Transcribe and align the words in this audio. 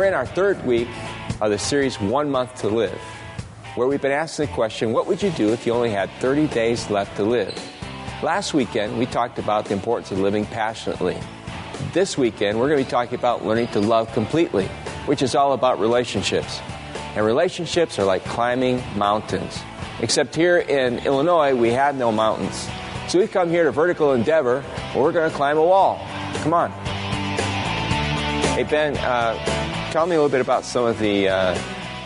We're 0.00 0.06
in 0.06 0.14
our 0.14 0.24
third 0.24 0.64
week 0.64 0.88
of 1.42 1.50
the 1.50 1.58
series 1.58 2.00
One 2.00 2.30
Month 2.30 2.62
to 2.62 2.68
Live, 2.68 2.98
where 3.74 3.86
we've 3.86 4.00
been 4.00 4.12
asking 4.12 4.46
the 4.46 4.52
question 4.52 4.94
what 4.94 5.06
would 5.06 5.22
you 5.22 5.28
do 5.32 5.52
if 5.52 5.66
you 5.66 5.74
only 5.74 5.90
had 5.90 6.08
30 6.20 6.46
days 6.46 6.88
left 6.88 7.14
to 7.16 7.22
live? 7.22 7.54
Last 8.22 8.54
weekend, 8.54 8.98
we 8.98 9.04
talked 9.04 9.38
about 9.38 9.66
the 9.66 9.74
importance 9.74 10.10
of 10.10 10.18
living 10.18 10.46
passionately. 10.46 11.18
This 11.92 12.16
weekend, 12.16 12.58
we're 12.58 12.68
going 12.68 12.78
to 12.78 12.84
be 12.86 12.90
talking 12.90 13.18
about 13.18 13.44
learning 13.44 13.66
to 13.72 13.80
love 13.80 14.10
completely, 14.14 14.68
which 15.04 15.20
is 15.20 15.34
all 15.34 15.52
about 15.52 15.78
relationships. 15.78 16.62
And 17.14 17.26
relationships 17.26 17.98
are 17.98 18.06
like 18.06 18.24
climbing 18.24 18.82
mountains. 18.96 19.60
Except 20.00 20.34
here 20.34 20.60
in 20.60 21.00
Illinois, 21.00 21.54
we 21.54 21.72
have 21.72 21.94
no 21.94 22.10
mountains. 22.10 22.70
So 23.08 23.18
we've 23.18 23.30
come 23.30 23.50
here 23.50 23.64
to 23.64 23.70
Vertical 23.70 24.14
Endeavor, 24.14 24.62
where 24.94 25.04
we're 25.04 25.12
going 25.12 25.30
to 25.30 25.36
climb 25.36 25.58
a 25.58 25.62
wall. 25.62 26.00
Come 26.36 26.54
on. 26.54 26.70
Hey, 28.54 28.64
Ben, 28.64 28.96
uh, 28.96 29.59
tell 29.90 30.06
me 30.06 30.14
a 30.14 30.18
little 30.18 30.30
bit 30.30 30.40
about 30.40 30.64
some 30.64 30.84
of 30.84 30.98
the 30.98 31.28
uh, 31.28 31.58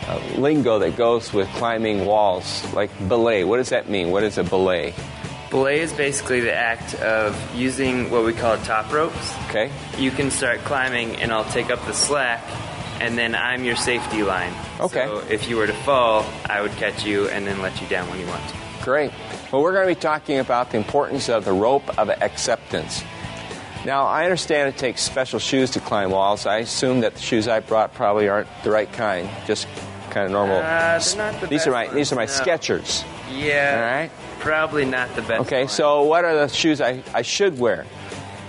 uh, 0.06 0.20
lingo 0.36 0.78
that 0.78 0.96
goes 0.96 1.32
with 1.32 1.48
climbing 1.50 2.06
walls, 2.06 2.64
like 2.72 2.90
belay. 3.08 3.44
What 3.44 3.58
does 3.58 3.68
that 3.70 3.88
mean? 3.88 4.10
What 4.10 4.22
is 4.22 4.38
a 4.38 4.44
belay? 4.44 4.94
Belay 5.50 5.80
is 5.80 5.92
basically 5.92 6.40
the 6.40 6.54
act 6.54 6.94
of 6.96 7.36
using 7.54 8.10
what 8.10 8.24
we 8.24 8.32
call 8.32 8.56
top 8.58 8.90
ropes. 8.92 9.34
Okay. 9.48 9.70
You 9.98 10.10
can 10.10 10.30
start 10.30 10.60
climbing, 10.60 11.16
and 11.16 11.30
I'll 11.30 11.44
take 11.44 11.70
up 11.70 11.84
the 11.86 11.92
slack, 11.92 12.42
and 13.00 13.16
then 13.18 13.34
I'm 13.34 13.64
your 13.64 13.76
safety 13.76 14.22
line. 14.22 14.52
Okay. 14.80 15.04
So 15.04 15.18
if 15.30 15.48
you 15.48 15.56
were 15.56 15.66
to 15.66 15.72
fall, 15.72 16.24
I 16.46 16.62
would 16.62 16.72
catch 16.72 17.04
you 17.04 17.28
and 17.28 17.46
then 17.46 17.60
let 17.60 17.80
you 17.80 17.86
down 17.88 18.08
when 18.08 18.18
you 18.18 18.26
want 18.26 18.48
to. 18.48 18.56
Great. 18.82 19.12
Well, 19.52 19.62
we're 19.62 19.72
going 19.72 19.88
to 19.88 19.94
be 19.94 20.00
talking 20.00 20.38
about 20.38 20.70
the 20.70 20.78
importance 20.78 21.28
of 21.28 21.44
the 21.44 21.52
rope 21.52 21.98
of 21.98 22.08
acceptance. 22.08 23.04
Now, 23.84 24.06
I 24.06 24.24
understand 24.24 24.68
it 24.68 24.78
takes 24.78 25.02
special 25.02 25.38
shoes 25.38 25.70
to 25.72 25.80
climb 25.80 26.10
walls. 26.10 26.46
I 26.46 26.58
assume 26.58 27.00
that 27.00 27.14
the 27.14 27.20
shoes 27.20 27.48
I 27.48 27.60
brought 27.60 27.94
probably 27.94 28.28
aren't 28.28 28.48
the 28.62 28.70
right 28.70 28.90
kind, 28.92 29.28
just 29.46 29.66
kind 30.10 30.26
of 30.26 30.32
normal. 30.32 30.56
Uh, 30.56 30.98
the 30.98 31.46
these 31.48 31.66
are 31.66 31.70
my 31.70 31.88
these 31.88 32.12
are 32.12 32.16
my 32.16 32.22
ones, 32.22 32.38
no. 32.38 32.44
Skechers. 32.44 33.04
Yeah. 33.30 33.74
All 33.76 33.98
right. 33.98 34.10
Probably 34.40 34.84
not 34.84 35.14
the 35.16 35.22
best. 35.22 35.42
Okay, 35.42 35.62
one. 35.62 35.68
so 35.68 36.02
what 36.04 36.24
are 36.24 36.34
the 36.34 36.48
shoes 36.48 36.80
I, 36.80 37.02
I 37.12 37.22
should 37.22 37.58
wear? 37.58 37.86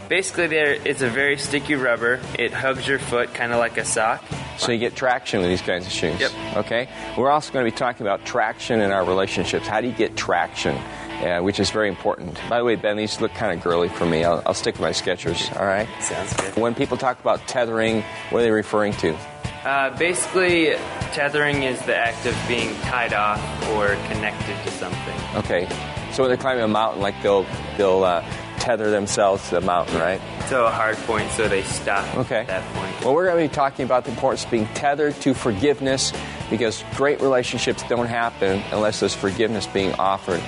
basically, 0.08 0.48
there 0.48 0.74
it's 0.86 1.02
a 1.02 1.10
very 1.10 1.38
sticky 1.38 1.76
rubber. 1.76 2.22
It 2.38 2.54
hugs 2.54 2.88
your 2.88 3.00
foot, 3.00 3.34
kind 3.34 3.52
of 3.52 3.60
like 3.60 3.78
a 3.78 3.86
sock. 3.86 4.24
So 4.58 4.72
you 4.72 4.78
get 4.78 4.96
traction 4.96 5.42
with 5.42 5.50
these 5.50 5.62
kinds 5.62 5.86
of 5.86 5.92
shoes. 5.92 6.20
Yep. 6.20 6.32
Okay. 6.58 6.90
We're 7.18 7.30
also 7.30 7.52
going 7.52 7.66
to 7.66 7.72
be 7.72 7.76
talking 7.76 8.06
about 8.06 8.26
traction 8.26 8.82
in 8.82 8.92
our 8.92 9.04
relationships. 9.04 9.68
How 9.68 9.82
do 9.82 9.88
you 9.88 9.94
get 9.94 10.16
traction? 10.16 10.78
Uh, 11.24 11.40
which 11.42 11.60
is 11.60 11.72
very 11.72 11.88
important. 11.88 12.38
By 12.50 12.58
the 12.60 12.66
way, 12.66 12.76
Ben, 12.76 12.98
these 12.98 13.22
look 13.22 13.34
kind 13.34 13.58
of 13.58 13.64
girly 13.64 13.88
for 13.90 14.06
me. 14.06 14.24
I'll, 14.26 14.44
I'll 14.46 14.54
stick 14.54 14.76
with 14.76 14.82
my 14.82 14.90
Skechers. 14.92 15.56
All 15.58 15.66
right. 15.66 15.88
Sounds 16.02 16.34
good. 16.36 16.56
When 16.58 16.76
people 16.76 16.98
talk 16.98 17.20
about 17.20 17.48
tethering, 17.48 18.04
what 18.30 18.40
are 18.40 18.44
they 18.44 18.52
referring 18.52 18.94
to? 18.98 19.16
Uh, 19.64 19.98
basically, 19.98 20.72
tethering 21.14 21.64
is 21.64 21.82
the 21.86 21.96
act 21.96 22.26
of 22.26 22.36
being 22.48 22.76
tied 22.82 23.14
off 23.14 23.40
or 23.70 23.96
connected 24.12 24.56
to 24.66 24.72
something. 24.72 25.16
Okay. 25.38 25.68
So 26.12 26.22
when 26.24 26.30
they're 26.30 26.38
climbing 26.38 26.64
a 26.64 26.68
mountain, 26.68 27.02
like 27.02 27.16
they'll 27.24 27.46
they'll 27.78 28.04
uh, 28.04 28.22
tether 28.60 28.92
themselves 28.92 29.48
to 29.50 29.56
the 29.56 29.62
mountain, 29.62 29.98
right? 30.00 30.22
To 30.50 30.66
a 30.66 30.70
hard 30.70 30.98
point, 30.98 31.32
so 31.32 31.48
they 31.48 31.64
stop 31.64 32.06
Okay. 32.18 32.40
at 32.42 32.48
that 32.48 32.74
point. 32.76 33.04
Well, 33.06 33.16
we're 33.16 33.26
going 33.26 33.44
to 33.44 33.50
be 33.50 33.56
talking 33.56 33.86
about 33.86 34.04
the 34.04 34.12
importance 34.12 34.44
of 34.46 34.52
being 34.52 34.68
tethered 34.76 35.16
to 35.22 35.34
forgiveness 35.34 36.14
because 36.50 36.84
great 36.96 37.20
relationships 37.22 37.84
don't 37.90 38.06
happen 38.08 38.62
unless 38.72 39.00
there's 39.00 39.16
forgiveness 39.16 39.66
being 39.66 39.94
offered. 39.94 40.42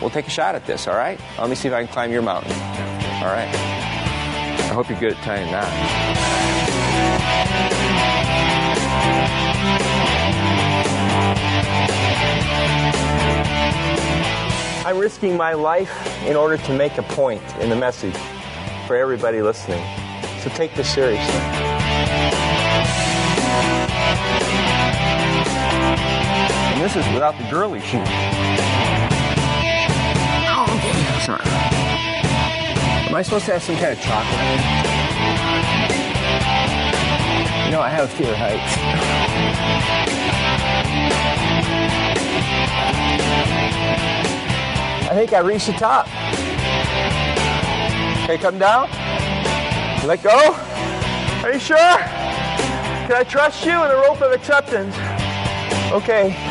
We'll 0.00 0.10
take 0.10 0.26
a 0.26 0.30
shot 0.30 0.54
at 0.54 0.66
this, 0.66 0.88
all 0.88 0.96
right? 0.96 1.20
Let 1.38 1.48
me 1.48 1.54
see 1.54 1.68
if 1.68 1.74
I 1.74 1.84
can 1.84 1.92
climb 1.92 2.12
your 2.12 2.22
mountain. 2.22 2.52
All 2.52 3.28
right. 3.28 3.48
I 3.52 4.72
hope 4.72 4.88
you're 4.88 4.98
good 5.00 5.12
at 5.12 5.22
tying 5.22 5.50
that. 5.50 5.68
I'm 14.86 14.98
risking 14.98 15.36
my 15.36 15.52
life 15.52 16.24
in 16.24 16.36
order 16.36 16.56
to 16.56 16.72
make 16.76 16.98
a 16.98 17.02
point 17.02 17.42
in 17.60 17.68
the 17.68 17.76
message 17.76 18.16
for 18.86 18.96
everybody 18.96 19.42
listening. 19.42 19.84
So 20.40 20.50
take 20.50 20.74
this 20.74 20.92
seriously. 20.92 21.34
And 26.72 26.80
this 26.80 26.96
is 26.96 27.06
without 27.12 27.36
the 27.38 27.44
girly 27.50 27.80
shoes. 27.80 28.08
Am 31.28 33.14
I 33.14 33.20
supposed 33.22 33.44
to 33.44 33.52
have 33.52 33.62
some 33.62 33.76
kind 33.76 33.92
of 33.92 34.00
chocolate? 34.00 34.40
You 37.66 37.72
know, 37.72 37.82
I 37.82 37.90
have 37.90 38.10
fear 38.10 38.30
of 38.30 38.36
heights. 38.36 38.76
I 45.10 45.14
think 45.14 45.32
I 45.34 45.40
reached 45.40 45.66
the 45.66 45.72
top. 45.74 46.06
Okay, 48.24 48.38
come 48.38 48.58
down. 48.58 48.88
Let 50.06 50.22
go. 50.22 50.54
Are 51.42 51.52
you 51.52 51.58
sure? 51.58 51.76
Can 51.76 53.12
I 53.12 53.24
trust 53.28 53.66
you 53.66 53.72
in 53.72 53.88
the 53.88 53.96
rope 53.96 54.22
of 54.22 54.32
acceptance? 54.32 54.96
Okay. 55.92 56.49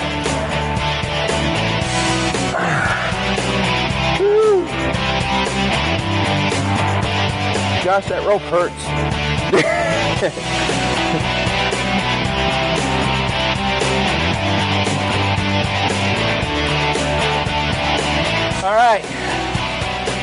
Gosh, 7.89 8.05
that 8.09 8.23
rope 8.23 8.43
hurts. 8.43 8.85
All 18.63 18.75
right. 18.75 19.01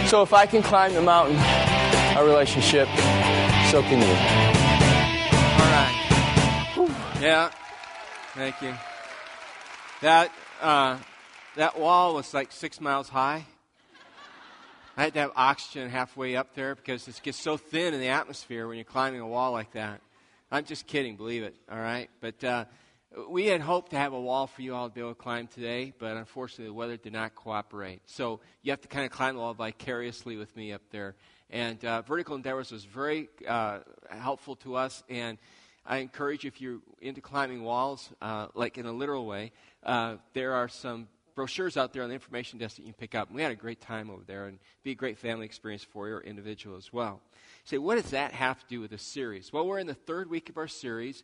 So 0.09 0.23
if 0.23 0.33
I 0.33 0.47
can 0.47 0.63
climb 0.63 0.95
the 0.95 1.03
mountain, 1.03 1.37
our 2.17 2.25
relationship, 2.25 2.87
so 3.73 3.83
can 3.83 4.01
you. 4.01 4.15
All 5.59 5.71
right. 5.73 7.19
Yeah. 7.21 7.51
Thank 8.35 8.63
you. 8.63 8.75
That 10.03 10.31
uh, 10.63 10.99
that 11.57 11.77
wall 11.77 12.15
was 12.15 12.33
like 12.33 12.53
six 12.53 12.81
miles 12.81 13.09
high. 13.09 13.45
I 14.99 15.03
had 15.03 15.13
to 15.13 15.21
have 15.21 15.33
oxygen 15.37 15.91
halfway 15.91 16.37
up 16.37 16.55
there 16.55 16.75
because 16.75 17.07
it 17.07 17.21
gets 17.23 17.39
so 17.39 17.59
thin 17.59 17.93
in 17.93 18.01
the 18.01 18.09
atmosphere 18.09 18.67
when 18.67 18.79
you're 18.79 18.85
climbing 18.87 19.21
a 19.21 19.27
wall 19.27 19.53
like 19.53 19.73
that. 19.73 20.01
I'm 20.51 20.65
just 20.65 20.87
kidding, 20.87 21.17
believe 21.17 21.43
it. 21.43 21.55
All 21.71 21.79
right, 21.79 22.09
but 22.23 22.43
uh, 22.43 22.65
we 23.29 23.45
had 23.45 23.61
hoped 23.61 23.91
to 23.91 23.99
have 23.99 24.15
a 24.15 24.21
wall 24.21 24.47
for 24.47 24.63
you 24.63 24.75
all 24.75 24.89
to 24.89 24.95
be 24.95 25.03
able 25.03 25.11
to 25.11 25.21
climb 25.21 25.49
today, 25.49 25.93
but 25.99 26.17
unfortunately 26.17 26.69
the 26.69 26.73
weather 26.73 26.97
did 26.97 27.13
not 27.13 27.35
cooperate. 27.35 28.01
So 28.07 28.41
you 28.63 28.73
have 28.73 28.81
to 28.81 28.89
kind 28.89 29.05
of 29.05 29.11
climb 29.11 29.35
the 29.35 29.41
wall 29.41 29.53
vicariously 29.53 30.39
with 30.39 30.57
me 30.57 30.73
up 30.73 30.81
there. 30.91 31.15
And 31.51 31.85
uh, 31.85 32.01
Vertical 32.01 32.35
Endeavors 32.35 32.73
was 32.73 32.87
very 32.87 33.29
uh, 33.47 33.81
helpful 34.09 34.57
to 34.57 34.77
us, 34.77 35.03
and 35.11 35.37
I 35.85 35.99
encourage 35.99 36.45
you 36.45 36.49
if 36.49 36.63
you're 36.63 36.81
into 37.03 37.21
climbing 37.21 37.63
walls, 37.63 38.09
uh, 38.23 38.47
like 38.55 38.79
in 38.79 38.87
a 38.87 38.93
literal 38.93 39.27
way, 39.27 39.53
uh, 39.83 40.17
there 40.33 40.55
are 40.55 40.69
some 40.69 41.09
brochures 41.37 41.77
out 41.77 41.93
there 41.93 42.03
on 42.03 42.09
the 42.09 42.15
information 42.15 42.59
desk 42.59 42.77
that 42.77 42.83
you 42.83 42.93
can 42.93 42.99
pick 42.99 43.15
up. 43.15 43.29
And 43.29 43.37
we 43.37 43.43
had 43.43 43.53
a 43.53 43.57
great 43.57 43.81
time 43.81 44.11
over 44.11 44.25
there, 44.27 44.47
and 44.47 44.59
be 44.83 44.91
a 44.91 44.97
great 44.97 45.19
family 45.19 45.47
experience 45.47 45.85
for 45.85 46.09
your 46.09 46.21
individual 46.21 46.77
as 46.77 46.93
well. 46.93 47.21
Say, 47.65 47.79
what 47.79 47.97
does 47.97 48.11
that 48.11 48.33
have 48.33 48.59
to 48.59 48.67
do 48.67 48.81
with 48.81 48.91
this 48.91 49.03
series? 49.03 49.53
Well, 49.53 49.67
we're 49.67 49.79
in 49.79 49.87
the 49.87 49.95
third 49.95 50.29
week 50.29 50.49
of 50.49 50.57
our 50.57 50.67
series 50.67 51.23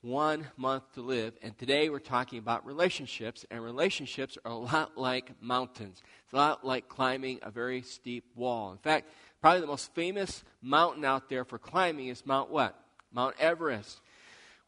one 0.00 0.46
month 0.56 0.94
to 0.94 1.02
live. 1.02 1.34
And 1.42 1.56
today 1.58 1.90
we're 1.90 1.98
talking 1.98 2.38
about 2.38 2.64
relationships, 2.64 3.44
and 3.50 3.62
relationships 3.62 4.38
are 4.44 4.52
a 4.52 4.56
lot 4.56 4.96
like 4.96 5.30
mountains. 5.42 6.02
It's 6.24 6.32
a 6.32 6.36
lot 6.36 6.66
like 6.66 6.88
climbing 6.88 7.40
a 7.42 7.50
very 7.50 7.82
steep 7.82 8.24
wall. 8.34 8.72
In 8.72 8.78
fact, 8.78 9.10
probably 9.42 9.60
the 9.60 9.66
most 9.66 9.94
famous 9.94 10.42
mountain 10.62 11.04
out 11.04 11.28
there 11.28 11.44
for 11.44 11.58
climbing 11.58 12.08
is 12.08 12.24
Mount 12.24 12.50
what? 12.50 12.82
Mount 13.12 13.34
Everest, 13.38 14.00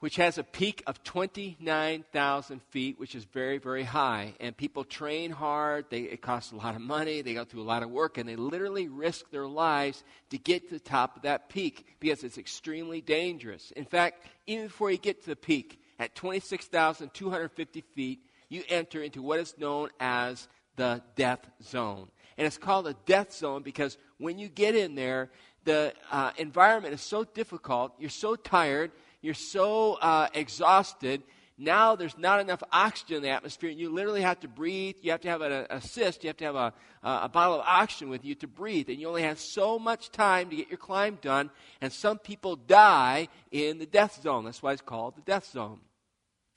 which 0.03 0.17
has 0.17 0.37
a 0.37 0.43
peak 0.43 0.83
of 0.89 1.01
29,000 1.05 2.61
feet, 2.71 2.99
which 2.99 3.15
is 3.15 3.23
very, 3.23 3.59
very 3.59 3.85
high. 3.85 4.35
And 4.41 4.57
people 4.57 4.83
train 4.83 5.31
hard. 5.31 5.85
They, 5.91 6.01
it 6.01 6.21
costs 6.21 6.51
a 6.51 6.57
lot 6.57 6.75
of 6.75 6.81
money. 6.81 7.23
They 7.23 7.35
go 7.35 7.45
through 7.45 7.63
a 7.63 7.71
lot 7.71 7.85
of 7.85 7.91
work, 7.91 8.19
and 8.19 8.29
they 8.29 8.35
literally 8.35 8.89
risk 8.89 9.31
their 9.31 9.47
lives 9.47 10.03
to 10.31 10.39
get 10.39 10.69
to 10.69 10.75
the 10.75 10.81
top 10.81 11.15
of 11.15 11.23
that 11.23 11.49
peak 11.49 11.87
because 12.01 12.25
it's 12.25 12.37
extremely 12.37 13.01
dangerous. 13.01 13.71
In 13.77 13.85
fact, 13.85 14.27
even 14.49 14.67
before 14.67 14.91
you 14.91 14.99
get 14.99 15.23
to 15.23 15.31
the 15.31 15.37
peak, 15.37 15.81
at 16.01 16.17
26,250 16.17 17.81
feet, 17.95 18.27
you 18.49 18.65
enter 18.69 19.05
into 19.05 19.23
what 19.23 19.39
is 19.39 19.55
known 19.57 19.89
as 20.01 20.49
the 20.75 21.01
death 21.15 21.49
zone. 21.63 22.09
And 22.37 22.45
it's 22.45 22.59
called 22.59 22.89
a 22.89 22.97
death 23.07 23.33
zone 23.33 23.63
because 23.63 23.99
when 24.19 24.41
you 24.41 24.49
get 24.49 24.75
in 24.75 24.97
there, 24.97 25.31
the 25.63 25.93
uh, 26.11 26.33
environment 26.39 26.93
is 26.93 27.03
so 27.03 27.23
difficult, 27.23 27.93
you're 28.01 28.11
so 28.11 28.35
tired, 28.35 28.91
you're 29.23 29.35
so 29.35 29.95
uh, 29.95 30.29
exhausted. 30.35 31.23
Now 31.57 31.95
there's 31.95 32.19
not 32.19 32.41
enough 32.41 32.63
oxygen 32.73 33.19
in 33.19 33.23
the 33.23 33.29
atmosphere, 33.29 33.71
and 33.71 33.79
you 33.79 33.89
literally 33.89 34.23
have 34.23 34.41
to 34.41 34.49
breathe. 34.49 34.97
You 35.01 35.13
have 35.13 35.21
to 35.21 35.29
have 35.29 35.43
an 35.43 35.67
assist. 35.71 36.25
You 36.25 36.29
have 36.29 36.37
to 36.39 36.45
have 36.45 36.57
a, 36.57 36.73
a 37.03 37.29
bottle 37.29 37.61
of 37.61 37.65
oxygen 37.67 38.09
with 38.09 38.25
you 38.25 38.35
to 38.37 38.49
breathe. 38.49 38.89
And 38.89 38.99
you 38.99 39.09
only 39.09 39.23
have 39.23 39.39
so 39.39 39.79
much 39.79 40.11
time 40.11 40.51
to 40.51 40.57
get 40.57 40.69
your 40.69 40.79
climb 40.79 41.19
done. 41.23 41.51
And 41.81 41.93
some 41.93 42.19
people 42.19 42.57
die 42.57 43.29
in 43.51 43.79
the 43.79 43.87
death 43.87 44.21
zone. 44.23 44.45
That's 44.45 44.63
why 44.63 44.73
it's 44.73 44.83
called 44.83 45.15
the 45.17 45.23
death 45.23 45.51
zone. 45.51 45.79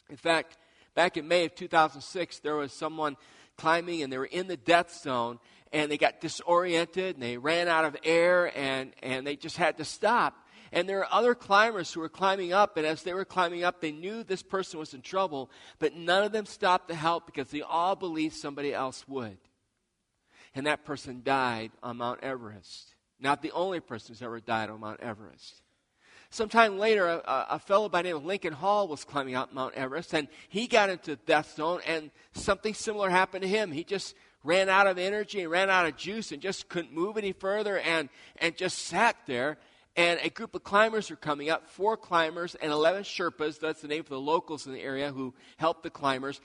In 0.09 0.17
fact, 0.17 0.57
back 0.95 1.17
in 1.17 1.27
May 1.27 1.45
of 1.45 1.55
2006, 1.55 2.39
there 2.39 2.55
was 2.55 2.73
someone 2.73 3.15
climbing 3.57 4.01
and 4.01 4.11
they 4.11 4.17
were 4.17 4.25
in 4.25 4.47
the 4.47 4.57
death 4.57 4.93
zone 5.01 5.39
and 5.71 5.91
they 5.91 5.97
got 5.97 6.21
disoriented 6.21 7.15
and 7.15 7.23
they 7.23 7.37
ran 7.37 7.67
out 7.67 7.85
of 7.85 7.95
air 8.03 8.51
and, 8.57 8.91
and 9.03 9.25
they 9.25 9.35
just 9.35 9.57
had 9.57 9.77
to 9.77 9.85
stop. 9.85 10.35
And 10.75 10.89
there 10.89 10.99
are 10.99 11.07
other 11.09 11.33
climbers 11.33 11.93
who 11.93 12.01
were 12.01 12.09
climbing 12.09 12.51
up, 12.51 12.75
and 12.75 12.85
as 12.85 13.01
they 13.01 13.13
were 13.13 13.23
climbing 13.23 13.63
up, 13.63 13.79
they 13.79 13.93
knew 13.93 14.23
this 14.23 14.43
person 14.43 14.77
was 14.77 14.93
in 14.93 15.01
trouble, 15.01 15.49
but 15.79 15.95
none 15.95 16.23
of 16.23 16.33
them 16.33 16.45
stopped 16.45 16.89
to 16.89 16.95
help 16.95 17.25
because 17.25 17.47
they 17.47 17.61
all 17.61 17.95
believed 17.95 18.35
somebody 18.35 18.73
else 18.73 19.07
would. 19.07 19.37
And 20.53 20.67
that 20.67 20.83
person 20.83 21.21
died 21.23 21.71
on 21.81 21.95
Mount 21.95 22.19
Everest. 22.21 22.93
Not 23.21 23.41
the 23.41 23.53
only 23.53 23.79
person 23.79 24.13
who's 24.13 24.21
ever 24.21 24.41
died 24.41 24.69
on 24.69 24.81
Mount 24.81 24.99
Everest. 24.99 25.61
Sometime 26.29 26.77
later, 26.77 27.07
a, 27.07 27.45
a, 27.51 27.59
fellow 27.59 27.87
by 27.87 28.01
the 28.01 28.09
name 28.09 28.17
of 28.17 28.25
Lincoln 28.25 28.51
Hall 28.51 28.89
was 28.89 29.05
climbing 29.05 29.35
up 29.35 29.53
Mount 29.53 29.75
Everest, 29.75 30.13
and 30.13 30.27
he 30.49 30.67
got 30.67 30.89
into 30.89 31.15
death 31.15 31.55
zone, 31.55 31.79
and 31.87 32.11
something 32.33 32.73
similar 32.73 33.09
happened 33.09 33.43
to 33.43 33.47
him. 33.47 33.71
He 33.71 33.85
just 33.85 34.13
ran 34.43 34.67
out 34.67 34.87
of 34.87 34.97
energy 34.97 35.41
and 35.41 35.49
ran 35.49 35.69
out 35.69 35.85
of 35.85 35.95
juice 35.95 36.33
and 36.33 36.41
just 36.41 36.67
couldn't 36.67 36.93
move 36.93 37.17
any 37.17 37.31
further 37.31 37.79
and, 37.79 38.09
and 38.41 38.57
just 38.57 38.79
sat 38.79 39.15
there. 39.25 39.57
And 39.95 40.19
a 40.21 40.29
group 40.29 40.55
of 40.55 40.63
climbers 40.63 41.09
were 41.09 41.15
coming 41.15 41.49
up, 41.49 41.69
four 41.69 41.95
climbers 41.95 42.55
and 42.55 42.71
11 42.71 43.03
Sherpas, 43.03 43.59
that's 43.59 43.81
the 43.81 43.87
name 43.87 44.03
for 44.03 44.13
the 44.13 44.19
locals 44.19 44.67
in 44.67 44.73
the 44.73 44.81
area 44.81 45.11
who 45.11 45.33
helped 45.57 45.83
the 45.83 45.89
climbers. 45.89 46.41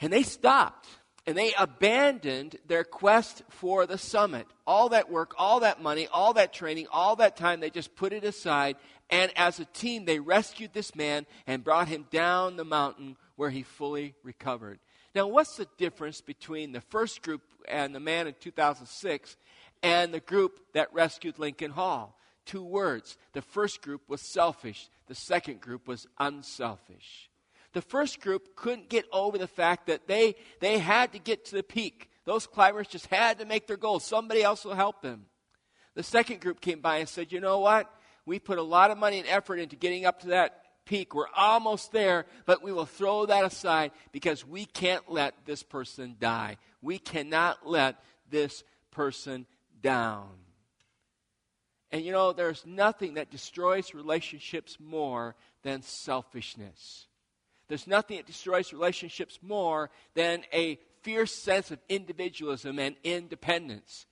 And 0.00 0.12
they 0.12 0.22
stopped 0.22 0.86
and 1.26 1.36
they 1.36 1.54
abandoned 1.58 2.58
their 2.66 2.84
quest 2.84 3.42
for 3.48 3.86
the 3.86 3.96
summit. 3.96 4.46
All 4.66 4.90
that 4.90 5.10
work, 5.10 5.34
all 5.38 5.60
that 5.60 5.82
money, 5.82 6.06
all 6.12 6.34
that 6.34 6.52
training, 6.52 6.86
all 6.92 7.16
that 7.16 7.36
time, 7.36 7.60
they 7.60 7.70
just 7.70 7.96
put 7.96 8.12
it 8.12 8.24
aside. 8.24 8.76
And 9.08 9.32
as 9.36 9.58
a 9.58 9.64
team, 9.64 10.04
they 10.04 10.18
rescued 10.18 10.74
this 10.74 10.94
man 10.94 11.24
and 11.46 11.64
brought 11.64 11.88
him 11.88 12.06
down 12.10 12.56
the 12.56 12.64
mountain 12.64 13.16
where 13.36 13.50
he 13.50 13.62
fully 13.62 14.14
recovered. 14.22 14.78
Now, 15.14 15.26
what's 15.26 15.56
the 15.56 15.68
difference 15.78 16.20
between 16.20 16.72
the 16.72 16.80
first 16.82 17.22
group 17.22 17.40
and 17.66 17.94
the 17.94 18.00
man 18.00 18.26
in 18.26 18.34
2006 18.38 19.36
and 19.82 20.12
the 20.12 20.20
group 20.20 20.60
that 20.74 20.92
rescued 20.92 21.38
Lincoln 21.38 21.70
Hall? 21.70 22.18
Two 22.46 22.64
words. 22.64 23.16
The 23.32 23.42
first 23.42 23.82
group 23.82 24.02
was 24.08 24.20
selfish, 24.20 24.88
the 25.06 25.14
second 25.14 25.60
group 25.60 25.88
was 25.88 26.06
unselfish. 26.18 27.30
The 27.72 27.82
first 27.82 28.20
group 28.20 28.54
couldn't 28.54 28.88
get 28.88 29.04
over 29.12 29.36
the 29.36 29.48
fact 29.48 29.88
that 29.88 30.06
they, 30.06 30.36
they 30.60 30.78
had 30.78 31.12
to 31.12 31.18
get 31.18 31.46
to 31.46 31.56
the 31.56 31.62
peak. 31.64 32.08
Those 32.24 32.46
climbers 32.46 32.86
just 32.86 33.06
had 33.06 33.40
to 33.40 33.44
make 33.44 33.66
their 33.66 33.76
goal. 33.76 33.98
Somebody 33.98 34.42
else 34.42 34.64
will 34.64 34.76
help 34.76 35.02
them. 35.02 35.26
The 35.94 36.04
second 36.04 36.40
group 36.40 36.60
came 36.60 36.80
by 36.80 36.98
and 36.98 37.08
said, 37.08 37.32
You 37.32 37.40
know 37.40 37.58
what? 37.58 37.90
We 38.26 38.38
put 38.38 38.58
a 38.58 38.62
lot 38.62 38.90
of 38.90 38.98
money 38.98 39.18
and 39.18 39.28
effort 39.28 39.58
into 39.58 39.76
getting 39.76 40.06
up 40.06 40.20
to 40.20 40.28
that 40.28 40.62
peak. 40.84 41.14
We're 41.14 41.26
almost 41.36 41.92
there, 41.92 42.26
but 42.46 42.62
we 42.62 42.72
will 42.72 42.86
throw 42.86 43.26
that 43.26 43.44
aside 43.44 43.90
because 44.12 44.46
we 44.46 44.64
can't 44.64 45.10
let 45.10 45.34
this 45.44 45.62
person 45.62 46.16
die. 46.18 46.56
We 46.80 46.98
cannot 46.98 47.68
let 47.68 47.96
this 48.30 48.62
person 48.90 49.46
down. 49.82 50.30
And 51.94 52.04
you 52.04 52.10
know, 52.10 52.32
there's 52.32 52.66
nothing 52.66 53.14
that 53.14 53.30
destroys 53.30 53.94
relationships 53.94 54.78
more 54.80 55.36
than 55.62 55.80
selfishness. 55.80 57.06
There's 57.68 57.86
nothing 57.86 58.16
that 58.16 58.26
destroys 58.26 58.72
relationships 58.72 59.38
more 59.40 59.90
than 60.14 60.42
a 60.52 60.80
fierce 61.02 61.32
sense 61.32 61.70
of 61.70 61.78
individualism 61.88 62.80
and 62.80 62.96
independence. 63.04 64.06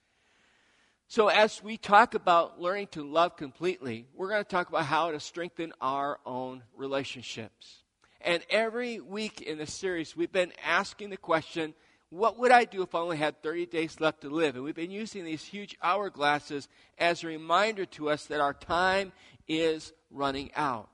So, 1.08 1.26
as 1.26 1.61
we 1.61 1.76
talk 1.76 2.14
about 2.14 2.61
learning 2.61 2.87
to 2.93 3.02
love 3.02 3.37
completely, 3.37 4.06
we're 4.14 4.28
going 4.28 4.44
to 4.44 4.49
talk 4.49 4.69
about 4.69 4.85
how 4.85 5.11
to 5.11 5.19
strengthen 5.19 5.73
our 5.81 6.20
own 6.25 6.62
relationships. 6.76 7.82
And 8.20 8.44
every 8.49 9.00
week 9.00 9.43
in 9.43 9.58
this 9.58 9.75
series, 9.75 10.17
we've 10.17 10.31
been 10.31 10.52
asking 10.64 11.11
the 11.11 11.17
question 11.17 11.75
what 12.12 12.38
would 12.38 12.50
I 12.50 12.67
do 12.67 12.82
if 12.82 12.94
I 12.94 12.99
only 12.99 13.17
had 13.17 13.43
30 13.43 13.67
days 13.67 13.99
left 13.99 14.20
to 14.20 14.29
live? 14.29 14.55
And 14.55 14.62
we've 14.62 14.75
been 14.75 14.91
using 14.91 15.25
these 15.25 15.43
huge 15.43 15.79
hourglasses 15.82 16.69
as 16.99 17.25
a 17.25 17.26
reminder 17.26 17.87
to 17.87 18.11
us 18.11 18.26
that 18.26 18.38
our 18.38 18.53
time 18.53 19.12
is 19.49 19.94
running 20.11 20.50
out. 20.55 20.91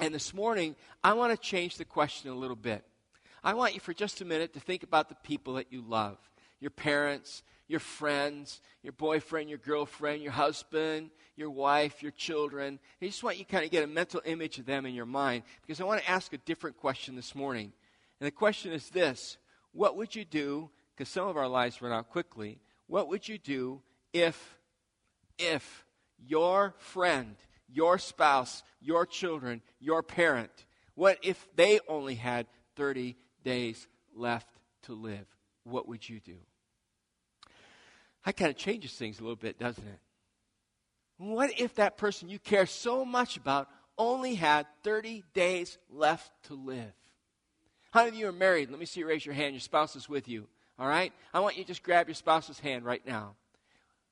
And 0.00 0.12
this 0.12 0.34
morning, 0.34 0.74
I 1.04 1.12
want 1.12 1.32
to 1.32 1.38
change 1.38 1.76
the 1.76 1.84
question 1.84 2.30
a 2.30 2.34
little 2.34 2.56
bit. 2.56 2.84
I 3.44 3.54
want 3.54 3.74
you 3.74 3.80
for 3.80 3.94
just 3.94 4.20
a 4.20 4.24
minute 4.24 4.52
to 4.54 4.60
think 4.60 4.82
about 4.82 5.08
the 5.08 5.14
people 5.14 5.54
that 5.54 5.72
you 5.72 5.80
love 5.86 6.18
your 6.58 6.70
parents, 6.70 7.44
your 7.68 7.78
friends, 7.78 8.60
your 8.82 8.94
boyfriend, 8.94 9.48
your 9.48 9.58
girlfriend, 9.58 10.22
your 10.22 10.32
husband, 10.32 11.10
your 11.36 11.50
wife, 11.50 12.02
your 12.02 12.10
children. 12.12 12.80
I 13.00 13.06
just 13.06 13.22
want 13.22 13.38
you 13.38 13.44
to 13.44 13.50
kind 13.52 13.64
of 13.64 13.70
get 13.70 13.84
a 13.84 13.86
mental 13.86 14.22
image 14.24 14.58
of 14.58 14.66
them 14.66 14.86
in 14.86 14.94
your 14.94 15.06
mind 15.06 15.44
because 15.62 15.80
I 15.80 15.84
want 15.84 16.02
to 16.02 16.10
ask 16.10 16.32
a 16.32 16.38
different 16.38 16.78
question 16.78 17.14
this 17.14 17.36
morning. 17.36 17.72
And 18.18 18.26
the 18.26 18.32
question 18.32 18.72
is 18.72 18.88
this 18.88 19.36
what 19.76 19.96
would 19.96 20.14
you 20.14 20.24
do? 20.24 20.70
Because 20.96 21.10
some 21.10 21.28
of 21.28 21.36
our 21.36 21.48
lives 21.48 21.82
run 21.82 21.92
out 21.92 22.08
quickly. 22.08 22.58
What 22.86 23.08
would 23.08 23.28
you 23.28 23.38
do 23.38 23.82
if, 24.12 24.58
if 25.38 25.84
your 26.18 26.74
friend, 26.78 27.36
your 27.68 27.98
spouse, 27.98 28.62
your 28.80 29.04
children, 29.04 29.60
your 29.78 30.02
parent, 30.02 30.64
what 30.94 31.18
if 31.22 31.46
they 31.54 31.78
only 31.88 32.14
had 32.14 32.46
30 32.76 33.16
days 33.44 33.86
left 34.14 34.48
to 34.84 34.94
live? 34.94 35.26
What 35.64 35.86
would 35.86 36.08
you 36.08 36.20
do? 36.20 36.38
That 38.24 38.36
kind 38.36 38.50
of 38.50 38.56
changes 38.56 38.92
things 38.92 39.20
a 39.20 39.22
little 39.22 39.36
bit, 39.36 39.58
doesn't 39.58 39.86
it? 39.86 40.00
What 41.18 41.50
if 41.60 41.74
that 41.74 41.96
person 41.98 42.28
you 42.28 42.38
care 42.38 42.66
so 42.66 43.04
much 43.04 43.36
about 43.36 43.68
only 43.98 44.34
had 44.34 44.66
30 44.84 45.22
days 45.34 45.76
left 45.90 46.30
to 46.44 46.54
live? 46.54 46.92
How 47.96 48.02
many 48.02 48.16
of 48.16 48.20
you 48.20 48.28
are 48.28 48.32
married? 48.32 48.70
Let 48.70 48.78
me 48.78 48.84
see 48.84 49.00
you 49.00 49.06
raise 49.06 49.24
your 49.24 49.34
hand. 49.34 49.54
Your 49.54 49.60
spouse 49.60 49.96
is 49.96 50.06
with 50.06 50.28
you. 50.28 50.46
All 50.78 50.86
right? 50.86 51.14
I 51.32 51.40
want 51.40 51.56
you 51.56 51.62
to 51.64 51.68
just 51.68 51.82
grab 51.82 52.08
your 52.08 52.14
spouse's 52.14 52.60
hand 52.60 52.84
right 52.84 53.00
now. 53.06 53.36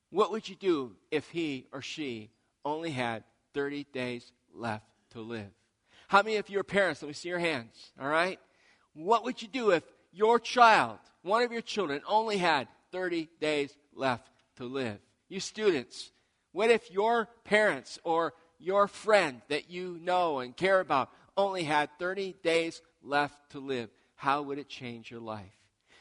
What 0.08 0.30
would 0.30 0.48
you 0.48 0.54
do 0.54 0.92
if 1.10 1.28
he 1.28 1.66
or 1.70 1.82
she 1.82 2.30
only 2.64 2.92
had 2.92 3.24
30 3.52 3.84
days 3.92 4.32
left 4.54 4.86
to 5.10 5.20
live? 5.20 5.50
How 6.08 6.22
many 6.22 6.36
of 6.36 6.48
you 6.48 6.60
are 6.60 6.64
parents? 6.64 7.02
Let 7.02 7.08
me 7.08 7.12
see 7.12 7.28
your 7.28 7.38
hands. 7.38 7.92
All 8.00 8.08
right? 8.08 8.40
What 8.94 9.22
would 9.24 9.42
you 9.42 9.48
do 9.48 9.68
if 9.72 9.82
your 10.12 10.40
child, 10.40 10.96
one 11.20 11.42
of 11.42 11.52
your 11.52 11.60
children, 11.60 12.00
only 12.08 12.38
had 12.38 12.68
30 12.90 13.28
days 13.38 13.76
left 13.94 14.30
to 14.56 14.64
live? 14.64 14.96
You 15.28 15.40
students, 15.40 16.10
what 16.52 16.70
if 16.70 16.90
your 16.90 17.28
parents 17.44 17.98
or 18.02 18.32
your 18.58 18.88
friend 18.88 19.42
that 19.50 19.70
you 19.70 19.98
know 20.00 20.38
and 20.38 20.56
care 20.56 20.80
about 20.80 21.10
only 21.36 21.64
had 21.64 21.90
30 21.98 22.36
days 22.42 22.80
left 23.04 23.50
to 23.50 23.60
live, 23.60 23.90
how 24.14 24.42
would 24.42 24.58
it 24.58 24.68
change 24.68 25.10
your 25.10 25.20
life? 25.20 25.52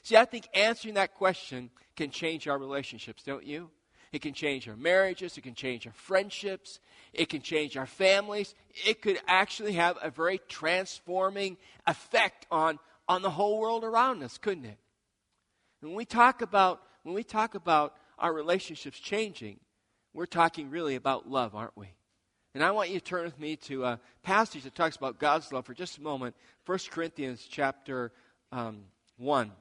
See, 0.03 0.17
I 0.17 0.25
think 0.25 0.47
answering 0.53 0.95
that 0.95 1.13
question 1.13 1.69
can 1.95 2.09
change 2.09 2.47
our 2.47 2.57
relationships, 2.57 3.23
don't 3.23 3.45
you? 3.45 3.69
It 4.11 4.21
can 4.21 4.33
change 4.33 4.67
our 4.69 4.75
marriages, 4.75 5.37
it 5.37 5.41
can 5.41 5.55
change 5.55 5.87
our 5.87 5.93
friendships, 5.93 6.79
it 7.13 7.29
can 7.29 7.41
change 7.41 7.77
our 7.77 7.87
families. 7.87 8.53
It 8.85 9.01
could 9.01 9.19
actually 9.27 9.73
have 9.73 9.97
a 10.03 10.11
very 10.11 10.39
transforming 10.47 11.57
effect 11.87 12.45
on, 12.51 12.77
on 13.07 13.23
the 13.23 13.31
whole 13.31 13.59
world 13.59 13.83
around 13.83 14.21
us, 14.21 14.37
couldn't 14.37 14.65
it? 14.65 14.77
When 15.81 15.95
we 15.95 16.05
talk 16.05 16.41
about 16.41 16.81
when 17.03 17.13
we 17.13 17.23
talk 17.23 17.53
about 17.53 17.95
our 18.17 18.33
relationships 18.33 18.97
changing, 18.97 19.59
we're 20.13 20.25
talking 20.25 20.69
really 20.69 20.95
about 20.95 21.29
love, 21.29 21.53
aren't 21.53 21.77
we? 21.77 21.89
And 22.53 22.63
I 22.63 22.69
want 22.69 22.91
you 22.91 22.99
to 22.99 23.05
turn 23.05 23.23
with 23.23 23.39
me 23.39 23.55
to 23.55 23.83
a 23.85 23.99
passage 24.21 24.63
that 24.63 24.75
talks 24.75 24.95
about 24.95 25.19
God's 25.19 25.51
love 25.51 25.65
for 25.65 25.73
just 25.73 25.97
a 25.97 26.01
moment. 26.01 26.35
1 26.67 26.79
Corinthians 26.91 27.47
chapter 27.49 28.11
um, 28.51 28.83
1 29.17 29.51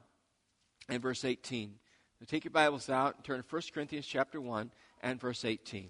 and 0.89 1.01
verse 1.01 1.25
18. 1.25 1.73
So 2.19 2.25
take 2.25 2.43
your 2.43 2.51
Bibles 2.51 2.89
out 2.89 3.15
and 3.15 3.23
turn 3.23 3.41
to 3.41 3.45
1 3.49 3.61
Corinthians 3.73 4.05
chapter 4.05 4.39
1 4.39 4.71
and 5.01 5.19
verse 5.19 5.43
18. 5.43 5.89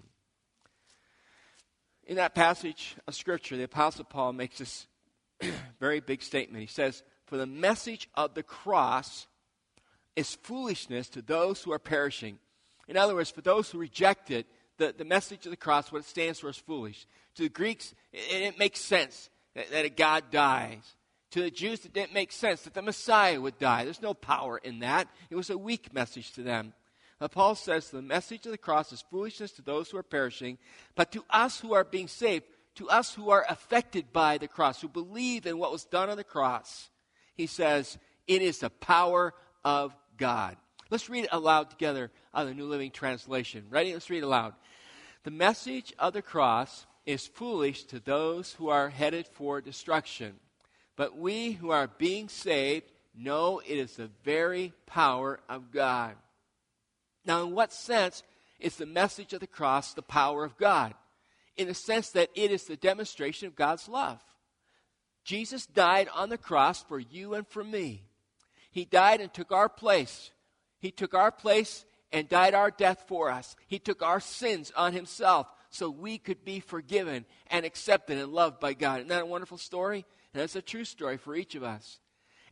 In 2.06 2.16
that 2.16 2.34
passage 2.34 2.96
of 3.06 3.14
Scripture, 3.14 3.58
the 3.58 3.64
Apostle 3.64 4.04
Paul 4.04 4.32
makes 4.32 4.58
this 4.58 4.86
very 5.80 6.00
big 6.00 6.22
statement. 6.22 6.62
He 6.62 6.66
says, 6.66 7.02
For 7.26 7.36
the 7.36 7.46
message 7.46 8.08
of 8.14 8.32
the 8.32 8.42
cross 8.42 9.26
is 10.16 10.34
foolishness 10.36 11.10
to 11.10 11.20
those 11.20 11.62
who 11.62 11.72
are 11.72 11.78
perishing. 11.78 12.38
In 12.88 12.96
other 12.96 13.14
words, 13.14 13.30
for 13.30 13.42
those 13.42 13.70
who 13.70 13.78
reject 13.78 14.30
it, 14.30 14.46
the, 14.78 14.94
the 14.96 15.04
message 15.04 15.46
of 15.46 15.50
the 15.50 15.56
cross, 15.56 15.90
what 15.90 16.00
it 16.00 16.08
stands 16.08 16.40
for, 16.40 16.48
is 16.48 16.56
foolish. 16.56 17.06
To 17.36 17.42
the 17.42 17.48
Greeks, 17.48 17.94
it, 18.12 18.42
it 18.42 18.58
makes 18.58 18.80
sense 18.80 19.30
that, 19.54 19.70
that 19.70 19.84
a 19.84 19.90
God 19.90 20.24
dies. 20.30 20.96
To 21.32 21.42
the 21.42 21.50
Jews, 21.50 21.84
it 21.84 21.92
didn't 21.92 22.14
make 22.14 22.30
sense 22.30 22.62
that 22.62 22.74
the 22.74 22.82
Messiah 22.82 23.40
would 23.40 23.58
die. 23.58 23.84
There's 23.84 24.02
no 24.02 24.14
power 24.14 24.58
in 24.58 24.80
that. 24.80 25.08
It 25.30 25.36
was 25.36 25.50
a 25.50 25.58
weak 25.58 25.92
message 25.92 26.32
to 26.32 26.42
them. 26.42 26.74
But 27.18 27.32
Paul 27.32 27.54
says 27.54 27.90
the 27.90 28.02
message 28.02 28.44
of 28.46 28.52
the 28.52 28.58
cross 28.58 28.92
is 28.92 29.04
foolishness 29.10 29.52
to 29.52 29.62
those 29.62 29.90
who 29.90 29.96
are 29.98 30.02
perishing, 30.02 30.58
but 30.94 31.10
to 31.12 31.24
us 31.30 31.60
who 31.60 31.74
are 31.74 31.84
being 31.84 32.08
saved, 32.08 32.44
to 32.76 32.88
us 32.88 33.14
who 33.14 33.30
are 33.30 33.46
affected 33.48 34.12
by 34.12 34.38
the 34.38 34.48
cross, 34.48 34.80
who 34.80 34.88
believe 34.88 35.46
in 35.46 35.58
what 35.58 35.72
was 35.72 35.84
done 35.84 36.10
on 36.10 36.16
the 36.16 36.24
cross, 36.24 36.90
he 37.34 37.46
says, 37.46 37.98
it 38.26 38.42
is 38.42 38.58
the 38.58 38.70
power 38.70 39.32
of 39.64 39.94
God. 40.16 40.56
Let's 40.90 41.08
read 41.08 41.24
it 41.24 41.30
aloud 41.32 41.70
together 41.70 42.10
out 42.34 42.42
of 42.42 42.48
the 42.48 42.54
New 42.54 42.66
Living 42.66 42.90
Translation. 42.90 43.64
Ready? 43.70 43.92
Let's 43.92 44.10
read 44.10 44.18
it 44.18 44.26
aloud. 44.26 44.54
The 45.24 45.30
message 45.30 45.92
of 45.98 46.12
the 46.12 46.22
cross 46.22 46.86
is 47.06 47.26
foolish 47.26 47.84
to 47.84 48.00
those 48.00 48.52
who 48.52 48.68
are 48.68 48.90
headed 48.90 49.26
for 49.26 49.60
destruction. 49.60 50.34
But 50.96 51.16
we 51.16 51.52
who 51.52 51.70
are 51.70 51.88
being 51.88 52.28
saved 52.28 52.92
know 53.16 53.60
it 53.60 53.78
is 53.78 53.96
the 53.96 54.10
very 54.24 54.72
power 54.86 55.40
of 55.48 55.70
God. 55.70 56.14
Now, 57.24 57.42
in 57.44 57.52
what 57.52 57.72
sense 57.72 58.22
is 58.58 58.76
the 58.76 58.86
message 58.86 59.32
of 59.32 59.40
the 59.40 59.46
cross 59.46 59.94
the 59.94 60.02
power 60.02 60.44
of 60.44 60.56
God? 60.58 60.94
In 61.56 61.68
the 61.68 61.74
sense 61.74 62.10
that 62.10 62.30
it 62.34 62.50
is 62.50 62.64
the 62.64 62.76
demonstration 62.76 63.48
of 63.48 63.56
God's 63.56 63.88
love. 63.88 64.20
Jesus 65.24 65.66
died 65.66 66.08
on 66.14 66.28
the 66.28 66.38
cross 66.38 66.82
for 66.82 66.98
you 66.98 67.34
and 67.34 67.46
for 67.46 67.64
me. 67.64 68.02
He 68.70 68.84
died 68.84 69.20
and 69.20 69.32
took 69.32 69.52
our 69.52 69.68
place. 69.68 70.30
He 70.84 70.90
took 70.90 71.14
our 71.14 71.32
place 71.32 71.86
and 72.12 72.28
died 72.28 72.52
our 72.52 72.70
death 72.70 73.04
for 73.08 73.30
us. 73.30 73.56
He 73.68 73.78
took 73.78 74.02
our 74.02 74.20
sins 74.20 74.70
on 74.76 74.92
himself 74.92 75.46
so 75.70 75.88
we 75.88 76.18
could 76.18 76.44
be 76.44 76.60
forgiven 76.60 77.24
and 77.46 77.64
accepted 77.64 78.18
and 78.18 78.34
loved 78.34 78.60
by 78.60 78.74
God. 78.74 78.98
Isn't 78.98 79.08
that 79.08 79.22
a 79.22 79.26
wonderful 79.26 79.56
story? 79.56 80.04
And 80.34 80.42
that's 80.42 80.56
a 80.56 80.60
true 80.60 80.84
story 80.84 81.16
for 81.16 81.34
each 81.34 81.54
of 81.54 81.62
us. 81.62 82.00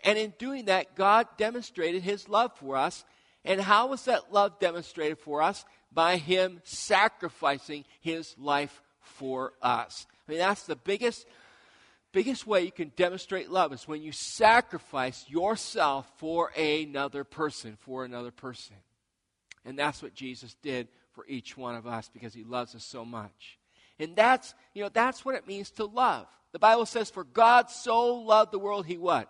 And 0.03 0.17
in 0.17 0.33
doing 0.39 0.65
that, 0.65 0.97
God 0.97 1.27
demonstrated 1.37 2.05
his 2.05 2.27
love 2.27 2.53
for 2.57 2.75
us. 2.75 3.05
And 3.45 3.61
how 3.61 3.89
was 3.89 4.07
that 4.07 4.33
love 4.33 4.59
demonstrated 4.59 5.19
for 5.19 5.43
us? 5.43 5.67
By 5.93 6.17
him 6.17 6.63
sacrificing 6.65 7.85
his 8.01 8.35
life 8.39 8.81
for 9.03 9.53
us. 9.61 10.07
I 10.27 10.31
mean, 10.31 10.41
that's 10.41 10.65
the 10.65 10.75
biggest, 10.75 11.27
biggest 12.13 12.47
way 12.47 12.63
you 12.63 12.73
can 12.73 12.93
demonstrate 12.97 13.51
love 13.51 13.73
is 13.73 13.89
when 13.89 14.03
you 14.03 14.13
sacrifice 14.13 15.25
yourself 15.29 16.07
for 16.19 16.51
another 16.57 17.25
person, 17.25 17.77
for 17.81 18.05
another 18.05 18.31
person. 18.31 18.77
And 19.65 19.79
that's 19.79 20.03
what 20.03 20.15
Jesus 20.15 20.55
did 20.63 20.89
for 21.13 21.25
each 21.27 21.57
one 21.57 21.75
of 21.75 21.87
us 21.87 22.11
because 22.13 22.35
he 22.35 22.45
loves 22.45 22.75
us 22.75 22.85
so 22.85 23.05
much. 23.05 23.59
And 23.99 24.17
that's, 24.17 24.55
you 24.75 24.83
know, 24.83 24.91
that's 24.93 25.25
what 25.25 25.35
it 25.35 25.47
means 25.47 25.71
to 25.73 25.85
love. 25.85 26.27
The 26.53 26.59
Bible 26.59 26.87
says, 26.87 27.11
for 27.11 27.25
God 27.25 27.71
so 27.71 28.15
loved 28.15 28.53
the 28.53 28.59
world, 28.59 28.87
he 28.87 28.99
what? 28.99 29.29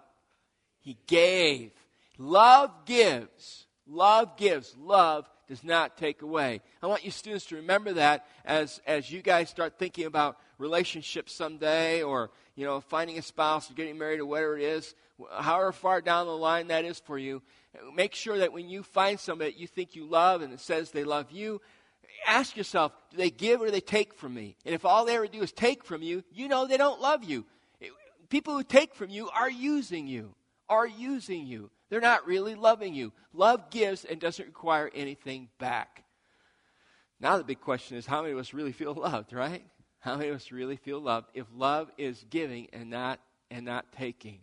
He 0.80 0.96
gave. 1.06 1.72
Love 2.18 2.70
gives. 2.86 3.66
Love 3.86 4.36
gives. 4.36 4.74
Love 4.76 5.28
does 5.52 5.62
not 5.62 5.98
take 5.98 6.22
away. 6.22 6.62
I 6.82 6.86
want 6.86 7.04
you 7.04 7.10
students 7.10 7.44
to 7.46 7.56
remember 7.56 7.92
that 7.92 8.24
as, 8.42 8.80
as 8.86 9.12
you 9.12 9.20
guys 9.20 9.50
start 9.50 9.78
thinking 9.78 10.06
about 10.06 10.38
relationships 10.56 11.34
someday 11.34 12.02
or, 12.02 12.30
you 12.56 12.64
know, 12.64 12.80
finding 12.80 13.18
a 13.18 13.22
spouse 13.22 13.70
or 13.70 13.74
getting 13.74 13.98
married 13.98 14.18
or 14.18 14.24
whatever 14.24 14.56
it 14.56 14.64
is, 14.64 14.94
however 15.40 15.70
far 15.72 16.00
down 16.00 16.26
the 16.26 16.32
line 16.32 16.68
that 16.68 16.86
is 16.86 17.00
for 17.00 17.18
you. 17.18 17.42
Make 17.94 18.14
sure 18.14 18.38
that 18.38 18.54
when 18.54 18.70
you 18.70 18.82
find 18.82 19.20
somebody 19.20 19.50
that 19.50 19.60
you 19.60 19.66
think 19.66 19.94
you 19.94 20.06
love 20.06 20.40
and 20.40 20.54
it 20.54 20.60
says 20.60 20.90
they 20.90 21.04
love 21.04 21.30
you, 21.30 21.60
ask 22.26 22.56
yourself, 22.56 22.92
do 23.10 23.18
they 23.18 23.28
give 23.28 23.60
or 23.60 23.66
do 23.66 23.72
they 23.72 23.82
take 23.82 24.14
from 24.14 24.32
me? 24.32 24.56
And 24.64 24.74
if 24.74 24.86
all 24.86 25.04
they 25.04 25.16
ever 25.16 25.26
do 25.26 25.42
is 25.42 25.52
take 25.52 25.84
from 25.84 26.00
you, 26.00 26.24
you 26.32 26.48
know 26.48 26.66
they 26.66 26.78
don't 26.78 27.02
love 27.02 27.24
you. 27.24 27.44
People 28.30 28.54
who 28.54 28.62
take 28.62 28.94
from 28.94 29.10
you 29.10 29.28
are 29.28 29.50
using 29.50 30.06
you, 30.06 30.34
are 30.72 30.86
using 30.86 31.46
you. 31.46 31.70
They're 31.90 32.00
not 32.00 32.26
really 32.26 32.54
loving 32.54 32.94
you. 32.94 33.12
Love 33.34 33.70
gives 33.70 34.04
and 34.04 34.18
doesn't 34.18 34.46
require 34.46 34.90
anything 34.94 35.48
back. 35.58 36.04
Now 37.20 37.36
the 37.36 37.44
big 37.44 37.60
question 37.60 37.98
is 37.98 38.06
how 38.06 38.22
many 38.22 38.32
of 38.32 38.38
us 38.38 38.54
really 38.54 38.72
feel 38.72 38.94
loved, 38.96 39.32
right? 39.32 39.64
How 40.00 40.16
many 40.16 40.30
of 40.30 40.36
us 40.36 40.50
really 40.50 40.76
feel 40.76 40.98
loved 40.98 41.28
if 41.34 41.46
love 41.54 41.90
is 41.98 42.24
giving 42.30 42.68
and 42.72 42.88
not 42.88 43.20
and 43.50 43.66
not 43.66 43.92
taking? 43.92 44.40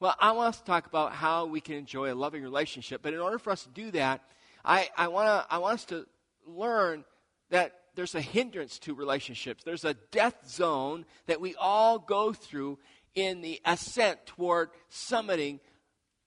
Well, 0.00 0.16
I 0.18 0.32
want 0.32 0.48
us 0.48 0.58
to 0.58 0.64
talk 0.64 0.86
about 0.86 1.12
how 1.12 1.46
we 1.46 1.60
can 1.60 1.76
enjoy 1.76 2.12
a 2.12 2.14
loving 2.14 2.42
relationship. 2.42 3.00
But 3.02 3.14
in 3.14 3.20
order 3.20 3.38
for 3.38 3.50
us 3.50 3.62
to 3.62 3.68
do 3.68 3.92
that, 3.92 4.22
I, 4.64 4.88
I, 4.96 5.08
wanna, 5.08 5.46
I 5.48 5.58
want 5.58 5.74
us 5.74 5.84
to 5.86 6.06
learn 6.46 7.04
that 7.50 7.76
there's 7.94 8.14
a 8.14 8.20
hindrance 8.20 8.78
to 8.80 8.94
relationships. 8.94 9.62
There's 9.62 9.84
a 9.84 9.94
death 10.10 10.48
zone 10.48 11.04
that 11.26 11.40
we 11.40 11.54
all 11.54 11.98
go 11.98 12.32
through 12.32 12.78
in 13.14 13.40
the 13.40 13.60
ascent 13.64 14.24
toward 14.26 14.70
summiting 14.90 15.60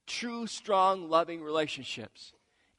true, 0.05 0.47
strong, 0.47 1.09
loving 1.09 1.41
relationships. 1.41 2.33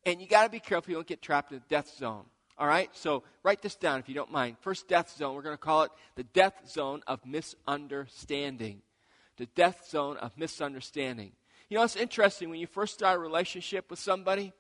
And 0.04 0.20
you 0.20 0.28
got 0.28 0.44
to 0.44 0.50
be 0.50 0.60
careful 0.60 0.90
you 0.90 0.96
don't 0.96 1.06
get 1.06 1.22
trapped 1.22 1.52
in 1.52 1.58
the 1.58 1.64
death 1.68 1.96
zone. 1.96 2.24
All 2.58 2.66
right? 2.66 2.90
So 2.92 3.24
write 3.42 3.62
this 3.62 3.74
down 3.74 3.98
if 4.00 4.08
you 4.08 4.14
don't 4.14 4.30
mind. 4.30 4.56
First 4.60 4.86
death 4.86 5.16
zone, 5.16 5.34
we're 5.34 5.42
going 5.42 5.56
to 5.56 5.62
call 5.62 5.84
it 5.84 5.90
the 6.14 6.24
death 6.24 6.54
zone 6.68 7.02
of 7.06 7.24
misunderstanding 7.24 8.82
the 9.36 9.46
death 9.46 9.88
zone 9.88 10.16
of 10.18 10.36
misunderstanding. 10.38 11.32
You 11.68 11.78
know, 11.78 11.84
it's 11.84 11.96
interesting 11.96 12.50
when 12.50 12.60
you 12.60 12.66
first 12.66 12.94
start 12.94 13.16
a 13.16 13.20
relationship 13.20 13.90
with 13.90 13.98
somebody, 13.98 14.52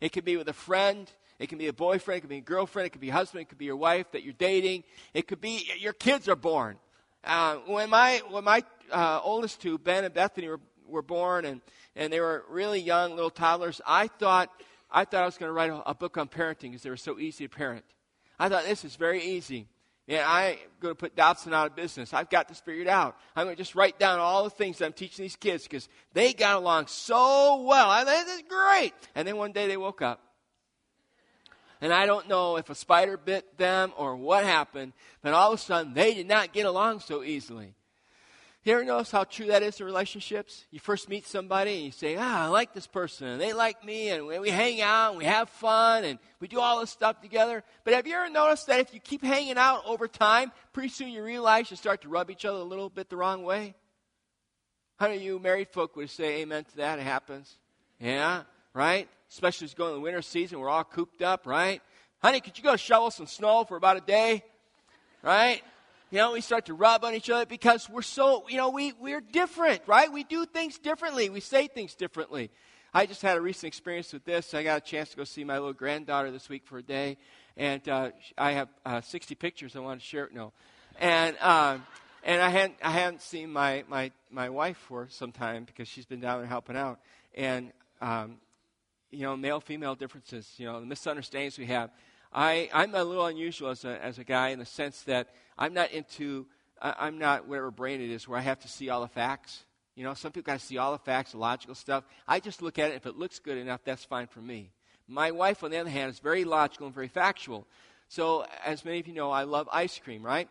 it 0.00 0.10
could 0.12 0.24
be 0.24 0.36
with 0.36 0.48
a 0.48 0.54
friend, 0.54 1.10
it 1.38 1.48
can 1.48 1.58
be 1.58 1.66
a 1.66 1.72
boyfriend, 1.72 2.18
it 2.18 2.20
could 2.22 2.30
be 2.30 2.38
a 2.38 2.42
girlfriend, 2.42 2.86
it 2.86 2.90
could 2.90 3.00
be 3.00 3.10
a 3.10 3.12
husband, 3.12 3.42
it 3.42 3.48
could 3.48 3.58
be 3.58 3.64
your 3.66 3.76
wife 3.76 4.10
that 4.12 4.22
you're 4.22 4.32
dating, 4.34 4.84
it 5.12 5.26
could 5.26 5.40
be 5.40 5.68
your 5.78 5.92
kids 5.92 6.28
are 6.28 6.36
born. 6.36 6.76
Uh, 7.24 7.56
when 7.66 7.90
my, 7.90 8.20
when 8.30 8.44
my 8.44 8.62
uh, 8.90 9.20
oldest 9.22 9.60
two, 9.60 9.78
Ben 9.78 10.04
and 10.04 10.12
Bethany, 10.12 10.48
were, 10.48 10.60
were 10.86 11.02
born 11.02 11.44
and, 11.44 11.60
and 11.96 12.12
they 12.12 12.20
were 12.20 12.44
really 12.48 12.80
young 12.80 13.14
little 13.14 13.30
toddlers, 13.30 13.80
I 13.86 14.08
thought, 14.08 14.50
I 14.90 15.04
thought 15.04 15.22
I 15.22 15.26
was 15.26 15.38
going 15.38 15.48
to 15.48 15.52
write 15.52 15.70
a, 15.70 15.90
a 15.90 15.94
book 15.94 16.16
on 16.16 16.28
parenting 16.28 16.70
because 16.70 16.82
they 16.82 16.90
were 16.90 16.96
so 16.96 17.18
easy 17.18 17.46
to 17.46 17.54
parent. 17.54 17.84
I 18.38 18.48
thought 18.48 18.64
this 18.64 18.84
is 18.84 18.96
very 18.96 19.22
easy. 19.22 19.68
Yeah, 20.06 20.24
I'm 20.26 20.56
going 20.80 20.90
to 20.92 20.98
put 20.98 21.14
Dobson 21.14 21.54
out 21.54 21.68
of 21.68 21.76
business. 21.76 22.12
I've 22.12 22.28
got 22.28 22.48
this 22.48 22.58
figured 22.58 22.88
out. 22.88 23.16
I'm 23.36 23.46
going 23.46 23.54
to 23.54 23.62
just 23.62 23.76
write 23.76 24.00
down 24.00 24.18
all 24.18 24.42
the 24.42 24.50
things 24.50 24.78
that 24.78 24.86
I'm 24.86 24.92
teaching 24.92 25.22
these 25.22 25.36
kids 25.36 25.62
because 25.62 25.88
they 26.12 26.32
got 26.32 26.56
along 26.56 26.88
so 26.88 27.62
well. 27.62 27.88
I 27.88 28.04
think 28.04 28.26
this 28.26 28.36
is 28.38 28.44
great. 28.48 28.94
And 29.14 29.28
then 29.28 29.36
one 29.36 29.52
day 29.52 29.68
they 29.68 29.76
woke 29.76 30.02
up. 30.02 30.20
And 31.82 31.92
I 31.92 32.06
don't 32.06 32.28
know 32.28 32.56
if 32.56 32.70
a 32.70 32.76
spider 32.76 33.16
bit 33.16 33.58
them 33.58 33.92
or 33.98 34.16
what 34.16 34.44
happened, 34.44 34.92
but 35.20 35.34
all 35.34 35.52
of 35.52 35.58
a 35.58 35.62
sudden 35.62 35.92
they 35.92 36.14
did 36.14 36.28
not 36.28 36.52
get 36.52 36.64
along 36.64 37.00
so 37.00 37.24
easily. 37.24 37.74
You 38.62 38.74
ever 38.74 38.84
notice 38.84 39.10
how 39.10 39.24
true 39.24 39.46
that 39.46 39.64
is 39.64 39.80
in 39.80 39.86
relationships? 39.86 40.64
You 40.70 40.78
first 40.78 41.08
meet 41.08 41.26
somebody 41.26 41.74
and 41.74 41.84
you 41.84 41.90
say, 41.90 42.16
ah, 42.16 42.44
I 42.44 42.46
like 42.46 42.72
this 42.72 42.86
person, 42.86 43.26
and 43.26 43.40
they 43.40 43.52
like 43.52 43.84
me, 43.84 44.10
and 44.10 44.24
we 44.24 44.50
hang 44.50 44.80
out, 44.80 45.10
and 45.10 45.18
we 45.18 45.24
have 45.24 45.48
fun, 45.48 46.04
and 46.04 46.20
we 46.38 46.46
do 46.46 46.60
all 46.60 46.78
this 46.78 46.90
stuff 46.90 47.20
together. 47.20 47.64
But 47.82 47.94
have 47.94 48.06
you 48.06 48.14
ever 48.14 48.30
noticed 48.30 48.68
that 48.68 48.78
if 48.78 48.94
you 48.94 49.00
keep 49.00 49.24
hanging 49.24 49.58
out 49.58 49.82
over 49.84 50.06
time, 50.06 50.52
pretty 50.72 50.90
soon 50.90 51.08
you 51.08 51.24
realize 51.24 51.72
you 51.72 51.76
start 51.76 52.02
to 52.02 52.08
rub 52.08 52.30
each 52.30 52.44
other 52.44 52.58
a 52.58 52.62
little 52.62 52.88
bit 52.88 53.10
the 53.10 53.16
wrong 53.16 53.42
way? 53.42 53.74
How 55.00 55.06
many 55.06 55.16
of 55.16 55.24
you 55.24 55.40
married 55.40 55.70
folk 55.70 55.96
would 55.96 56.10
say 56.10 56.42
amen 56.42 56.62
to 56.62 56.76
that? 56.76 57.00
It 57.00 57.02
happens. 57.02 57.56
Yeah, 57.98 58.42
right? 58.74 59.08
Especially 59.30 59.66
as 59.66 59.74
going 59.74 59.94
the 59.94 60.00
winter 60.00 60.22
season, 60.22 60.60
we're 60.60 60.68
all 60.68 60.84
cooped 60.84 61.22
up, 61.22 61.46
right? 61.46 61.82
Honey, 62.20 62.40
could 62.40 62.56
you 62.56 62.64
go 62.64 62.76
shovel 62.76 63.10
some 63.10 63.26
snow 63.26 63.64
for 63.64 63.76
about 63.76 63.96
a 63.96 64.00
day? 64.00 64.44
Right? 65.22 65.62
you 66.12 66.18
know, 66.18 66.32
we 66.32 66.42
start 66.42 66.66
to 66.66 66.74
rub 66.74 67.04
on 67.06 67.14
each 67.14 67.30
other 67.30 67.46
because 67.46 67.88
we're 67.88 68.02
so, 68.02 68.44
you 68.46 68.58
know, 68.58 68.68
we, 68.68 68.92
we're 69.00 69.22
different, 69.22 69.80
right? 69.86 70.12
We 70.12 70.24
do 70.24 70.44
things 70.44 70.78
differently. 70.78 71.30
We 71.30 71.40
say 71.40 71.68
things 71.68 71.94
differently. 71.94 72.50
I 72.92 73.06
just 73.06 73.22
had 73.22 73.38
a 73.38 73.40
recent 73.40 73.68
experience 73.68 74.12
with 74.12 74.26
this. 74.26 74.52
I 74.52 74.62
got 74.62 74.76
a 74.76 74.80
chance 74.82 75.08
to 75.10 75.16
go 75.16 75.24
see 75.24 75.42
my 75.42 75.54
little 75.54 75.72
granddaughter 75.72 76.30
this 76.30 76.50
week 76.50 76.66
for 76.66 76.76
a 76.76 76.82
day, 76.82 77.16
and 77.56 77.88
uh, 77.88 78.10
I 78.36 78.52
have 78.52 78.68
uh, 78.84 79.00
60 79.00 79.34
pictures 79.36 79.74
I 79.74 79.78
want 79.78 80.00
to 80.00 80.06
share. 80.06 80.28
No, 80.34 80.52
and 81.00 81.34
um, 81.38 81.86
and 82.22 82.42
I 82.42 82.50
hadn't 82.50 82.76
I 82.82 82.90
hadn't 82.90 83.22
seen 83.22 83.50
my 83.50 83.84
my 83.88 84.10
my 84.30 84.50
wife 84.50 84.76
for 84.76 85.08
some 85.08 85.32
time 85.32 85.64
because 85.64 85.88
she's 85.88 86.04
been 86.04 86.20
down 86.20 86.40
there 86.40 86.46
helping 86.46 86.76
out, 86.76 87.00
and 87.34 87.72
um, 88.02 88.36
you 89.12 89.22
know, 89.22 89.36
male 89.36 89.60
female 89.60 89.94
differences, 89.94 90.48
you 90.56 90.66
know, 90.66 90.80
the 90.80 90.86
misunderstandings 90.86 91.58
we 91.58 91.66
have. 91.66 91.90
I, 92.32 92.70
I'm 92.72 92.94
a 92.94 93.04
little 93.04 93.26
unusual 93.26 93.68
as 93.68 93.84
a, 93.84 94.02
as 94.02 94.18
a 94.18 94.24
guy 94.24 94.48
in 94.48 94.58
the 94.58 94.64
sense 94.64 95.02
that 95.02 95.28
I'm 95.58 95.74
not 95.74 95.92
into, 95.92 96.46
I, 96.80 97.06
am 97.06 97.18
not 97.18 97.46
whatever 97.46 97.70
brain 97.70 98.00
it 98.00 98.10
is 98.10 98.26
where 98.26 98.38
I 98.38 98.42
have 98.42 98.58
to 98.60 98.68
see 98.68 98.88
all 98.88 99.02
the 99.02 99.08
facts. 99.08 99.64
You 99.94 100.04
know, 100.04 100.14
some 100.14 100.32
people 100.32 100.46
got 100.46 100.58
to 100.58 100.64
see 100.64 100.78
all 100.78 100.92
the 100.92 100.98
facts, 100.98 101.32
the 101.32 101.38
logical 101.38 101.74
stuff. 101.74 102.04
I 102.26 102.40
just 102.40 102.62
look 102.62 102.78
at 102.78 102.90
it. 102.90 102.94
If 102.94 103.04
it 103.04 103.18
looks 103.18 103.38
good 103.38 103.58
enough, 103.58 103.80
that's 103.84 104.04
fine 104.04 104.26
for 104.26 104.40
me. 104.40 104.70
My 105.06 105.30
wife, 105.30 105.62
on 105.62 105.70
the 105.70 105.76
other 105.76 105.90
hand, 105.90 106.10
is 106.10 106.18
very 106.18 106.44
logical 106.44 106.86
and 106.86 106.94
very 106.94 107.08
factual. 107.08 107.66
So, 108.08 108.46
as 108.64 108.84
many 108.84 109.00
of 109.00 109.06
you 109.06 109.14
know, 109.14 109.30
I 109.30 109.42
love 109.42 109.68
ice 109.70 109.98
cream, 109.98 110.22
right? 110.22 110.48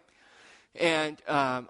And 0.75 1.17
um, 1.27 1.69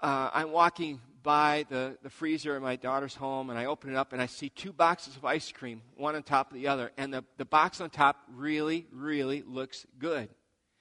uh, 0.00 0.30
I'm 0.32 0.52
walking 0.52 1.00
by 1.28 1.66
the, 1.68 1.94
the 2.02 2.08
freezer 2.08 2.56
in 2.56 2.62
my 2.62 2.74
daughter's 2.74 3.14
home 3.14 3.50
and 3.50 3.58
I 3.58 3.66
open 3.66 3.90
it 3.90 3.96
up 3.96 4.14
and 4.14 4.22
I 4.22 4.24
see 4.24 4.48
two 4.48 4.72
boxes 4.72 5.14
of 5.14 5.26
ice 5.26 5.52
cream, 5.52 5.82
one 5.94 6.16
on 6.16 6.22
top 6.22 6.50
of 6.50 6.54
the 6.54 6.68
other. 6.68 6.90
And 6.96 7.12
the, 7.12 7.22
the 7.36 7.44
box 7.44 7.82
on 7.82 7.90
top 7.90 8.16
really, 8.34 8.86
really 8.90 9.42
looks 9.42 9.86
good. 9.98 10.30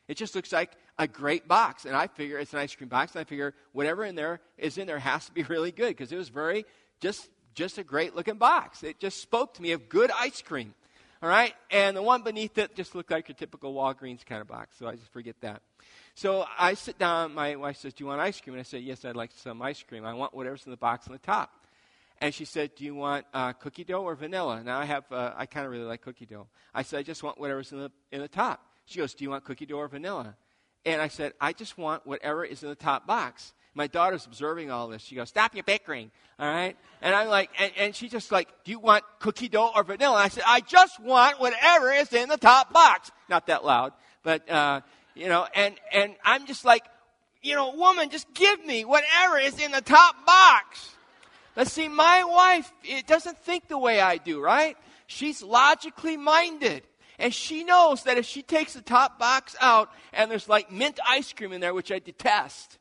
It 0.08 0.16
just 0.16 0.36
looks 0.36 0.54
like 0.54 0.72
a 0.98 1.06
great 1.06 1.50
box. 1.50 1.84
And 1.84 1.94
I 1.98 2.08
figure 2.08 2.40
it's 2.40 2.54
an 2.54 2.60
ice 2.60 2.74
cream 2.74 2.88
box. 2.88 3.14
And 3.14 3.20
I 3.20 3.24
figure 3.26 3.56
whatever 3.74 4.06
in 4.06 4.16
there 4.16 4.40
is 4.58 4.78
in 4.78 4.88
there 4.88 5.00
has 5.00 5.26
to 5.26 5.34
be 5.34 5.44
really 5.50 5.74
good 5.74 5.90
because 5.90 6.14
it 6.14 6.18
was 6.18 6.30
very, 6.30 6.64
just, 7.02 7.28
just 7.54 7.78
a 7.78 7.84
great 7.84 8.16
looking 8.16 8.38
box. 8.38 8.84
It 8.84 9.02
just 9.02 9.22
spoke 9.22 9.56
to 9.56 9.62
me 9.62 9.74
of 9.74 9.90
good 9.90 10.12
ice 10.18 10.42
cream. 10.42 10.74
All 11.22 11.28
right? 11.28 11.56
And 11.72 11.98
the 11.98 12.02
one 12.02 12.24
beneath 12.24 12.58
it 12.58 12.74
just 12.74 12.96
looked 12.96 13.12
like 13.12 13.28
your 13.28 13.36
typical 13.36 13.74
Walgreens 13.74 14.26
kind 14.26 14.40
of 14.40 14.48
box. 14.48 14.78
So 14.80 14.88
I 14.88 14.96
just 14.96 15.12
forget 15.12 15.36
that. 15.42 15.62
So 16.18 16.48
I 16.58 16.74
sit 16.74 16.98
down. 16.98 17.36
My 17.36 17.56
wife 17.58 17.78
says, 17.78 17.94
Do 17.94 18.04
you 18.04 18.08
want 18.08 18.20
ice 18.20 18.42
cream? 18.42 18.56
And 18.56 18.60
I 18.60 18.64
say, 18.64 18.80
Yes, 18.80 19.06
I'd 19.06 19.16
like 19.16 19.30
some 19.36 19.62
ice 19.62 19.84
cream. 19.84 20.04
I 20.04 20.16
want 20.16 20.34
whatever's 20.34 20.66
in 20.66 20.72
the 20.72 20.78
box 20.78 21.06
on 21.06 21.14
the 21.14 21.20
top. 21.20 21.52
And 22.20 22.34
she 22.34 22.44
said, 22.44 22.72
Do 22.76 22.86
you 22.86 22.96
want 22.96 23.28
uh, 23.36 23.54
cookie 23.54 23.84
dough 23.84 24.02
or 24.02 24.16
vanilla? 24.16 24.64
Now 24.64 24.80
I 24.80 24.86
have, 24.86 25.04
uh, 25.12 25.34
I 25.38 25.46
kind 25.46 25.68
of 25.68 25.72
really 25.72 25.86
like 25.86 26.02
cookie 26.02 26.26
dough. 26.26 26.48
I 26.74 26.82
said, 26.82 26.98
I 26.98 27.04
just 27.04 27.22
want 27.22 27.40
whatever's 27.40 27.72
in 27.72 27.78
the, 27.78 27.92
in 28.12 28.22
the 28.22 28.28
top. 28.28 28.66
She 28.86 28.98
goes, 28.98 29.14
Do 29.14 29.26
you 29.26 29.30
want 29.30 29.44
cookie 29.44 29.68
dough 29.68 29.78
or 29.78 29.88
vanilla? 29.88 30.36
And 30.86 31.04
I 31.04 31.08
said, 31.08 31.34
I 31.40 31.54
just 31.54 31.78
want 31.78 32.08
whatever 32.08 32.44
is 32.44 32.64
in 32.64 32.70
the 32.70 32.76
top 32.76 33.06
box. 33.06 33.54
My 33.76 33.86
daughter's 33.86 34.26
observing 34.26 34.72
all 34.72 34.88
this. 34.88 35.04
She 35.04 35.14
goes, 35.14 35.30
Stop 35.30 35.54
your 35.54 35.66
bickering. 35.66 36.10
All 36.40 36.50
right. 36.50 36.76
And 37.04 37.14
I'm 37.14 37.28
like, 37.28 37.52
and, 37.60 37.72
and 37.78 37.96
she's 37.96 38.10
just 38.10 38.32
like, 38.32 38.48
Do 38.64 38.72
you 38.72 38.80
want 38.80 39.04
cookie 39.20 39.50
dough 39.50 39.70
or 39.76 39.84
vanilla? 39.84 40.16
And 40.16 40.24
I 40.24 40.30
said, 40.30 40.46
I 40.48 40.62
just 40.62 41.00
want 41.00 41.40
whatever 41.40 41.92
is 41.92 42.12
in 42.12 42.28
the 42.28 42.38
top 42.38 42.74
box. 42.74 43.12
Not 43.30 43.46
that 43.46 43.64
loud, 43.64 43.94
but, 44.24 44.50
uh, 44.50 44.82
you 45.18 45.28
know, 45.28 45.48
and, 45.56 45.76
and 45.92 46.16
I'm 46.24 46.46
just 46.46 46.64
like, 46.64 46.84
you 47.42 47.56
know, 47.56 47.74
woman, 47.76 48.10
just 48.10 48.32
give 48.34 48.64
me 48.66 48.86
whatever 48.86 49.38
is 49.40 49.60
in 49.60 49.72
the 49.72 49.82
top 49.82 50.26
box. 50.26 50.96
But 51.56 51.68
see, 51.68 51.88
my 51.88 52.24
wife, 52.24 52.72
it 52.84 53.08
doesn't 53.08 53.38
think 53.40 53.68
the 53.68 53.78
way 53.78 54.00
I 54.00 54.18
do, 54.18 54.40
right? 54.40 54.78
She's 55.08 55.42
logically 55.42 56.18
minded. 56.18 56.84
And 57.20 57.34
she 57.34 57.64
knows 57.64 58.04
that 58.04 58.18
if 58.18 58.26
she 58.26 58.44
takes 58.44 58.74
the 58.74 58.82
top 58.82 59.18
box 59.18 59.56
out 59.60 59.90
and 60.14 60.30
there's 60.30 60.48
like 60.48 60.72
mint 60.72 61.00
ice 61.08 61.34
cream 61.34 61.52
in 61.52 61.62
there, 61.62 61.74
which 61.74 61.92
I 61.92 61.98
detest, 61.98 62.78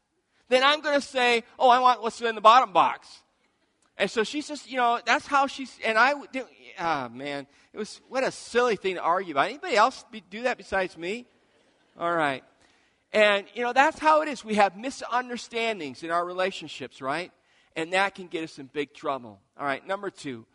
then 0.49 0.63
I'm 0.63 0.83
going 0.83 1.01
to 1.01 1.07
say, 1.07 1.43
oh, 1.59 1.71
I 1.71 1.79
want 1.79 2.03
what's 2.03 2.21
in 2.21 2.35
the 2.35 2.41
bottom 2.43 2.73
box. 2.73 3.23
And 3.97 4.11
so 4.11 4.25
she's 4.25 4.47
just, 4.47 4.71
you 4.71 4.77
know, 4.77 5.01
that's 5.07 5.27
how 5.27 5.47
she's, 5.47 5.75
and 5.83 5.97
I, 5.97 6.13
ah, 6.79 7.07
oh, 7.07 7.15
man, 7.15 7.47
it 7.73 7.79
was, 7.79 8.03
what 8.09 8.25
a 8.25 8.31
silly 8.31 8.77
thing 8.77 8.97
to 8.97 9.01
argue 9.01 9.33
about. 9.33 9.49
Anybody 9.49 9.77
else 9.77 10.05
be, 10.11 10.23
do 10.29 10.43
that 10.43 10.59
besides 10.59 10.99
me? 10.99 11.27
All 11.99 12.13
right. 12.13 12.45
And, 13.13 13.47
you 13.55 13.63
know, 13.63 13.73
that's 13.73 13.99
how 13.99 14.23
it 14.23 14.29
is. 14.29 14.45
We 14.45 14.55
have 14.55 14.77
misunderstandings 14.77 16.03
in 16.03 16.11
our 16.11 16.25
relationships, 16.25 17.01
right? 17.01 17.33
and 17.77 17.93
that 17.93 18.15
can 18.15 18.27
get 18.27 18.43
us 18.43 18.59
in 18.59 18.67
big 18.67 18.95
trouble. 18.95 19.39
All 19.59 19.67
right, 19.67 19.87
number 19.87 20.11
two, 20.11 20.47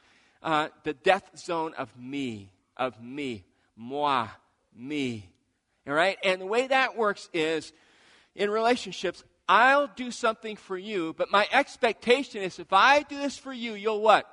uh, 0.44 0.70
the 0.84 0.94
death 0.94 1.30
zone 1.38 1.74
of 1.78 1.96
me, 1.98 2.52
of 2.76 3.02
me, 3.02 3.46
moi, 3.78 4.28
me. 4.76 5.30
All 5.88 5.94
right, 5.94 6.18
and 6.24 6.42
the 6.42 6.46
way 6.46 6.68
that 6.68 6.98
works 6.98 7.30
is 7.32 7.72
in 8.36 8.50
relationships, 8.50 9.24
I'll 9.48 9.88
do 9.88 10.12
something 10.12 10.56
for 10.56 10.78
you, 10.78 11.14
but 11.18 11.32
my 11.32 11.48
expectation 11.52 12.42
is 12.42 12.58
if 12.58 12.74
I 12.74 13.04
do 13.04 13.18
this 13.18 13.38
for 13.38 13.54
you, 13.54 13.74
you'll 13.76 14.02
what? 14.02 14.28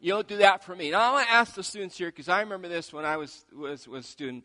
You'll 0.00 0.24
do 0.24 0.38
that 0.38 0.64
for 0.64 0.74
me. 0.74 0.90
Now, 0.90 1.00
I 1.00 1.12
want 1.12 1.28
to 1.28 1.32
ask 1.32 1.54
the 1.54 1.62
students 1.62 1.96
here 1.96 2.08
because 2.08 2.28
I 2.28 2.40
remember 2.40 2.66
this 2.66 2.92
when 2.92 3.04
I 3.04 3.16
was, 3.18 3.44
was, 3.56 3.86
was 3.86 4.04
a 4.04 4.08
student. 4.08 4.44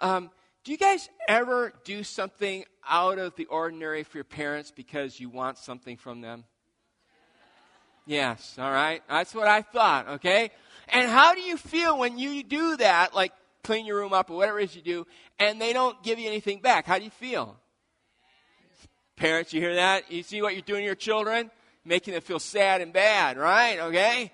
Um, 0.00 0.30
do 0.68 0.72
you 0.72 0.78
guys 0.78 1.08
ever 1.26 1.72
do 1.84 2.04
something 2.04 2.62
out 2.86 3.18
of 3.18 3.34
the 3.36 3.46
ordinary 3.46 4.02
for 4.02 4.18
your 4.18 4.24
parents 4.24 4.70
because 4.70 5.18
you 5.18 5.30
want 5.30 5.56
something 5.56 5.96
from 5.96 6.20
them? 6.20 6.44
Yes, 8.04 8.54
all 8.58 8.70
right. 8.70 9.02
That's 9.08 9.34
what 9.34 9.48
I 9.48 9.62
thought, 9.62 10.06
okay? 10.16 10.50
And 10.88 11.08
how 11.08 11.34
do 11.34 11.40
you 11.40 11.56
feel 11.56 11.98
when 11.98 12.18
you 12.18 12.42
do 12.42 12.76
that, 12.76 13.14
like 13.14 13.32
clean 13.64 13.86
your 13.86 13.96
room 13.96 14.12
up 14.12 14.28
or 14.28 14.36
whatever 14.36 14.60
it 14.60 14.64
is 14.64 14.76
you 14.76 14.82
do, 14.82 15.06
and 15.38 15.58
they 15.58 15.72
don't 15.72 16.02
give 16.02 16.18
you 16.18 16.28
anything 16.28 16.60
back? 16.60 16.84
How 16.84 16.98
do 16.98 17.04
you 17.04 17.10
feel? 17.12 17.56
Parents, 19.16 19.54
you 19.54 19.62
hear 19.62 19.76
that? 19.76 20.12
You 20.12 20.22
see 20.22 20.42
what 20.42 20.52
you're 20.52 20.60
doing 20.60 20.82
to 20.82 20.84
your 20.84 20.94
children? 20.94 21.50
Making 21.86 22.12
them 22.12 22.20
feel 22.20 22.40
sad 22.40 22.82
and 22.82 22.92
bad, 22.92 23.38
right? 23.38 23.78
Okay? 23.78 24.32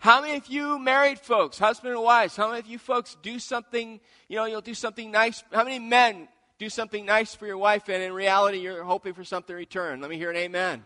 How 0.00 0.22
many 0.22 0.38
of 0.38 0.46
you 0.46 0.78
married 0.78 1.18
folks, 1.18 1.58
husband 1.58 1.92
and 1.92 2.02
wives, 2.02 2.34
how 2.34 2.48
many 2.48 2.60
of 2.60 2.66
you 2.66 2.78
folks 2.78 3.18
do 3.20 3.38
something, 3.38 4.00
you 4.28 4.36
know, 4.36 4.46
you'll 4.46 4.62
do 4.62 4.72
something 4.72 5.10
nice? 5.10 5.44
How 5.52 5.62
many 5.62 5.78
men 5.78 6.26
do 6.58 6.70
something 6.70 7.04
nice 7.04 7.34
for 7.34 7.46
your 7.46 7.58
wife 7.58 7.86
and 7.90 8.02
in 8.02 8.14
reality 8.14 8.60
you're 8.60 8.82
hoping 8.82 9.12
for 9.12 9.24
something 9.24 9.52
in 9.52 9.58
return? 9.58 10.00
Let 10.00 10.08
me 10.08 10.16
hear 10.16 10.30
an 10.30 10.38
amen. 10.38 10.84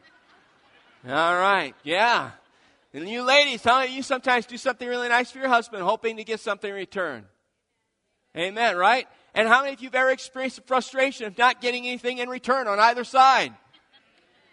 All 1.08 1.38
right, 1.38 1.76
yeah. 1.84 2.32
And 2.92 3.08
you 3.08 3.22
ladies, 3.22 3.62
how 3.62 3.78
many 3.78 3.90
of 3.90 3.96
you 3.96 4.02
sometimes 4.02 4.46
do 4.46 4.56
something 4.56 4.88
really 4.88 5.08
nice 5.08 5.30
for 5.30 5.38
your 5.38 5.48
husband 5.48 5.84
hoping 5.84 6.16
to 6.16 6.24
get 6.24 6.40
something 6.40 6.68
in 6.68 6.74
return? 6.74 7.24
Amen, 8.36 8.76
right? 8.76 9.06
And 9.32 9.46
how 9.46 9.60
many 9.62 9.74
of 9.74 9.80
you 9.80 9.86
have 9.86 9.94
ever 9.94 10.10
experienced 10.10 10.56
the 10.56 10.62
frustration 10.62 11.26
of 11.26 11.38
not 11.38 11.60
getting 11.60 11.86
anything 11.86 12.18
in 12.18 12.28
return 12.28 12.66
on 12.66 12.80
either 12.80 13.04
side? 13.04 13.54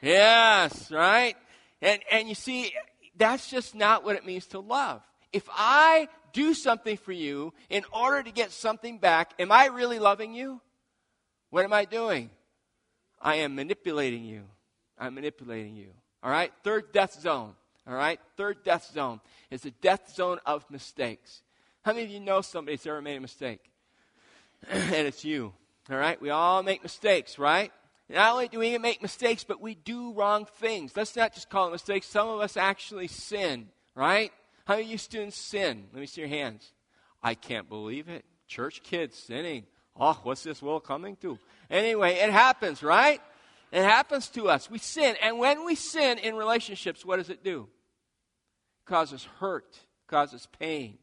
Yes, 0.03 0.91
right? 0.91 1.35
And, 1.81 1.99
and 2.11 2.29
you 2.29 2.35
see, 2.35 2.71
that's 3.21 3.49
just 3.49 3.75
not 3.75 4.03
what 4.03 4.15
it 4.15 4.25
means 4.25 4.47
to 4.47 4.59
love. 4.59 5.03
If 5.31 5.47
I 5.51 6.07
do 6.33 6.53
something 6.55 6.97
for 6.97 7.11
you 7.11 7.53
in 7.69 7.83
order 7.93 8.23
to 8.23 8.31
get 8.31 8.51
something 8.51 8.97
back, 8.97 9.33
am 9.37 9.51
I 9.51 9.67
really 9.67 9.99
loving 9.99 10.33
you? 10.33 10.59
What 11.51 11.63
am 11.63 11.71
I 11.71 11.85
doing? 11.85 12.31
I 13.21 13.35
am 13.35 13.53
manipulating 13.53 14.23
you. 14.23 14.43
I'm 14.97 15.13
manipulating 15.13 15.75
you. 15.75 15.89
All 16.23 16.31
right? 16.31 16.51
Third 16.63 16.91
death 16.91 17.19
zone. 17.21 17.53
All 17.87 17.93
right? 17.93 18.19
Third 18.37 18.63
death 18.63 18.89
zone 18.91 19.19
is 19.51 19.61
the 19.61 19.71
death 19.71 20.13
zone 20.15 20.39
of 20.45 20.65
mistakes. 20.71 21.43
How 21.83 21.93
many 21.93 22.05
of 22.05 22.11
you 22.11 22.19
know 22.19 22.41
somebody 22.41 22.75
that's 22.75 22.87
ever 22.87 23.01
made 23.01 23.17
a 23.17 23.21
mistake? 23.21 23.61
and 24.69 25.07
it's 25.07 25.23
you. 25.23 25.53
All 25.91 25.97
right? 25.97 26.19
We 26.19 26.31
all 26.31 26.63
make 26.63 26.81
mistakes, 26.81 27.37
right? 27.37 27.71
Not 28.11 28.33
only 28.33 28.47
do 28.47 28.59
we 28.59 28.77
make 28.77 29.01
mistakes, 29.01 29.43
but 29.43 29.61
we 29.61 29.75
do 29.75 30.13
wrong 30.13 30.45
things. 30.45 30.93
Let's 30.95 31.15
not 31.15 31.33
just 31.33 31.49
call 31.49 31.67
it 31.67 31.71
mistakes. 31.71 32.07
Some 32.07 32.27
of 32.27 32.39
us 32.41 32.57
actually 32.57 33.07
sin, 33.07 33.69
right? 33.95 34.31
How 34.65 34.73
many 34.73 34.85
of 34.85 34.91
you 34.91 34.97
students 34.97 35.37
sin? 35.37 35.85
Let 35.93 35.99
me 36.01 36.07
see 36.07 36.21
your 36.21 36.29
hands. 36.29 36.73
I 37.23 37.35
can't 37.35 37.69
believe 37.69 38.09
it. 38.09 38.25
Church 38.47 38.83
kids 38.83 39.17
sinning. 39.17 39.65
Oh, 39.95 40.19
what's 40.23 40.43
this 40.43 40.61
world 40.61 40.83
coming 40.83 41.15
to? 41.17 41.37
Anyway, 41.69 42.15
it 42.15 42.31
happens, 42.31 42.83
right? 42.83 43.21
It 43.71 43.83
happens 43.83 44.27
to 44.29 44.49
us. 44.49 44.69
We 44.69 44.77
sin. 44.77 45.15
And 45.21 45.39
when 45.39 45.65
we 45.65 45.75
sin 45.75 46.17
in 46.17 46.35
relationships, 46.35 47.05
what 47.05 47.17
does 47.17 47.29
it 47.29 47.43
do? 47.43 47.67
It 48.81 48.89
causes 48.89 49.27
hurt, 49.39 49.79
causes 50.07 50.47
pain, 50.59 50.97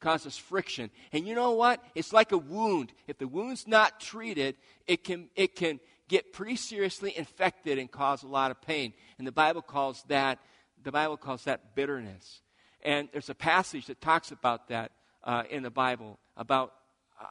causes 0.00 0.36
friction. 0.36 0.90
And 1.12 1.26
you 1.26 1.34
know 1.34 1.52
what? 1.52 1.82
It's 1.94 2.12
like 2.12 2.32
a 2.32 2.38
wound. 2.38 2.92
If 3.06 3.18
the 3.18 3.28
wound's 3.28 3.68
not 3.68 4.00
treated, 4.00 4.56
it 4.86 5.04
can, 5.04 5.28
it 5.36 5.54
can 5.54 5.78
get 6.08 6.32
pretty 6.32 6.56
seriously 6.56 7.16
infected 7.16 7.78
and 7.78 7.90
cause 7.90 8.22
a 8.22 8.26
lot 8.26 8.50
of 8.50 8.60
pain. 8.60 8.92
And 9.18 9.26
the 9.26 9.32
Bible 9.32 9.62
calls 9.62 10.02
that 10.08 10.38
the 10.82 10.92
Bible 10.92 11.16
calls 11.16 11.44
that 11.44 11.74
bitterness. 11.74 12.40
And 12.82 13.08
there's 13.12 13.30
a 13.30 13.34
passage 13.34 13.86
that 13.86 14.00
talks 14.00 14.30
about 14.30 14.68
that 14.68 14.92
uh, 15.24 15.44
in 15.50 15.62
the 15.62 15.70
Bible 15.70 16.18
about 16.36 16.72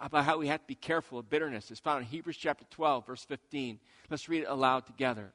about 0.02 0.26
how 0.26 0.38
we 0.38 0.48
have 0.48 0.60
to 0.60 0.68
be 0.68 0.76
careful 0.76 1.20
of 1.20 1.30
bitterness. 1.30 1.72
It's 1.72 1.80
found 1.80 2.02
in 2.02 2.08
Hebrews 2.08 2.36
chapter 2.36 2.66
12, 2.72 3.08
verse 3.08 3.24
15. 3.24 3.80
Let's 4.10 4.28
read 4.28 4.44
it 4.44 4.50
aloud 4.50 4.86
together 4.86 5.32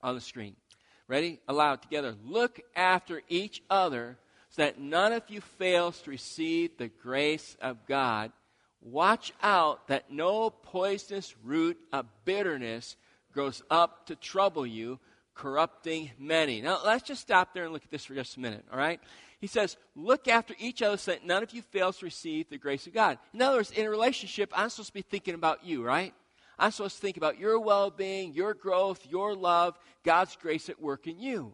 on 0.00 0.14
the 0.14 0.20
screen. 0.20 0.54
Ready? 1.08 1.40
Aloud 1.48 1.82
together. 1.82 2.14
Look 2.24 2.60
after 2.76 3.22
each 3.28 3.62
other 3.68 4.16
so 4.50 4.62
that 4.62 4.78
none 4.78 5.12
of 5.12 5.24
you 5.28 5.40
fails 5.40 6.00
to 6.02 6.10
receive 6.10 6.78
the 6.78 6.88
grace 6.88 7.56
of 7.60 7.84
God 7.86 8.30
Watch 8.80 9.32
out 9.42 9.88
that 9.88 10.10
no 10.10 10.50
poisonous 10.50 11.34
root 11.42 11.78
of 11.92 12.06
bitterness 12.24 12.96
grows 13.32 13.62
up 13.70 14.06
to 14.06 14.16
trouble 14.16 14.66
you, 14.66 14.98
corrupting 15.34 16.10
many. 16.18 16.62
Now, 16.62 16.80
let's 16.84 17.02
just 17.02 17.20
stop 17.20 17.52
there 17.52 17.64
and 17.64 17.72
look 17.72 17.84
at 17.84 17.90
this 17.90 18.04
for 18.04 18.14
just 18.14 18.36
a 18.36 18.40
minute, 18.40 18.64
all 18.72 18.78
right? 18.78 19.00
He 19.38 19.46
says, 19.46 19.76
Look 19.94 20.28
after 20.28 20.54
each 20.58 20.82
other 20.82 20.96
so 20.96 21.10
that 21.12 21.26
none 21.26 21.42
of 21.42 21.52
you 21.52 21.62
fails 21.62 21.98
to 21.98 22.06
receive 22.06 22.48
the 22.48 22.58
grace 22.58 22.86
of 22.86 22.94
God. 22.94 23.18
In 23.34 23.42
other 23.42 23.58
words, 23.58 23.70
in 23.70 23.84
a 23.84 23.90
relationship, 23.90 24.52
I'm 24.54 24.70
supposed 24.70 24.88
to 24.88 24.94
be 24.94 25.02
thinking 25.02 25.34
about 25.34 25.64
you, 25.64 25.84
right? 25.84 26.14
I'm 26.58 26.70
supposed 26.70 26.96
to 26.96 27.02
think 27.02 27.18
about 27.18 27.38
your 27.38 27.60
well 27.60 27.90
being, 27.90 28.32
your 28.32 28.54
growth, 28.54 29.06
your 29.08 29.34
love, 29.34 29.78
God's 30.04 30.36
grace 30.36 30.68
at 30.68 30.80
work 30.80 31.06
in 31.06 31.20
you. 31.20 31.52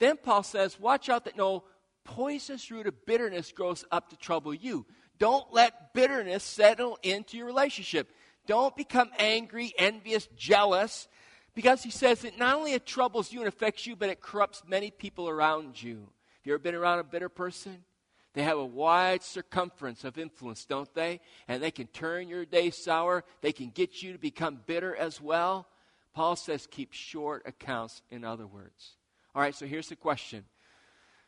Then 0.00 0.16
Paul 0.16 0.42
says, 0.42 0.80
Watch 0.80 1.08
out 1.08 1.24
that 1.26 1.36
no 1.36 1.64
poisonous 2.04 2.70
root 2.70 2.86
of 2.86 3.06
bitterness 3.06 3.52
grows 3.52 3.84
up 3.92 4.10
to 4.10 4.16
trouble 4.16 4.52
you. 4.52 4.86
Don't 5.20 5.52
let 5.52 5.94
bitterness 5.94 6.42
settle 6.42 6.98
into 7.02 7.36
your 7.36 7.46
relationship. 7.46 8.10
Don't 8.46 8.74
become 8.74 9.10
angry, 9.18 9.72
envious, 9.78 10.28
jealous, 10.34 11.06
because 11.54 11.82
he 11.82 11.90
says 11.90 12.22
that 12.22 12.38
not 12.38 12.56
only 12.56 12.72
it 12.72 12.86
troubles 12.86 13.32
you 13.32 13.40
and 13.40 13.48
affects 13.48 13.86
you, 13.86 13.94
but 13.94 14.08
it 14.08 14.20
corrupts 14.20 14.62
many 14.66 14.90
people 14.90 15.28
around 15.28 15.80
you. 15.80 15.98
Have 15.98 16.46
you 16.46 16.54
ever 16.54 16.58
been 16.58 16.74
around 16.74 17.00
a 17.00 17.04
bitter 17.04 17.28
person? 17.28 17.84
They 18.32 18.42
have 18.42 18.58
a 18.58 18.64
wide 18.64 19.22
circumference 19.22 20.04
of 20.04 20.16
influence, 20.16 20.64
don't 20.64 20.92
they? 20.94 21.20
And 21.48 21.62
they 21.62 21.70
can 21.70 21.88
turn 21.88 22.28
your 22.28 22.46
day 22.46 22.70
sour. 22.70 23.24
They 23.42 23.52
can 23.52 23.70
get 23.70 24.02
you 24.02 24.12
to 24.12 24.18
become 24.18 24.60
bitter 24.64 24.96
as 24.96 25.20
well. 25.20 25.66
Paul 26.14 26.36
says, 26.36 26.66
keep 26.70 26.92
short 26.92 27.42
accounts, 27.44 28.02
in 28.10 28.24
other 28.24 28.46
words. 28.46 28.96
All 29.34 29.42
right, 29.42 29.54
so 29.54 29.66
here's 29.66 29.88
the 29.88 29.96
question 29.96 30.44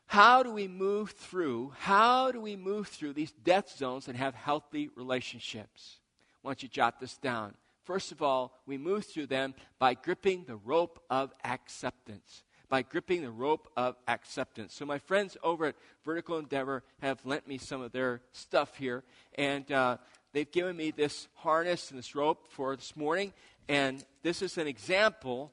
how 0.07 0.43
do 0.43 0.53
we 0.53 0.69
move 0.69 1.11
through, 1.13 1.73
how 1.79 2.33
do 2.33 2.41
we 2.41 2.57
move 2.57 2.89
through 2.89 3.15
these 3.15 3.33
death 3.33 3.75
zones 3.77 4.09
and 4.09 4.17
have 4.17 4.35
healthy 4.35 4.91
relationships? 4.95 6.01
Why 6.43 6.51
don't 6.51 6.63
you 6.63 6.69
jot 6.69 7.01
this 7.01 7.17
down? 7.17 7.55
First 7.85 8.13
of 8.13 8.23
all, 8.23 8.61
we 8.67 8.79
move 8.79 9.05
through 9.07 9.27
them 9.27 9.55
by 9.79 9.95
gripping 9.95 10.45
the 10.45 10.57
rope 10.57 11.03
of 11.11 11.33
acceptance. 11.45 12.45
By 12.69 12.83
gripping 12.83 13.23
the 13.23 13.31
rope 13.31 13.69
of 13.77 13.97
acceptance. 14.09 14.75
So, 14.75 14.87
my 14.87 14.99
friends 14.99 15.37
over 15.43 15.67
at 15.67 15.75
Vertical 16.05 16.39
Endeavor 16.39 16.85
have 17.01 17.25
lent 17.25 17.47
me 17.47 17.59
some 17.59 17.83
of 17.83 17.93
their 17.93 18.23
stuff 18.33 18.77
here. 18.77 19.05
And 19.35 19.71
uh, 19.71 19.99
they've 20.33 20.51
given 20.51 20.77
me 20.77 20.91
this 20.91 21.29
harness 21.35 21.91
and 21.91 21.99
this 21.99 22.15
rope 22.15 22.47
for 22.49 22.75
this 22.77 22.97
morning, 22.97 23.33
and 23.69 24.05
this 24.23 24.43
is 24.43 24.59
an 24.59 24.67
example. 24.67 25.53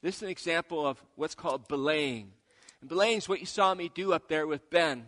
This 0.00 0.16
is 0.16 0.22
an 0.22 0.28
example 0.28 0.86
of 0.86 1.02
what's 1.16 1.34
called 1.34 1.68
belaying. 1.68 2.32
And 2.80 2.92
is 2.92 3.28
what 3.28 3.40
you 3.40 3.46
saw 3.46 3.74
me 3.74 3.90
do 3.92 4.12
up 4.12 4.28
there 4.28 4.46
with 4.46 4.70
Ben 4.70 5.06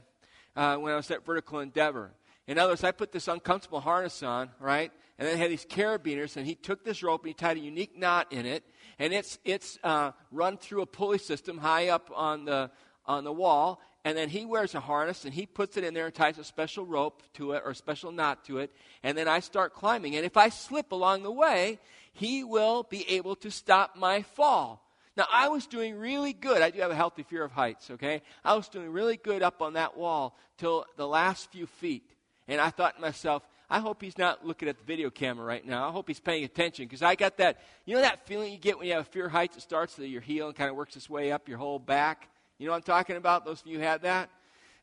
uh, 0.57 0.77
when 0.77 0.93
I 0.93 0.97
was 0.97 1.11
at 1.11 1.25
Vertical 1.25 1.61
Endeavor. 1.61 2.11
In 2.47 2.59
other 2.59 2.73
words, 2.73 2.83
I 2.83 2.91
put 2.91 3.13
this 3.13 3.29
uncomfortable 3.29 3.81
harness 3.81 4.23
on, 4.23 4.51
right? 4.59 4.91
And 5.19 5.29
then 5.29 5.39
had 5.39 5.51
these 5.51 5.67
carabiners, 5.67 6.37
and 6.37 6.47
he 6.47 6.57
took 6.57 6.85
this 6.85 7.03
rope 7.03 7.23
and 7.23 7.29
he 7.29 7.35
tied 7.35 7.59
a 7.59 7.61
unique 7.61 7.97
knot 7.97 8.33
in 8.33 8.47
it, 8.47 8.65
and 8.99 9.13
it's 9.13 9.39
it's 9.45 9.79
uh, 9.85 10.13
run 10.33 10.57
through 10.57 10.83
a 10.83 10.87
pulley 10.87 11.19
system 11.19 11.59
high 11.59 11.89
up 11.89 12.11
on 12.15 12.47
the 12.47 12.71
on 13.07 13.23
the 13.25 13.33
wall, 13.33 13.81
and 14.05 14.17
then 14.17 14.31
he 14.31 14.47
wears 14.47 14.75
a 14.75 14.81
harness 14.81 15.25
and 15.25 15.35
he 15.35 15.47
puts 15.47 15.77
it 15.77 15.85
in 15.85 15.95
there 15.95 16.07
and 16.07 16.15
ties 16.15 16.39
a 16.39 16.45
special 16.45 16.87
rope 16.87 17.23
to 17.35 17.53
it 17.53 17.63
or 17.65 17.73
a 17.73 17.75
special 17.75 18.11
knot 18.11 18.45
to 18.47 18.59
it, 18.59 18.73
and 19.03 19.17
then 19.17 19.29
I 19.29 19.41
start 19.41 19.75
climbing. 19.75 20.17
And 20.17 20.25
if 20.25 20.37
I 20.37 20.49
slip 20.49 20.91
along 20.91 21.23
the 21.23 21.31
way, 21.31 21.79
he 22.13 22.43
will 22.43 22.83
be 22.83 23.09
able 23.11 23.37
to 23.37 23.51
stop 23.51 23.95
my 23.95 24.23
fall. 24.23 24.90
Now, 25.21 25.27
I 25.31 25.49
was 25.49 25.67
doing 25.67 25.99
really 25.99 26.33
good. 26.33 26.63
I 26.63 26.71
do 26.71 26.81
have 26.81 26.91
a 26.91 26.97
healthy 26.97 27.25
fear 27.25 27.45
of 27.45 27.53
heights, 27.53 27.91
okay? 27.91 28.23
I 28.43 28.55
was 28.55 28.71
doing 28.71 28.91
really 28.91 29.19
good 29.19 29.43
up 29.43 29.61
on 29.61 29.75
that 29.75 29.95
wall 29.95 30.35
till 30.57 30.87
the 30.97 31.07
last 31.07 31.53
few 31.53 31.67
feet. 31.67 32.11
And 32.49 32.59
I 32.59 32.71
thought 32.71 32.95
to 32.95 33.03
myself, 33.03 33.47
I 33.69 33.81
hope 33.81 34.01
he's 34.01 34.17
not 34.17 34.47
looking 34.47 34.67
at 34.67 34.79
the 34.79 34.85
video 34.85 35.11
camera 35.11 35.45
right 35.45 35.63
now. 35.63 35.87
I 35.87 35.93
hope 35.93 36.09
he's 36.09 36.21
paying 36.21 36.45
attention 36.45 36.87
because 36.87 37.03
I 37.03 37.17
got 37.17 37.37
that, 37.37 37.59
you 37.85 37.95
know, 37.95 38.01
that 38.01 38.27
feeling 38.27 38.51
you 38.51 38.57
get 38.57 38.79
when 38.79 38.87
you 38.87 38.95
have 38.95 39.03
a 39.03 39.11
fear 39.11 39.27
of 39.27 39.33
heights? 39.33 39.59
It 39.59 39.61
starts 39.61 39.99
at 39.99 40.09
your 40.09 40.23
heel 40.23 40.47
and 40.47 40.57
kind 40.57 40.71
of 40.71 40.77
works 40.77 40.97
its 40.97 41.11
way 41.11 41.33
up 41.33 41.51
your 41.51 41.59
whole 41.59 41.79
back. 41.79 42.31
You 42.57 42.65
know 42.65 42.73
what 42.73 42.79
I'm 42.79 42.83
talking 42.85 43.17
about? 43.17 43.45
Those 43.45 43.61
of 43.61 43.67
you 43.67 43.79
had 43.79 44.01
that? 44.05 44.31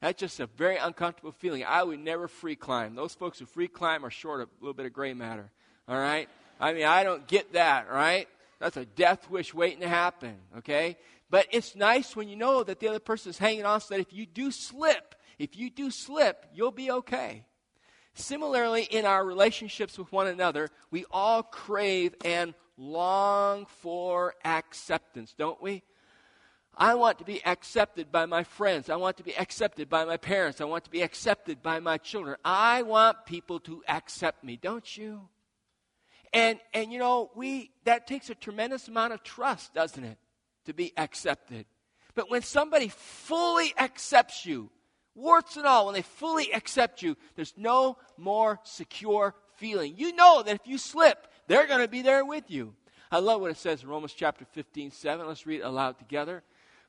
That's 0.02 0.20
just 0.20 0.40
a 0.40 0.46
very 0.46 0.78
uncomfortable 0.78 1.32
feeling. 1.32 1.66
I 1.66 1.82
would 1.82 2.00
never 2.00 2.28
free 2.28 2.56
climb. 2.56 2.94
Those 2.94 3.16
folks 3.16 3.40
who 3.40 3.48
free 3.48 3.70
climb 3.70 4.06
are 4.06 4.12
short 4.12 4.42
of 4.42 4.50
a 4.50 4.64
little 4.64 4.76
bit 4.76 4.86
of 4.86 4.94
gray 4.94 5.16
matter. 5.16 5.50
All 5.88 5.98
right? 5.98 6.30
I 6.60 6.74
mean, 6.74 6.86
I 6.86 7.04
don't 7.04 7.26
get 7.26 7.54
that, 7.54 7.90
right? 7.90 8.28
That's 8.60 8.78
a 8.78 8.86
death 8.86 9.30
wish 9.30 9.54
waiting 9.54 9.82
to 9.82 9.88
happen, 9.88 10.36
okay? 10.58 10.98
But 11.30 11.48
it's 11.52 11.76
nice 11.76 12.16
when 12.16 12.30
you 12.30 12.36
know 12.36 12.64
that 12.64 12.80
the 12.80 12.88
other 12.88 13.00
person 13.00 13.30
is 13.30 13.38
hanging 13.38 13.66
on 13.66 13.82
so 13.82 13.94
that 13.94 14.02
if 14.02 14.14
you 14.14 14.26
do 14.26 14.52
slip, 14.52 15.16
if 15.38 15.58
you 15.58 15.70
do 15.70 15.92
slip, 15.92 16.46
you'll 16.54 16.72
be 16.72 16.90
okay. 16.90 17.44
Similarly, 18.14 18.84
in 18.84 19.06
our 19.06 19.24
relationships 19.24 19.98
with 19.98 20.12
one 20.12 20.28
another, 20.28 20.70
we 20.90 21.06
all 21.12 21.44
crave 21.44 22.16
and 22.26 22.56
long 22.78 23.68
for 23.68 24.34
acceptance, 24.44 25.36
don't 25.38 25.62
we? 25.62 25.84
I 26.76 26.96
want 26.96 27.20
to 27.20 27.26
be 27.26 27.44
accepted 27.46 28.12
by 28.12 28.26
my 28.26 28.44
friends. 28.44 28.90
I 28.90 28.96
want 28.96 29.18
to 29.18 29.24
be 29.24 29.36
accepted 29.38 29.90
by 29.90 30.06
my 30.06 30.18
parents. 30.18 30.62
I 30.62 30.66
want 30.66 30.84
to 30.86 30.92
be 30.92 31.02
accepted 31.02 31.64
by 31.64 31.80
my 31.80 31.98
children. 31.98 32.38
I 32.46 32.84
want 32.84 33.26
people 33.26 33.60
to 33.62 33.84
accept 33.88 34.44
me, 34.44 34.58
don't 34.62 34.98
you? 34.98 35.28
And 36.34 36.60
and 36.74 36.92
you 36.92 37.00
know, 37.00 37.32
we 37.36 37.72
that 37.86 38.08
takes 38.08 38.30
a 38.30 38.36
tremendous 38.36 38.88
amount 38.88 39.14
of 39.14 39.24
trust, 39.24 39.74
doesn't 39.74 40.04
it? 40.04 40.18
To 40.66 40.74
be 40.74 40.94
accepted. 40.98 41.66
But 42.16 42.30
when 42.30 42.42
somebody 42.42 42.90
fully 42.90 43.74
accepts 43.78 44.46
you, 44.46 44.72
warts 45.14 45.56
and 45.56 45.66
all, 45.66 45.86
when 45.86 45.94
they 45.94 46.02
fully 46.02 46.52
accept 46.52 47.02
you, 47.02 47.16
there's 47.36 47.54
no 47.58 47.98
more 48.18 48.60
secure 48.64 49.36
feeling. 49.56 49.94
You 49.98 50.16
know 50.16 50.42
that 50.44 50.56
if 50.56 50.66
you 50.66 50.78
slip, 50.78 51.28
they're 51.48 51.68
going 51.68 51.82
to 51.82 51.88
be 51.88 52.02
there 52.02 52.26
with 52.26 52.50
you. 52.50 52.74
I 53.12 53.20
love 53.20 53.42
what 53.42 53.52
it 53.52 53.58
says 53.58 53.84
in 53.84 53.90
Romans 53.90 54.14
chapter 54.14 54.46
15, 54.46 54.92
7. 54.92 55.28
Let's 55.28 55.46
read 55.46 55.62
it 55.62 55.66
aloud 55.66 55.98
together. 55.98 56.44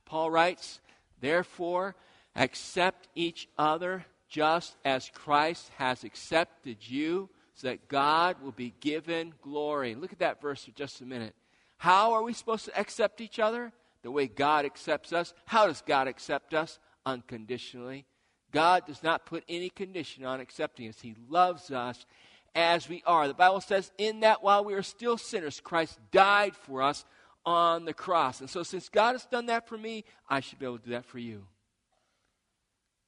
Paul 0.05 0.31
writes, 0.31 0.81
Therefore, 1.20 1.94
accept 2.35 3.09
each 3.14 3.48
other 3.57 4.05
just 4.29 4.77
as 4.85 5.11
Christ 5.14 5.70
has 5.77 6.05
accepted 6.05 6.79
you, 6.81 7.31
so 7.59 7.66
that 7.66 7.88
God 7.88 8.37
will 8.40 8.53
be 8.53 8.73
given 8.79 9.35
glory. 9.42 9.97
Look 9.97 10.12
at 10.12 10.21
that 10.21 10.40
verse 10.40 10.64
for 10.64 10.71
just 10.71 11.01
a 11.01 11.05
minute. 11.05 11.35
How 11.79 12.12
are 12.12 12.23
we 12.23 12.33
supposed 12.33 12.66
to 12.66 12.79
accept 12.79 13.21
each 13.21 13.40
other? 13.40 13.73
The 14.03 14.12
way 14.12 14.29
God 14.29 14.64
accepts 14.64 15.12
us. 15.12 15.35
How 15.44 15.66
does 15.66 15.83
God 15.85 16.07
accept 16.07 16.55
us? 16.55 16.79
Unconditionally. 17.05 18.07
God 18.53 18.87
does 18.87 19.03
not 19.03 19.27
put 19.27 19.42
any 19.49 19.71
condition 19.71 20.25
on 20.25 20.38
accepting 20.38 20.88
us. 20.88 21.01
He 21.01 21.16
loves 21.29 21.73
us 21.73 22.07
as 22.55 22.88
we 22.88 23.03
are. 23.05 23.27
The 23.27 23.35
Bible 23.35 23.61
says, 23.61 23.90
in 23.99 24.21
that 24.21 24.44
while 24.44 24.64
we 24.64 24.75
are 24.75 24.83
still 24.83 25.18
sinners, 25.18 25.59
Christ 25.59 25.99
died 26.12 26.55
for 26.55 26.81
us 26.81 27.05
on 27.44 27.87
the 27.87 27.92
cross. 27.92 28.40
And 28.40 28.49
so, 28.49 28.62
since 28.62 28.88
God 28.88 29.12
has 29.12 29.27
done 29.27 29.47
that 29.47 29.66
for 29.66 29.77
me, 29.77 30.05
I 30.29 30.38
should 30.38 30.61
be 30.61 30.66
able 30.66 30.79
to 30.79 30.85
do 30.85 30.90
that 30.92 31.07
for 31.07 31.18
you. 31.18 31.44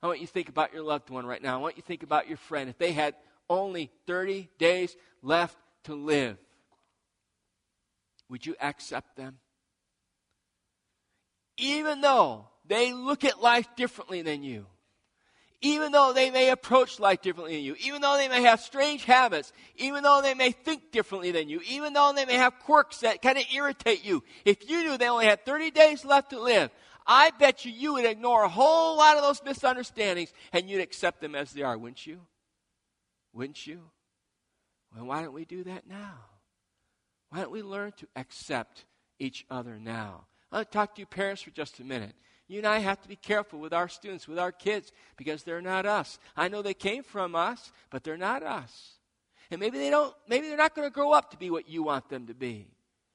I 0.02 0.08
want 0.08 0.20
you 0.20 0.26
to 0.26 0.32
think 0.32 0.48
about 0.48 0.74
your 0.74 0.82
loved 0.82 1.08
one 1.08 1.24
right 1.24 1.42
now. 1.42 1.54
I 1.54 1.60
want 1.60 1.76
you 1.76 1.82
to 1.82 1.88
think 1.88 2.02
about 2.02 2.26
your 2.26 2.36
friend. 2.36 2.68
If 2.68 2.78
they 2.78 2.92
had 2.92 3.14
only 3.50 3.90
30 4.06 4.48
days 4.58 4.96
left 5.22 5.58
to 5.84 5.94
live, 5.94 6.38
would 8.30 8.46
you 8.46 8.56
accept 8.60 9.16
them? 9.16 9.38
Even 11.58 12.00
though 12.00 12.46
they 12.66 12.94
look 12.94 13.24
at 13.24 13.42
life 13.42 13.68
differently 13.76 14.22
than 14.22 14.42
you 14.42 14.64
even 15.62 15.92
though 15.92 16.12
they 16.12 16.30
may 16.30 16.50
approach 16.50 16.98
life 16.98 17.20
differently 17.20 17.56
than 17.56 17.64
you, 17.64 17.76
even 17.80 18.00
though 18.00 18.16
they 18.16 18.28
may 18.28 18.42
have 18.42 18.60
strange 18.60 19.04
habits, 19.04 19.52
even 19.76 20.02
though 20.02 20.20
they 20.22 20.34
may 20.34 20.52
think 20.52 20.90
differently 20.90 21.32
than 21.32 21.48
you, 21.48 21.60
even 21.68 21.92
though 21.92 22.12
they 22.14 22.24
may 22.24 22.34
have 22.34 22.58
quirks 22.60 22.98
that 22.98 23.20
kind 23.20 23.36
of 23.36 23.44
irritate 23.54 24.04
you, 24.04 24.22
if 24.44 24.68
you 24.68 24.82
knew 24.82 24.96
they 24.96 25.08
only 25.08 25.26
had 25.26 25.44
30 25.44 25.70
days 25.70 26.04
left 26.04 26.30
to 26.30 26.40
live, 26.40 26.70
I 27.06 27.30
bet 27.38 27.64
you 27.64 27.72
you 27.72 27.94
would 27.94 28.06
ignore 28.06 28.44
a 28.44 28.48
whole 28.48 28.96
lot 28.96 29.16
of 29.16 29.22
those 29.22 29.42
misunderstandings 29.44 30.32
and 30.52 30.68
you'd 30.68 30.80
accept 30.80 31.20
them 31.20 31.34
as 31.34 31.52
they 31.52 31.62
are, 31.62 31.76
wouldn't 31.76 32.06
you? 32.06 32.20
Wouldn't 33.32 33.66
you? 33.66 33.80
Well, 34.94 35.06
why 35.06 35.22
don't 35.22 35.34
we 35.34 35.44
do 35.44 35.64
that 35.64 35.86
now? 35.88 36.14
Why 37.30 37.40
don't 37.40 37.52
we 37.52 37.62
learn 37.62 37.92
to 37.98 38.08
accept 38.16 38.84
each 39.18 39.46
other 39.50 39.78
now? 39.78 40.26
I'll 40.50 40.64
talk 40.64 40.94
to 40.96 41.00
you 41.00 41.06
parents 41.06 41.42
for 41.42 41.50
just 41.50 41.78
a 41.78 41.84
minute. 41.84 42.14
You 42.48 42.58
and 42.58 42.66
I 42.66 42.78
have 42.78 43.00
to 43.02 43.08
be 43.08 43.14
careful 43.14 43.60
with 43.60 43.72
our 43.72 43.88
students, 43.88 44.26
with 44.26 44.38
our 44.38 44.50
kids, 44.50 44.90
because 45.16 45.44
they're 45.44 45.62
not 45.62 45.86
us. 45.86 46.18
I 46.36 46.48
know 46.48 46.62
they 46.62 46.74
came 46.74 47.04
from 47.04 47.36
us, 47.36 47.70
but 47.90 48.02
they're 48.02 48.16
not 48.16 48.42
us. 48.42 48.94
And 49.52 49.60
maybe 49.60 49.78
they 49.78 49.90
don't, 49.90 50.12
maybe 50.28 50.48
they're 50.48 50.56
not 50.56 50.74
going 50.74 50.88
to 50.88 50.92
grow 50.92 51.12
up 51.12 51.30
to 51.30 51.36
be 51.36 51.50
what 51.50 51.68
you 51.68 51.84
want 51.84 52.08
them 52.08 52.26
to 52.26 52.34
be. 52.34 52.66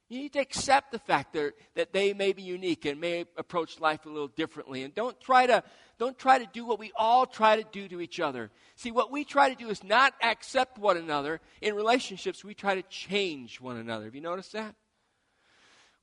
You 0.07 0.19
need 0.19 0.33
to 0.33 0.39
accept 0.39 0.91
the 0.91 0.99
fact 0.99 1.33
that, 1.33 1.53
that 1.73 1.91
they 1.91 2.13
may 2.13 2.31
be 2.31 2.43
unique 2.43 2.85
and 2.85 3.01
may 3.01 3.25
approach 3.37 3.79
life 3.79 4.05
a 4.05 4.09
little 4.09 4.27
differently. 4.27 4.83
And 4.83 4.93
don't 4.93 5.19
try 5.19 5.47
to 5.47 5.63
don't 5.97 6.17
try 6.17 6.39
to 6.39 6.45
do 6.51 6.65
what 6.65 6.77
we 6.77 6.91
all 6.95 7.25
try 7.25 7.55
to 7.55 7.63
do 7.71 7.87
to 7.87 8.01
each 8.01 8.19
other. 8.19 8.51
See, 8.75 8.91
what 8.91 9.11
we 9.11 9.23
try 9.23 9.49
to 9.49 9.55
do 9.55 9.69
is 9.69 9.83
not 9.83 10.13
accept 10.21 10.77
one 10.77 10.97
another. 10.97 11.39
In 11.61 11.73
relationships, 11.73 12.43
we 12.43 12.53
try 12.53 12.75
to 12.75 12.81
change 12.83 13.61
one 13.61 13.77
another. 13.77 14.05
Have 14.05 14.15
you 14.15 14.21
noticed 14.21 14.51
that? 14.53 14.75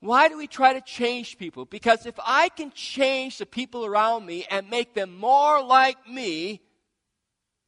Why 0.00 0.28
do 0.28 0.36
we 0.36 0.46
try 0.48 0.72
to 0.72 0.80
change 0.80 1.38
people? 1.38 1.66
Because 1.66 2.06
if 2.06 2.18
I 2.24 2.48
can 2.48 2.72
change 2.72 3.38
the 3.38 3.46
people 3.46 3.84
around 3.84 4.26
me 4.26 4.46
and 4.50 4.68
make 4.68 4.94
them 4.94 5.16
more 5.16 5.62
like 5.62 6.08
me, 6.08 6.62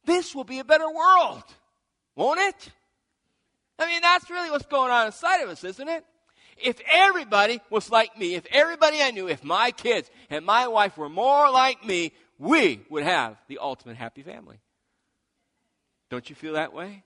this 0.03 0.35
will 0.35 0.43
be 0.43 0.59
a 0.59 0.65
better 0.65 0.89
world, 0.89 1.43
won't 2.15 2.39
it? 2.39 2.71
I 3.79 3.87
mean, 3.87 4.01
that's 4.01 4.29
really 4.29 4.49
what's 4.49 4.65
going 4.65 4.91
on 4.91 5.05
inside 5.05 5.41
of 5.43 5.49
us, 5.49 5.63
isn't 5.63 5.87
it? 5.87 6.03
If 6.57 6.79
everybody 6.91 7.61
was 7.69 7.91
like 7.91 8.17
me, 8.17 8.35
if 8.35 8.45
everybody 8.51 9.01
I 9.01 9.11
knew, 9.11 9.27
if 9.27 9.43
my 9.43 9.71
kids 9.71 10.09
and 10.29 10.45
my 10.45 10.67
wife 10.67 10.97
were 10.97 11.09
more 11.09 11.51
like 11.51 11.85
me, 11.85 12.13
we 12.39 12.85
would 12.89 13.03
have 13.03 13.37
the 13.47 13.59
ultimate 13.59 13.97
happy 13.97 14.21
family. 14.21 14.59
Don't 16.09 16.29
you 16.29 16.35
feel 16.35 16.53
that 16.53 16.73
way? 16.73 17.03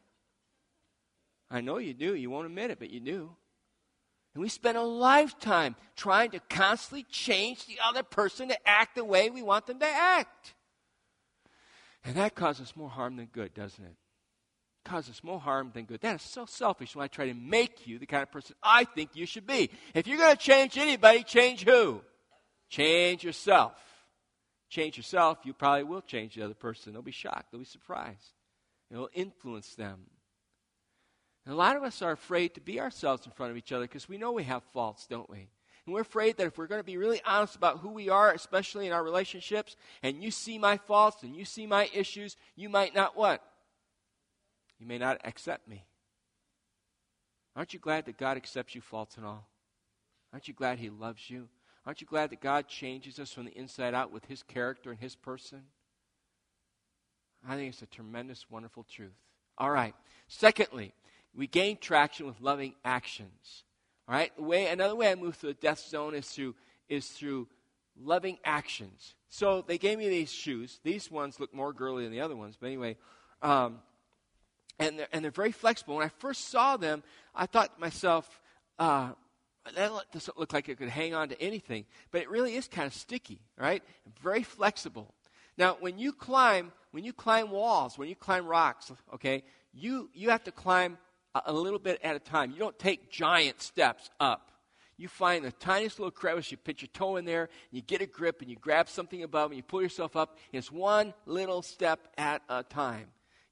I 1.49 1.61
know 1.61 1.77
you 1.77 1.93
do. 1.93 2.15
You 2.15 2.29
won't 2.29 2.45
admit 2.45 2.71
it, 2.71 2.79
but 2.79 2.91
you 2.91 2.99
do. 2.99 3.31
And 4.33 4.43
we 4.43 4.49
spend 4.49 4.77
a 4.77 4.83
lifetime 4.83 5.75
trying 5.95 6.31
to 6.31 6.39
constantly 6.39 7.03
change 7.09 7.65
the 7.65 7.79
other 7.83 8.03
person 8.03 8.49
to 8.49 8.69
act 8.69 8.95
the 8.95 9.03
way 9.03 9.29
we 9.29 9.41
want 9.41 9.65
them 9.65 9.79
to 9.79 9.87
act. 9.87 10.53
And 12.05 12.15
that 12.15 12.35
causes 12.35 12.75
more 12.75 12.89
harm 12.89 13.17
than 13.17 13.25
good, 13.25 13.53
doesn't 13.53 13.83
it? 13.83 13.95
Causes 14.89 15.23
more 15.23 15.39
harm 15.39 15.71
than 15.73 15.85
good. 15.85 16.01
That 16.01 16.15
is 16.15 16.21
so 16.21 16.45
selfish 16.45 16.95
when 16.95 17.03
I 17.03 17.07
try 17.07 17.27
to 17.27 17.33
make 17.33 17.85
you 17.85 17.99
the 17.99 18.05
kind 18.05 18.23
of 18.23 18.31
person 18.31 18.55
I 18.63 18.85
think 18.85 19.11
you 19.13 19.25
should 19.25 19.45
be. 19.45 19.69
If 19.93 20.07
you're 20.07 20.17
going 20.17 20.35
to 20.35 20.41
change 20.41 20.77
anybody, 20.77 21.23
change 21.23 21.63
who? 21.63 22.01
Change 22.69 23.23
yourself. 23.23 23.73
Change 24.69 24.97
yourself, 24.97 25.39
you 25.43 25.53
probably 25.53 25.83
will 25.83 26.01
change 26.01 26.35
the 26.35 26.43
other 26.43 26.53
person. 26.53 26.93
They'll 26.93 27.01
be 27.01 27.11
shocked, 27.11 27.51
they'll 27.51 27.59
be 27.59 27.65
surprised. 27.65 28.33
It'll 28.91 29.09
influence 29.13 29.75
them. 29.75 30.05
And 31.45 31.53
a 31.53 31.57
lot 31.57 31.75
of 31.75 31.83
us 31.83 32.01
are 32.01 32.11
afraid 32.11 32.53
to 32.55 32.61
be 32.61 32.79
ourselves 32.79 33.25
in 33.25 33.31
front 33.31 33.51
of 33.51 33.57
each 33.57 33.71
other 33.71 33.85
because 33.85 34.09
we 34.09 34.17
know 34.17 34.31
we 34.31 34.43
have 34.43 34.63
faults, 34.73 35.07
don't 35.07 35.29
we? 35.29 35.49
And 35.85 35.93
we're 35.95 36.01
afraid 36.01 36.37
that 36.37 36.45
if 36.45 36.57
we're 36.57 36.67
going 36.67 36.81
to 36.81 36.85
be 36.85 36.97
really 36.97 37.21
honest 37.25 37.55
about 37.55 37.79
who 37.79 37.89
we 37.89 38.09
are, 38.09 38.31
especially 38.31 38.85
in 38.85 38.93
our 38.93 39.03
relationships, 39.03 39.75
and 40.03 40.21
you 40.21 40.29
see 40.29 40.59
my 40.59 40.77
faults 40.77 41.23
and 41.23 41.35
you 41.35 41.45
see 41.45 41.65
my 41.65 41.89
issues, 41.93 42.35
you 42.55 42.69
might 42.69 42.93
not 42.93 43.17
what? 43.17 43.41
You 44.79 44.87
may 44.87 44.97
not 44.97 45.19
accept 45.23 45.67
me. 45.67 45.85
Aren't 47.55 47.73
you 47.73 47.79
glad 47.79 48.05
that 48.05 48.17
God 48.17 48.37
accepts 48.37 48.75
you, 48.75 48.81
faults 48.81 49.17
and 49.17 49.25
all? 49.25 49.47
Aren't 50.31 50.47
you 50.47 50.53
glad 50.53 50.79
He 50.79 50.89
loves 50.89 51.29
you? 51.29 51.49
Aren't 51.85 52.01
you 52.01 52.07
glad 52.07 52.29
that 52.29 52.41
God 52.41 52.67
changes 52.67 53.19
us 53.19 53.31
from 53.31 53.45
the 53.45 53.57
inside 53.57 53.93
out 53.93 54.11
with 54.11 54.25
His 54.25 54.43
character 54.43 54.91
and 54.91 54.99
His 54.99 55.15
person? 55.15 55.63
I 57.47 57.55
think 57.55 57.73
it's 57.73 57.81
a 57.81 57.87
tremendous, 57.87 58.49
wonderful 58.49 58.83
truth. 58.83 59.15
All 59.57 59.71
right. 59.71 59.95
Secondly, 60.27 60.93
we 61.35 61.47
gain 61.47 61.77
traction 61.77 62.25
with 62.25 62.41
loving 62.41 62.75
actions. 62.83 63.63
All 64.07 64.15
right. 64.15 64.35
The 64.35 64.43
way 64.43 64.67
another 64.67 64.95
way 64.95 65.11
I 65.11 65.15
move 65.15 65.35
through 65.35 65.53
the 65.53 65.61
death 65.61 65.79
zone 65.79 66.13
is 66.13 66.27
through 66.27 66.55
is 66.87 67.07
through 67.07 67.47
loving 68.01 68.37
actions. 68.43 69.15
So 69.29 69.63
they 69.65 69.77
gave 69.77 69.97
me 69.97 70.09
these 70.09 70.31
shoes. 70.31 70.79
These 70.83 71.11
ones 71.11 71.39
look 71.39 71.53
more 71.53 71.73
girly 71.73 72.03
than 72.03 72.11
the 72.11 72.21
other 72.21 72.35
ones, 72.35 72.57
but 72.59 72.67
anyway, 72.67 72.97
um, 73.41 73.79
and 74.79 74.99
they're, 74.99 75.07
and 75.11 75.23
they're 75.23 75.31
very 75.31 75.51
flexible. 75.51 75.95
When 75.95 76.05
I 76.05 76.09
first 76.09 76.49
saw 76.49 76.77
them, 76.77 77.03
I 77.35 77.45
thought 77.45 77.75
to 77.75 77.81
myself, 77.81 78.41
uh, 78.77 79.09
that 79.75 79.91
doesn't 80.11 80.39
look 80.39 80.53
like 80.53 80.69
it 80.69 80.77
could 80.77 80.89
hang 80.89 81.13
on 81.13 81.29
to 81.29 81.41
anything, 81.41 81.85
but 82.11 82.21
it 82.21 82.29
really 82.29 82.55
is 82.55 82.67
kind 82.67 82.87
of 82.87 82.93
sticky, 82.93 83.41
right? 83.57 83.83
Very 84.21 84.43
flexible. 84.43 85.13
Now, 85.57 85.77
when 85.79 85.99
you 85.99 86.13
climb, 86.13 86.71
when 86.91 87.03
you 87.03 87.13
climb 87.13 87.51
walls, 87.51 87.97
when 87.97 88.07
you 88.07 88.15
climb 88.15 88.45
rocks, 88.47 88.91
okay, 89.13 89.43
you 89.73 90.09
you 90.13 90.29
have 90.29 90.43
to 90.45 90.51
climb 90.51 90.97
a, 91.35 91.41
a 91.47 91.53
little 91.53 91.79
bit 91.79 91.99
at 92.03 92.15
a 92.15 92.19
time. 92.19 92.51
You 92.51 92.59
don't 92.59 92.79
take 92.79 93.11
giant 93.11 93.61
steps 93.61 94.09
up. 94.19 94.51
You 94.97 95.07
find 95.07 95.45
the 95.45 95.51
tiniest 95.51 95.99
little 95.99 96.11
crevice, 96.11 96.51
you 96.51 96.57
put 96.57 96.81
your 96.81 96.89
toe 96.93 97.15
in 97.17 97.25
there, 97.25 97.43
and 97.43 97.49
you 97.71 97.81
get 97.81 98.01
a 98.01 98.05
grip, 98.05 98.41
and 98.41 98.49
you 98.49 98.57
grab 98.57 98.89
something 98.89 99.23
above, 99.23 99.51
and 99.51 99.57
you 99.57 99.63
pull 99.63 99.81
yourself 99.81 100.15
up. 100.15 100.37
it's 100.51 100.71
one 100.71 101.13
little 101.25 101.61
step 101.61 102.07
at 102.17 102.41
a 102.49 102.63
time. 102.63 103.07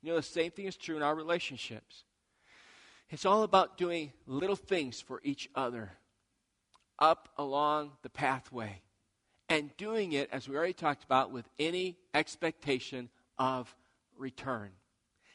You 0.08 0.14
know, 0.14 0.20
the 0.20 0.24
same 0.24 0.52
thing 0.52 0.68
is 0.68 0.78
true 0.78 0.96
in 0.96 1.04
our 1.04 1.14
relationships. 1.14 2.06
It's 3.10 3.26
all 3.26 3.44
about 3.44 3.78
doing 3.78 4.14
little 4.26 4.56
things 4.56 5.02
for 5.02 5.20
each 5.22 5.50
other 5.54 5.92
up 6.98 7.28
along 7.38 7.92
the 8.04 8.10
pathway 8.10 8.84
and 9.50 9.76
doing 9.76 10.14
it, 10.14 10.30
as 10.32 10.48
we 10.48 10.56
already 10.56 10.72
talked 10.72 11.04
about, 11.04 11.34
with 11.34 11.50
any 11.60 11.98
expectation 12.14 13.10
of 13.38 13.76
return. 14.18 14.70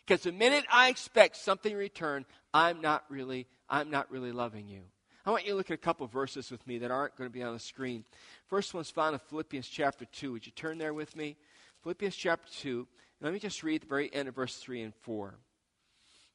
Because 0.07 0.23
the 0.23 0.33
minute 0.33 0.65
I 0.73 0.89
expect 0.89 1.37
something 1.37 1.73
in 1.73 1.77
return, 1.77 2.25
I'm 2.55 2.81
not 2.81 3.05
really, 3.11 3.49
I'm 3.69 3.91
not 3.91 4.11
really 4.11 4.33
loving 4.33 4.69
you. 4.69 4.85
I 5.27 5.33
want 5.33 5.45
you 5.45 5.51
to 5.51 5.57
look 5.57 5.71
at 5.71 5.75
a 5.75 5.77
couple 5.77 6.07
verses 6.07 6.51
with 6.51 6.67
me 6.67 6.79
that 6.79 6.91
aren't 6.91 7.17
going 7.17 7.29
to 7.29 7.35
be 7.35 7.43
on 7.43 7.53
the 7.53 7.61
screen. 7.61 8.07
First 8.47 8.73
one's 8.73 8.89
found 8.91 9.13
in 9.13 9.21
Philippians 9.29 9.69
chapter 9.69 10.07
2. 10.07 10.33
Would 10.33 10.47
you 10.47 10.53
turn 10.53 10.79
there 10.79 10.95
with 10.95 11.15
me? 11.15 11.37
Philippians 11.83 12.17
chapter 12.17 12.51
2. 12.51 12.89
Let 13.23 13.33
me 13.33 13.39
just 13.39 13.63
read 13.63 13.83
the 13.83 13.87
very 13.87 14.13
end 14.13 14.29
of 14.29 14.35
verse 14.35 14.57
3 14.57 14.83
and 14.83 14.95
4. 15.03 15.35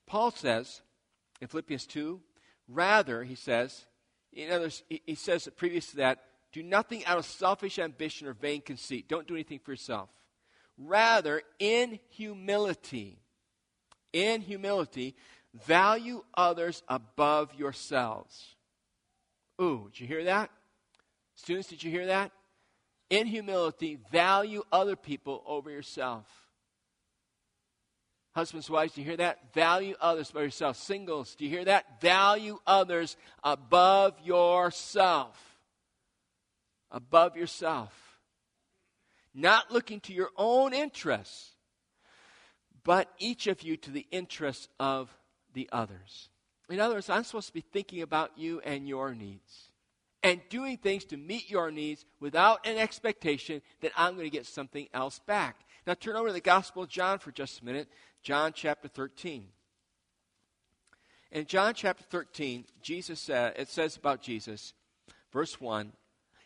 Paul 0.05 0.31
says 0.31 0.81
in 1.41 1.47
Philippians 1.49 1.85
2, 1.85 2.21
rather, 2.69 3.25
he 3.25 3.35
says, 3.35 3.85
in 4.31 4.51
others, 4.51 4.83
he 4.87 5.15
says 5.15 5.49
previous 5.57 5.87
to 5.91 5.97
that, 5.97 6.23
do 6.53 6.63
nothing 6.63 7.05
out 7.05 7.17
of 7.17 7.25
selfish 7.25 7.77
ambition 7.77 8.25
or 8.25 8.33
vain 8.33 8.61
conceit. 8.61 9.09
Don't 9.09 9.27
do 9.27 9.33
anything 9.33 9.59
for 9.59 9.71
yourself. 9.71 10.09
Rather, 10.77 11.41
in 11.59 11.99
humility, 12.09 13.19
in 14.13 14.39
humility, 14.39 15.15
value 15.65 16.23
others 16.35 16.83
above 16.87 17.53
yourselves. 17.53 18.55
Ooh, 19.61 19.89
did 19.91 19.99
you 19.99 20.07
hear 20.07 20.23
that? 20.23 20.51
Students, 21.35 21.67
did 21.67 21.83
you 21.83 21.91
hear 21.91 22.05
that? 22.05 22.31
In 23.09 23.27
humility, 23.27 23.97
value 24.09 24.63
other 24.71 24.95
people 24.95 25.43
over 25.45 25.69
yourself. 25.69 26.46
Husbands, 28.37 28.69
wives, 28.69 28.93
do 28.93 29.01
you 29.01 29.07
hear 29.07 29.17
that? 29.17 29.51
Value 29.55 29.95
others 29.99 30.29
above 30.29 30.43
yourself. 30.43 30.77
Singles, 30.77 31.33
do 31.33 31.43
you 31.43 31.49
hear 31.49 31.65
that? 31.65 31.99
Value 32.01 32.59
others 32.67 33.17
above 33.43 34.13
yourself. 34.23 35.57
Above 36.91 37.35
yourself. 37.35 38.19
Not 39.33 39.71
looking 39.71 40.01
to 40.01 40.13
your 40.13 40.29
own 40.37 40.71
interests, 40.71 41.55
but 42.83 43.11
each 43.17 43.47
of 43.47 43.63
you 43.63 43.75
to 43.77 43.89
the 43.89 44.05
interests 44.11 44.67
of 44.79 45.09
the 45.55 45.67
others. 45.71 46.29
In 46.69 46.79
other 46.79 46.93
words, 46.93 47.09
I'm 47.09 47.23
supposed 47.23 47.47
to 47.47 47.53
be 47.53 47.61
thinking 47.61 48.03
about 48.03 48.37
you 48.37 48.61
and 48.63 48.87
your 48.87 49.15
needs 49.15 49.71
and 50.21 50.41
doing 50.49 50.77
things 50.77 51.05
to 51.05 51.17
meet 51.17 51.49
your 51.49 51.71
needs 51.71 52.05
without 52.19 52.67
an 52.67 52.77
expectation 52.77 53.63
that 53.81 53.93
I'm 53.97 54.13
going 54.13 54.27
to 54.27 54.29
get 54.29 54.45
something 54.45 54.87
else 54.93 55.17
back. 55.25 55.61
Now, 55.87 55.93
turn 55.93 56.17
over 56.17 56.27
to 56.27 56.33
the 56.33 56.41
Gospel 56.41 56.83
of 56.83 56.89
John 56.89 57.17
for 57.17 57.31
just 57.31 57.61
a 57.61 57.65
minute. 57.65 57.87
John 58.21 58.53
chapter 58.53 58.87
13. 58.87 59.47
In 61.31 61.45
John 61.45 61.73
chapter 61.73 62.03
13, 62.03 62.65
Jesus 62.81 63.19
said, 63.19 63.53
it 63.57 63.69
says 63.69 63.97
about 63.97 64.21
Jesus, 64.21 64.73
verse 65.31 65.59
1 65.59 65.91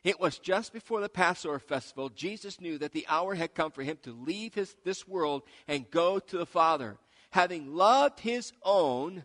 It 0.04 0.20
was 0.20 0.40
just 0.40 0.74
before 0.74 1.02
the 1.02 1.10
Passover 1.10 1.60
festival, 1.60 2.10
Jesus 2.10 2.60
knew 2.60 2.78
that 2.80 2.92
the 2.92 3.06
hour 3.08 3.36
had 3.36 3.54
come 3.54 3.72
for 3.72 3.84
him 3.84 3.98
to 4.04 4.12
leave 4.12 4.56
his, 4.56 4.76
this 4.84 5.08
world 5.08 5.44
and 5.68 5.90
go 5.92 6.20
to 6.20 6.38
the 6.38 6.46
Father. 6.46 6.98
Having 7.32 7.76
loved 7.76 8.20
his 8.20 8.52
own, 8.64 9.24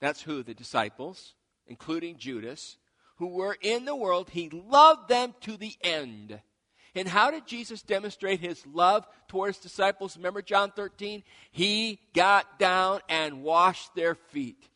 that's 0.00 0.22
who? 0.22 0.42
The 0.42 0.54
disciples, 0.54 1.34
including 1.66 2.16
Judas, 2.16 2.78
who 3.16 3.28
were 3.28 3.56
in 3.60 3.84
the 3.84 3.94
world, 3.94 4.30
he 4.30 4.50
loved 4.50 5.08
them 5.08 5.34
to 5.42 5.56
the 5.56 5.74
end. 5.82 6.40
And 6.94 7.08
how 7.08 7.30
did 7.30 7.46
Jesus 7.46 7.82
demonstrate 7.82 8.40
his 8.40 8.64
love 8.66 9.06
towards 9.28 9.58
disciples? 9.58 10.16
Remember 10.16 10.42
John 10.42 10.70
13? 10.70 11.22
He 11.50 11.98
got 12.14 12.58
down 12.58 13.00
and 13.08 13.42
washed 13.42 13.94
their 13.94 14.14
feet. 14.14 14.68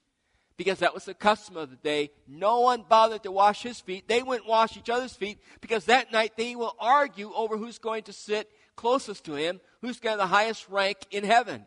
Because 0.56 0.80
that 0.80 0.92
was 0.92 1.04
the 1.04 1.14
custom 1.14 1.56
of 1.56 1.70
the 1.70 1.76
day. 1.76 2.10
No 2.26 2.60
one 2.60 2.84
bothered 2.88 3.22
to 3.22 3.30
wash 3.30 3.62
his 3.62 3.78
feet. 3.78 4.08
They 4.08 4.24
wouldn't 4.24 4.48
wash 4.48 4.76
each 4.76 4.90
other's 4.90 5.14
feet 5.14 5.38
because 5.60 5.84
that 5.84 6.10
night 6.10 6.32
they 6.36 6.56
will 6.56 6.74
argue 6.80 7.32
over 7.32 7.56
who's 7.56 7.78
going 7.78 8.02
to 8.04 8.12
sit 8.12 8.50
closest 8.74 9.24
to 9.26 9.34
him, 9.34 9.60
who's 9.82 10.00
got 10.00 10.16
the 10.16 10.26
highest 10.26 10.68
rank 10.68 10.98
in 11.12 11.22
heaven. 11.22 11.66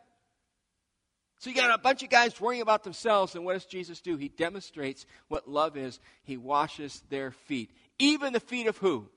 So 1.39 1.49
you 1.49 1.55
got 1.55 1.73
a 1.73 1.81
bunch 1.81 2.03
of 2.03 2.09
guys 2.09 2.39
worrying 2.39 2.61
about 2.61 2.83
themselves, 2.83 3.33
and 3.33 3.43
what 3.43 3.53
does 3.53 3.65
Jesus 3.65 3.99
do? 3.99 4.15
He 4.15 4.27
demonstrates 4.27 5.07
what 5.27 5.49
love 5.49 5.75
is. 5.75 5.99
He 6.23 6.37
washes 6.37 7.01
their 7.09 7.31
feet. 7.31 7.71
Even 7.97 8.33
the 8.33 8.39
feet 8.39 8.67
of 8.67 8.77
who? 8.77 9.09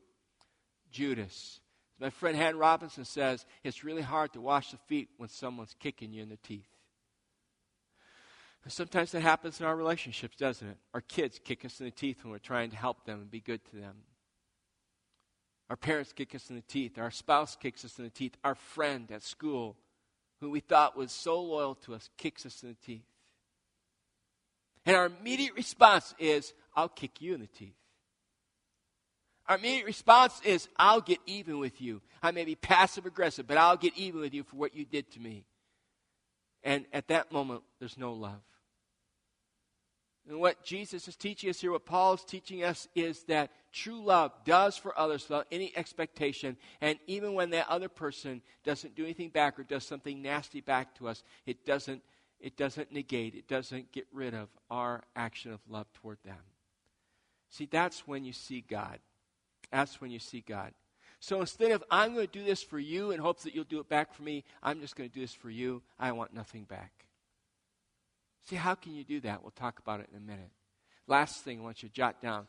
Judas. 0.95 1.61
My 2.01 2.11
friend 2.11 2.37
Han 2.37 2.57
Robinson 2.57 3.05
says 3.05 3.45
it's 3.63 3.85
really 3.85 4.03
hard 4.03 4.33
to 4.33 4.41
wash 4.41 4.71
the 4.71 4.79
feet 4.87 5.09
when 5.17 5.29
someone's 5.29 5.75
kicking 5.79 6.13
you 6.13 6.23
in 6.23 6.29
the 6.29 6.39
teeth. 6.39 6.69
Sometimes 8.67 9.13
that 9.13 9.21
happens 9.21 9.61
in 9.61 9.67
our 9.67 9.77
relationships, 9.77 10.37
doesn't 10.39 10.67
it? 10.67 10.79
Our 10.95 11.03
kids 11.03 11.39
kick 11.45 11.67
us 11.67 11.81
in 11.81 11.87
the 11.87 11.93
teeth 11.93 12.23
when 12.23 12.31
we're 12.31 12.39
trying 12.39 12.71
to 12.71 12.77
help 12.77 13.05
them 13.05 13.21
and 13.21 13.31
be 13.31 13.41
good 13.41 13.63
to 13.67 13.77
them. 13.77 13.97
Our 15.69 15.77
parents 15.77 16.15
kick 16.15 16.35
us 16.35 16.49
in 16.49 16.57
the 16.57 16.63
teeth. 16.63 16.99
Our 16.99 17.11
spouse 17.11 17.57
kicks 17.57 17.85
us 17.85 17.99
in 17.99 18.05
the 18.05 18.11
teeth. 18.11 18.37
Our 18.43 18.55
friend 18.55 19.11
at 19.11 19.23
school 19.23 19.77
who 20.41 20.51
we 20.51 20.61
thought 20.61 20.97
was 20.97 21.13
so 21.13 21.43
loyal 21.43 21.75
to 21.75 21.95
us 21.95 22.09
kicks 22.17 22.47
us 22.47 22.63
in 22.63 22.71
the 22.71 22.87
teeth. 22.87 23.05
And 24.87 24.97
our 24.97 25.07
immediate 25.07 25.55
response 25.55 26.15
is, 26.19 26.55
I'll 26.75 26.89
kick 26.89 27.21
you 27.21 27.35
in 27.35 27.41
the 27.41 27.47
teeth. 27.47 27.77
Our 29.47 29.57
immediate 29.57 29.85
response 29.85 30.41
is, 30.45 30.69
I'll 30.77 31.03
get 31.03 31.19
even 31.27 31.59
with 31.59 31.81
you. 31.81 32.01
I 32.23 32.31
may 32.31 32.45
be 32.45 32.55
passive 32.55 33.05
aggressive, 33.05 33.47
but 33.47 33.59
I'll 33.59 33.77
get 33.77 33.97
even 33.97 34.21
with 34.21 34.33
you 34.33 34.43
for 34.43 34.57
what 34.57 34.75
you 34.75 34.85
did 34.85 35.11
to 35.13 35.21
me. 35.21 35.45
And 36.63 36.87
at 36.93 37.09
that 37.09 37.31
moment, 37.31 37.63
there's 37.79 37.99
no 37.99 38.15
love. 38.15 38.41
And 40.27 40.41
what 40.41 40.65
Jesus 40.65 41.07
is 41.07 41.17
teaching 41.17 41.51
us 41.51 41.61
here, 41.61 41.73
what 41.73 41.85
Paul 41.85 42.15
is 42.15 42.25
teaching 42.25 42.65
us, 42.65 42.89
is 42.95 43.25
that 43.25 43.51
true 43.73 44.03
love 44.03 44.33
does 44.47 44.79
for 44.79 44.99
others 44.99 45.29
without 45.29 45.47
any 45.53 45.77
expectation. 45.77 46.57
And 46.81 46.99
even 47.07 47.35
when 47.35 47.51
that 47.51 47.69
other 47.69 47.91
person 47.91 48.41
doesn't 48.65 48.95
do 48.95 49.05
anything 49.05 49.29
back 49.29 49.59
or 49.59 49.65
does 49.65 49.85
something 49.85 50.23
nasty 50.23 50.63
back 50.63 50.95
to 50.97 51.09
us, 51.09 51.23
it 51.45 51.67
doesn't, 51.67 52.03
it 52.41 52.57
doesn't 52.57 52.91
negate, 52.91 53.35
it 53.35 53.47
doesn't 53.47 53.93
get 53.93 54.07
rid 54.11 54.33
of 54.33 54.49
our 54.71 55.03
action 55.15 55.53
of 55.53 55.61
love 55.69 55.93
toward 55.93 56.17
them. 56.25 56.41
See, 57.51 57.69
that's 57.71 58.09
when 58.09 58.25
you 58.25 58.33
see 58.33 58.65
God. 58.67 59.01
That's 59.75 60.01
when 60.01 60.13
you 60.13 60.21
see 60.21 60.41
God. 60.41 60.73
So 61.19 61.41
instead 61.41 61.73
of, 61.73 61.83
I'm 61.91 62.15
going 62.15 62.29
to 62.29 62.33
do 62.33 62.45
this 62.45 62.63
for 62.63 62.79
you 62.79 63.11
in 63.11 63.19
hopes 63.19 63.43
that 63.43 63.57
you'll 63.57 63.65
do 63.65 63.81
it 63.81 63.89
back 63.89 64.15
for 64.15 64.23
me, 64.23 64.45
I'm 64.63 64.81
just 64.81 64.95
going 64.95 65.11
to 65.11 65.13
do 65.13 65.21
this 65.21 65.35
for 65.35 65.51
you. 65.51 65.83
I 65.99 66.13
want 66.13 66.33
nothing 66.33 66.63
back. 66.63 66.93
See, 68.49 68.55
how 68.55 68.77
can 68.77 68.95
you 68.95 69.03
do 69.03 69.19
that? 69.23 69.43
We'll 69.43 69.51
talk 69.51 69.81
about 69.81 69.99
it 69.99 70.09
in 70.13 70.17
a 70.17 70.21
minute. 70.21 70.51
Last 71.09 71.43
thing 71.43 71.59
I 71.59 71.63
want 71.65 71.83
you 71.83 71.89
to 71.89 71.95
jot 71.95 72.23
down. 72.23 72.47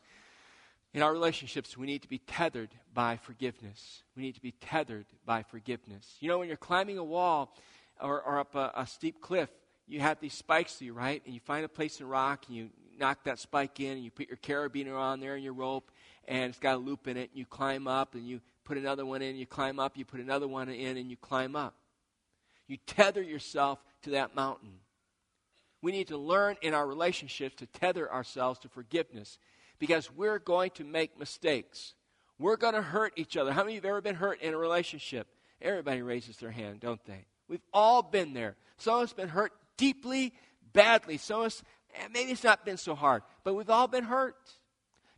In 0.94 1.02
our 1.02 1.12
relationships, 1.12 1.76
we 1.76 1.88
need 1.88 2.02
to 2.02 2.08
be 2.08 2.18
tethered 2.18 2.70
by 2.94 3.16
forgiveness. 3.16 4.04
We 4.16 4.22
need 4.22 4.36
to 4.36 4.40
be 4.40 4.52
tethered 4.52 5.06
by 5.24 5.42
forgiveness. 5.42 6.14
You 6.20 6.28
know, 6.28 6.38
when 6.38 6.46
you're 6.46 6.56
climbing 6.56 6.98
a 6.98 7.04
wall 7.04 7.56
or, 8.00 8.22
or 8.22 8.38
up 8.38 8.54
a, 8.54 8.70
a 8.76 8.86
steep 8.86 9.20
cliff, 9.20 9.50
you 9.88 9.98
have 9.98 10.20
these 10.20 10.34
spikes 10.34 10.76
to 10.76 10.84
you, 10.84 10.92
right? 10.92 11.22
And 11.24 11.34
you 11.34 11.40
find 11.40 11.64
a 11.64 11.68
place 11.68 11.98
in 11.98 12.06
rock 12.06 12.44
and 12.46 12.56
you 12.56 12.70
knock 12.98 13.24
that 13.24 13.40
spike 13.40 13.80
in 13.80 13.94
and 13.94 14.04
you 14.04 14.12
put 14.12 14.28
your 14.28 14.36
carabiner 14.36 14.96
on 14.96 15.18
there 15.18 15.34
and 15.34 15.42
your 15.42 15.52
rope 15.54 15.90
and 16.26 16.50
it's 16.50 16.58
got 16.58 16.76
a 16.76 16.78
loop 16.78 17.08
in 17.08 17.16
it 17.16 17.30
and 17.30 17.38
you 17.38 17.46
climb 17.46 17.86
up 17.86 18.14
and 18.14 18.26
you 18.26 18.40
put 18.64 18.76
another 18.76 19.06
one 19.06 19.22
in, 19.22 19.36
you 19.36 19.46
climb 19.46 19.78
up, 19.78 19.96
you 19.96 20.04
put 20.04 20.20
another 20.20 20.48
one 20.48 20.68
in 20.68 20.96
and 20.96 21.10
you 21.10 21.16
climb 21.16 21.56
up. 21.56 21.74
You 22.66 22.78
tether 22.86 23.22
yourself 23.22 23.78
to 24.02 24.10
that 24.10 24.34
mountain. 24.34 24.80
We 25.82 25.92
need 25.92 26.08
to 26.08 26.16
learn 26.16 26.56
in 26.62 26.74
our 26.74 26.86
relationships 26.86 27.56
to 27.56 27.66
tether 27.66 28.12
ourselves 28.12 28.58
to 28.60 28.68
forgiveness 28.68 29.38
because 29.78 30.10
we're 30.10 30.38
going 30.38 30.70
to 30.70 30.84
make 30.84 31.18
mistakes. 31.18 31.94
We're 32.38 32.56
going 32.56 32.74
to 32.74 32.82
hurt 32.82 33.12
each 33.16 33.36
other. 33.36 33.52
How 33.52 33.62
many 33.62 33.76
of 33.76 33.84
you 33.84 33.88
have 33.88 33.96
ever 33.96 34.00
been 34.00 34.16
hurt 34.16 34.40
in 34.40 34.52
a 34.52 34.58
relationship? 34.58 35.28
Everybody 35.62 36.02
raises 36.02 36.36
their 36.38 36.50
hand, 36.50 36.80
don't 36.80 37.04
they? 37.06 37.26
We've 37.48 37.62
all 37.72 38.02
been 38.02 38.34
there. 38.34 38.56
Some 38.78 38.96
of 38.96 39.02
us 39.02 39.12
been 39.12 39.28
hurt 39.28 39.52
deeply, 39.76 40.34
badly. 40.72 41.16
Some 41.18 41.40
of 41.40 41.46
us, 41.46 41.62
eh, 41.94 42.08
maybe 42.12 42.32
it's 42.32 42.44
not 42.44 42.64
been 42.64 42.76
so 42.76 42.94
hard, 42.94 43.22
but 43.44 43.54
we've 43.54 43.70
all 43.70 43.88
been 43.88 44.04
hurt. 44.04 44.36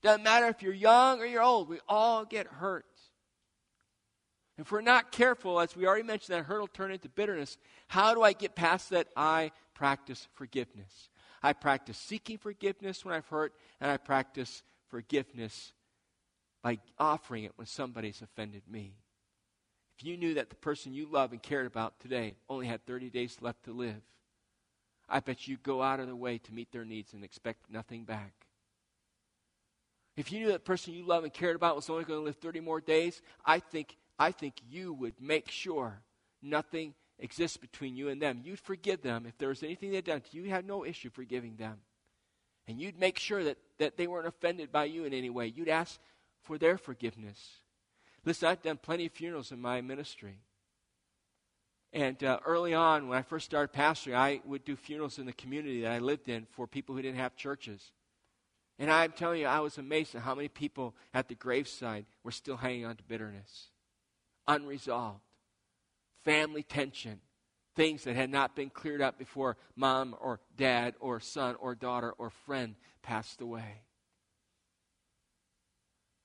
Doesn't 0.02 0.22
matter 0.22 0.46
if 0.46 0.62
you're 0.62 0.72
young 0.72 1.20
or 1.20 1.26
you're 1.26 1.42
old, 1.42 1.68
we 1.68 1.80
all 1.88 2.24
get 2.24 2.46
hurt. 2.46 2.84
If 4.58 4.72
we're 4.72 4.80
not 4.80 5.12
careful, 5.12 5.61
as 5.61 5.76
we 5.76 5.87
already 5.87 6.02
mentioned, 6.02 6.37
that 6.37 6.44
hurt 6.44 6.61
will 6.61 6.66
turn 6.66 6.90
into 6.90 7.08
bitterness. 7.08 7.58
How 7.87 8.12
do 8.14 8.22
I 8.22 8.32
get 8.32 8.56
past 8.56 8.90
that? 8.90 9.08
I 9.16 9.52
practice 9.74 10.26
forgiveness. 10.34 11.11
I 11.42 11.52
practice 11.52 11.96
seeking 11.96 12.38
forgiveness 12.38 13.04
when 13.04 13.14
I've 13.14 13.28
hurt, 13.28 13.54
and 13.80 13.90
I 13.90 13.96
practice 13.96 14.64
forgiveness 14.88 15.72
by 16.62 16.78
offering 16.98 17.44
it 17.44 17.52
when 17.54 17.68
somebody's 17.68 18.20
offended 18.20 18.62
me. 18.68 18.94
If 19.96 20.04
you 20.04 20.16
knew 20.16 20.34
that 20.34 20.50
the 20.50 20.56
person 20.56 20.92
you 20.92 21.06
love 21.11 21.32
and 21.32 21.42
cared 21.42 21.66
about 21.66 22.00
today 22.00 22.34
only 22.48 22.66
had 22.66 22.84
30 22.84 23.11
days 23.11 23.37
left 23.40 23.64
to 23.64 23.72
live, 23.72 24.02
I 25.08 25.20
bet 25.20 25.46
you'd 25.46 25.62
go 25.62 25.82
out 25.82 26.00
of 26.00 26.08
the 26.08 26.16
way 26.16 26.38
to 26.38 26.52
meet 26.52 26.72
their 26.72 26.84
needs 26.84 27.12
and 27.12 27.24
expect 27.24 27.70
nothing 27.70 28.04
back. 28.04 28.47
If 30.18 30.33
you 30.33 30.40
knew 30.40 30.48
that 30.48 30.64
person 30.64 30.94
you 30.94 31.04
love 31.07 31.22
and 31.22 31.33
cared 31.33 31.54
about 31.54 31.76
was 31.76 31.88
only 31.88 32.02
going 32.02 32.18
to 32.18 32.24
live 32.24 32.35
30 32.35 32.59
more 32.59 32.81
days, 32.81 33.22
I 33.46 33.61
think 33.61 33.96
I 34.18 34.33
think 34.33 34.54
you 34.68 34.92
would 34.92 35.14
make 35.20 35.48
sure 35.48 36.00
nothing 36.42 36.94
exists 37.20 37.57
between 37.57 37.94
you 37.94 38.09
and 38.09 38.20
them. 38.20 38.40
You'd 38.42 38.59
forgive 38.59 39.00
them 39.00 39.26
if 39.26 39.38
there 39.38 39.50
was 39.50 39.62
anything 39.62 39.92
they'd 39.92 40.04
done. 40.04 40.20
To 40.20 40.37
you, 40.37 40.42
you 40.42 40.50
had 40.50 40.66
no 40.66 40.85
issue 40.85 41.09
forgiving 41.09 41.54
them. 41.54 41.78
And 42.66 42.81
you'd 42.81 42.98
make 42.98 43.16
sure 43.16 43.44
that, 43.44 43.59
that 43.78 43.96
they 43.96 44.09
weren't 44.09 44.26
offended 44.26 44.72
by 44.72 44.87
you 44.87 45.04
in 45.04 45.14
any 45.14 45.31
way. 45.31 45.46
You'd 45.46 45.68
ask 45.68 46.00
for 46.42 46.59
their 46.59 46.78
forgiveness. 46.78 47.38
Listen, 48.24 48.48
I've 48.48 48.61
done 48.61 48.78
plenty 48.78 49.07
of 49.07 49.12
funerals 49.12 49.52
in 49.52 49.61
my 49.61 49.81
ministry. 49.83 50.40
And 51.92 52.22
uh, 52.24 52.40
early 52.44 52.74
on, 52.74 53.07
when 53.07 53.18
I 53.18 53.22
first 53.22 53.46
started 53.46 53.72
pastoring, 53.72 54.16
I 54.16 54.40
would 54.44 54.64
do 54.64 54.74
funerals 54.74 55.20
in 55.20 55.26
the 55.26 55.33
community 55.33 55.83
that 55.83 55.92
I 55.92 56.00
lived 56.00 56.28
in 56.28 56.44
for 56.50 56.66
people 56.66 56.96
who 56.96 57.02
didn't 57.02 57.20
have 57.20 57.37
churches. 57.37 57.92
And 58.79 58.91
I'm 58.91 59.12
telling 59.12 59.41
you, 59.41 59.47
I 59.47 59.61
was 59.61 59.77
amazed 59.79 60.14
at 60.14 60.23
how 60.23 60.35
many 60.35 60.49
people 60.49 60.95
at 61.12 61.29
the 61.29 61.35
graveside 61.35 62.07
were 62.23 62.31
still 62.31 62.57
hanging 62.57 62.87
on 62.87 62.97
to 62.97 63.03
bitterness 63.05 63.69
unresolved, 64.47 65.21
family 66.25 66.62
tension, 66.62 67.21
things 67.77 68.05
that 68.05 68.17
had 68.17 68.31
not 68.31 68.57
been 68.57 68.71
cleared 68.71 69.03
up 69.03 69.19
before 69.19 69.59
mom 69.77 70.17
or 70.21 70.41
dad 70.57 70.95
or 71.01 71.21
son 71.21 71.55
or 71.61 71.75
daughter 71.75 72.12
or 72.17 72.31
friend 72.31 72.75
passed 73.03 73.43
away. 73.43 73.83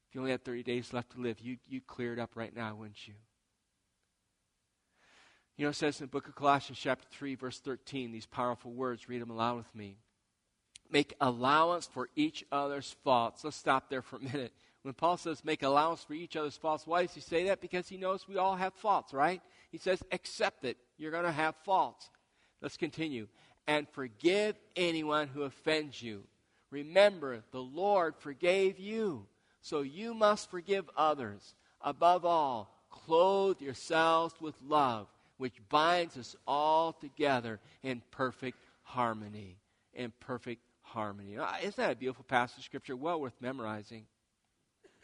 If 0.07 0.15
you 0.15 0.21
only 0.21 0.31
had 0.31 0.45
30 0.45 0.63
days 0.63 0.93
left 0.93 1.11
to 1.11 1.21
live, 1.21 1.41
you, 1.41 1.57
you'd 1.67 1.85
clear 1.85 2.13
it 2.13 2.19
up 2.19 2.31
right 2.35 2.55
now, 2.55 2.75
wouldn't 2.75 3.07
you? 3.07 3.15
You 5.57 5.65
know, 5.65 5.69
it 5.69 5.75
says 5.75 5.99
in 5.99 6.05
the 6.05 6.11
book 6.11 6.27
of 6.27 6.35
Colossians, 6.35 6.79
chapter 6.79 7.05
3, 7.11 7.35
verse 7.35 7.59
13, 7.59 8.11
these 8.11 8.25
powerful 8.25 8.71
words. 8.71 9.07
Read 9.07 9.21
them 9.21 9.29
aloud 9.29 9.57
with 9.57 9.75
me. 9.75 9.97
Make 10.91 11.15
allowance 11.19 11.87
for 11.91 12.09
each 12.15 12.45
other's 12.51 12.95
faults. 13.03 13.43
Let's 13.43 13.57
stop 13.57 13.89
there 13.89 14.01
for 14.01 14.17
a 14.17 14.21
minute. 14.21 14.53
When 14.83 14.93
Paul 14.93 15.17
says 15.17 15.45
make 15.45 15.63
allowance 15.63 16.03
for 16.03 16.13
each 16.13 16.35
other's 16.35 16.57
faults, 16.57 16.85
why 16.85 17.03
does 17.03 17.15
he 17.15 17.21
say 17.21 17.45
that? 17.45 17.61
Because 17.61 17.87
he 17.87 17.97
knows 17.97 18.27
we 18.27 18.37
all 18.37 18.55
have 18.55 18.73
faults, 18.73 19.13
right? 19.13 19.41
He 19.71 19.77
says, 19.77 20.03
accept 20.11 20.65
it. 20.65 20.77
You're 20.97 21.11
going 21.11 21.23
to 21.23 21.31
have 21.31 21.55
faults. 21.63 22.09
Let's 22.61 22.77
continue. 22.77 23.27
And 23.65 23.87
forgive 23.89 24.55
anyone 24.75 25.29
who 25.29 25.43
offends 25.43 26.01
you. 26.01 26.23
Remember, 26.69 27.43
the 27.51 27.61
Lord 27.61 28.15
forgave 28.17 28.77
you, 28.77 29.25
so 29.61 29.81
you 29.81 30.13
must 30.13 30.51
forgive 30.51 30.89
others. 30.97 31.55
Above 31.81 32.25
all, 32.25 32.69
clothe 32.89 33.61
yourselves 33.61 34.33
with 34.41 34.55
love, 34.67 35.07
which 35.37 35.53
binds 35.69 36.17
us 36.17 36.35
all 36.45 36.91
together 36.93 37.59
in 37.83 38.01
perfect 38.11 38.57
harmony. 38.81 39.57
In 39.93 40.11
perfect 40.19 40.61
harmony. 40.93 41.37
Isn't 41.61 41.75
that 41.77 41.91
a 41.91 41.95
beautiful 41.95 42.23
passage 42.23 42.59
of 42.59 42.63
Scripture? 42.63 42.95
Well 42.95 43.19
worth 43.19 43.35
memorizing. 43.41 44.05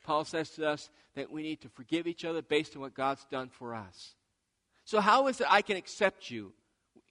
Paul 0.03 0.25
says 0.25 0.49
to 0.51 0.67
us 0.67 0.89
that 1.15 1.31
we 1.31 1.43
need 1.43 1.61
to 1.61 1.69
forgive 1.69 2.07
each 2.07 2.25
other 2.25 2.41
based 2.41 2.75
on 2.75 2.81
what 2.81 2.93
God's 2.93 3.25
done 3.25 3.49
for 3.49 3.75
us. 3.75 4.15
So, 4.85 5.01
how 5.01 5.27
is 5.27 5.41
it 5.41 5.47
I 5.49 5.61
can 5.61 5.77
accept 5.77 6.31
you, 6.31 6.53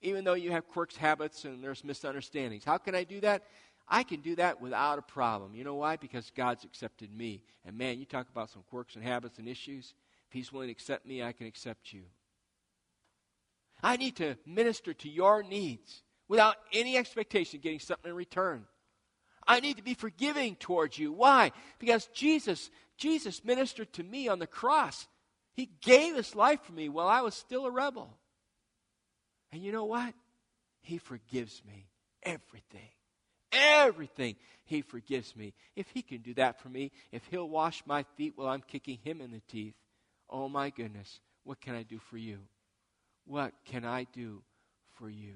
even 0.02 0.24
though 0.24 0.34
you 0.34 0.50
have 0.52 0.68
quirks, 0.68 0.96
habits, 0.96 1.44
and 1.44 1.62
there's 1.62 1.84
misunderstandings? 1.84 2.64
How 2.64 2.78
can 2.78 2.94
I 2.94 3.04
do 3.04 3.20
that? 3.20 3.44
I 3.88 4.02
can 4.02 4.20
do 4.20 4.36
that 4.36 4.60
without 4.60 4.98
a 4.98 5.02
problem. 5.02 5.54
You 5.54 5.64
know 5.64 5.76
why? 5.76 5.96
Because 5.96 6.30
God's 6.34 6.64
accepted 6.64 7.16
me. 7.16 7.42
And 7.64 7.78
man, 7.78 7.98
you 7.98 8.04
talk 8.04 8.28
about 8.28 8.50
some 8.50 8.64
quirks 8.68 8.96
and 8.96 9.04
habits 9.04 9.38
and 9.38 9.48
issues. 9.48 9.94
If 10.26 10.32
He's 10.32 10.52
willing 10.52 10.68
to 10.68 10.72
accept 10.72 11.06
me, 11.06 11.22
I 11.22 11.32
can 11.32 11.46
accept 11.46 11.92
you. 11.92 12.02
I 13.82 13.96
need 13.96 14.16
to 14.16 14.36
minister 14.44 14.92
to 14.92 15.08
your 15.08 15.42
needs 15.42 16.02
without 16.28 16.56
any 16.72 16.96
expectation 16.96 17.58
of 17.58 17.62
getting 17.62 17.80
something 17.80 18.10
in 18.10 18.16
return. 18.16 18.66
I 19.46 19.60
need 19.60 19.78
to 19.78 19.82
be 19.82 19.94
forgiving 19.94 20.56
towards 20.56 20.98
you. 20.98 21.12
Why? 21.12 21.52
Because 21.78 22.06
Jesus 22.14 22.70
Jesus 22.98 23.44
ministered 23.44 23.92
to 23.94 24.02
me 24.02 24.28
on 24.28 24.40
the 24.40 24.46
cross. 24.46 25.06
He 25.54 25.70
gave 25.80 26.16
his 26.16 26.34
life 26.34 26.60
for 26.62 26.72
me 26.72 26.88
while 26.88 27.08
I 27.08 27.22
was 27.22 27.34
still 27.34 27.64
a 27.64 27.70
rebel. 27.70 28.18
And 29.52 29.62
you 29.62 29.72
know 29.72 29.86
what? 29.86 30.14
He 30.82 30.98
forgives 30.98 31.62
me 31.66 31.88
everything. 32.22 32.90
Everything. 33.52 34.36
He 34.64 34.82
forgives 34.82 35.34
me. 35.34 35.54
If 35.74 35.88
he 35.90 36.02
can 36.02 36.18
do 36.18 36.34
that 36.34 36.60
for 36.60 36.68
me, 36.68 36.92
if 37.12 37.24
he'll 37.30 37.48
wash 37.48 37.82
my 37.86 38.04
feet 38.16 38.34
while 38.36 38.48
I'm 38.48 38.62
kicking 38.62 38.98
him 39.02 39.20
in 39.20 39.30
the 39.30 39.40
teeth, 39.48 39.74
oh 40.28 40.48
my 40.48 40.70
goodness, 40.70 41.20
what 41.44 41.60
can 41.60 41.74
I 41.74 41.82
do 41.82 41.98
for 41.98 42.18
you? 42.18 42.40
What 43.24 43.54
can 43.64 43.84
I 43.84 44.06
do 44.12 44.42
for 44.98 45.08
you? 45.08 45.34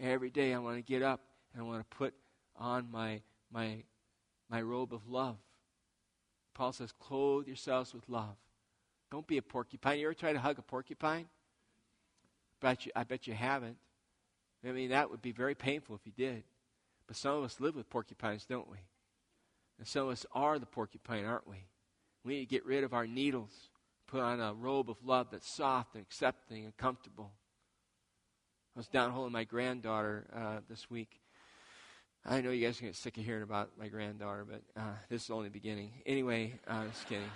Every 0.00 0.30
day 0.30 0.54
I 0.54 0.58
want 0.58 0.76
to 0.76 0.82
get 0.82 1.02
up 1.02 1.20
and 1.52 1.62
I 1.62 1.66
want 1.66 1.88
to 1.88 1.96
put 1.96 2.14
on 2.56 2.90
my, 2.90 3.20
my, 3.52 3.84
my 4.48 4.62
robe 4.62 4.94
of 4.94 5.08
love. 5.08 5.36
Paul 6.54 6.72
says, 6.72 6.92
clothe 6.98 7.46
yourselves 7.46 7.92
with 7.92 8.08
love. 8.08 8.36
Don't 9.10 9.26
be 9.26 9.36
a 9.36 9.42
porcupine. 9.42 9.98
You 9.98 10.06
ever 10.06 10.14
try 10.14 10.32
to 10.32 10.38
hug 10.38 10.58
a 10.58 10.62
porcupine? 10.62 11.26
But 12.60 12.86
you, 12.86 12.92
I 12.94 13.04
bet 13.04 13.26
you 13.26 13.34
haven't. 13.34 13.76
I 14.66 14.72
mean, 14.72 14.90
that 14.90 15.10
would 15.10 15.22
be 15.22 15.32
very 15.32 15.54
painful 15.54 15.96
if 15.96 16.06
you 16.06 16.12
did. 16.12 16.44
But 17.06 17.16
some 17.16 17.36
of 17.36 17.44
us 17.44 17.60
live 17.60 17.74
with 17.74 17.90
porcupines, 17.90 18.44
don't 18.44 18.70
we? 18.70 18.78
And 19.78 19.88
some 19.88 20.06
of 20.06 20.12
us 20.12 20.26
are 20.32 20.58
the 20.58 20.66
porcupine, 20.66 21.24
aren't 21.24 21.48
we? 21.48 21.66
We 22.24 22.34
need 22.34 22.40
to 22.40 22.50
get 22.50 22.66
rid 22.66 22.84
of 22.84 22.92
our 22.92 23.06
needles, 23.06 23.70
put 24.06 24.20
on 24.20 24.40
a 24.40 24.52
robe 24.54 24.90
of 24.90 24.98
love 25.04 25.28
that's 25.32 25.56
soft 25.56 25.94
and 25.94 26.02
accepting 26.02 26.64
and 26.64 26.76
comfortable. 26.76 27.32
Was 28.80 28.88
down 28.88 29.10
holding 29.10 29.34
my 29.34 29.44
granddaughter 29.44 30.24
uh, 30.34 30.60
this 30.70 30.90
week, 30.90 31.20
I 32.24 32.40
know 32.40 32.50
you 32.50 32.66
guys 32.66 32.80
are 32.80 32.86
get 32.86 32.96
sick 32.96 33.18
of 33.18 33.24
hearing 33.26 33.42
about 33.42 33.68
my 33.78 33.88
granddaughter, 33.88 34.46
but 34.50 34.62
uh, 34.74 34.94
this 35.10 35.24
is 35.24 35.30
only 35.30 35.48
the 35.48 35.52
beginning. 35.52 35.90
Anyway, 36.06 36.58
uh, 36.66 36.86
just 36.86 37.06
kidding. 37.06 37.30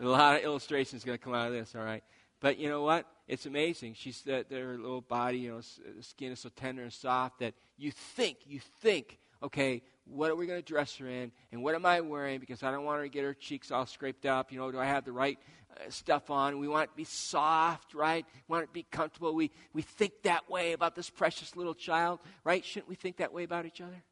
a 0.00 0.06
lot 0.06 0.36
of 0.36 0.42
illustrations 0.42 1.04
going 1.04 1.18
to 1.18 1.22
come 1.22 1.34
out 1.34 1.48
of 1.48 1.52
this, 1.52 1.74
all 1.76 1.84
right? 1.84 2.02
But 2.40 2.56
you 2.56 2.70
know 2.70 2.80
what? 2.80 3.04
It's 3.28 3.44
amazing. 3.44 3.92
She's 3.92 4.22
that 4.22 4.48
their 4.48 4.78
little 4.78 5.02
body, 5.02 5.40
you 5.40 5.50
know, 5.50 5.60
skin 6.00 6.32
is 6.32 6.40
so 6.40 6.48
tender 6.56 6.82
and 6.82 6.92
soft 6.94 7.40
that 7.40 7.52
you 7.76 7.90
think, 7.90 8.38
you 8.46 8.60
think, 8.80 9.18
okay, 9.42 9.82
what 10.04 10.30
are 10.30 10.36
we 10.36 10.46
going 10.46 10.60
to 10.60 10.64
dress 10.64 10.96
her 10.96 11.08
in, 11.08 11.30
and 11.52 11.62
what 11.62 11.74
am 11.74 11.86
I 11.86 12.00
wearing? 12.00 12.40
Because 12.40 12.62
I 12.62 12.70
don't 12.70 12.84
want 12.84 12.98
her 12.98 13.04
to 13.04 13.10
get 13.10 13.24
her 13.24 13.34
cheeks 13.34 13.70
all 13.70 13.86
scraped 13.86 14.26
up. 14.26 14.52
You 14.52 14.58
know, 14.58 14.70
do 14.70 14.78
I 14.78 14.86
have 14.86 15.04
the 15.04 15.12
right 15.12 15.38
uh, 15.76 15.90
stuff 15.90 16.30
on? 16.30 16.58
We 16.58 16.68
want 16.68 16.84
it 16.84 16.92
to 16.92 16.96
be 16.96 17.04
soft, 17.04 17.94
right? 17.94 18.24
We 18.48 18.52
want 18.52 18.64
it 18.64 18.66
to 18.68 18.72
be 18.72 18.86
comfortable. 18.90 19.34
We 19.34 19.50
we 19.72 19.82
think 19.82 20.22
that 20.24 20.50
way 20.50 20.72
about 20.72 20.94
this 20.96 21.10
precious 21.10 21.54
little 21.56 21.74
child, 21.74 22.20
right? 22.44 22.64
Shouldn't 22.64 22.88
we 22.88 22.96
think 22.96 23.18
that 23.18 23.32
way 23.32 23.44
about 23.44 23.66
each 23.66 23.80
other? 23.80 24.02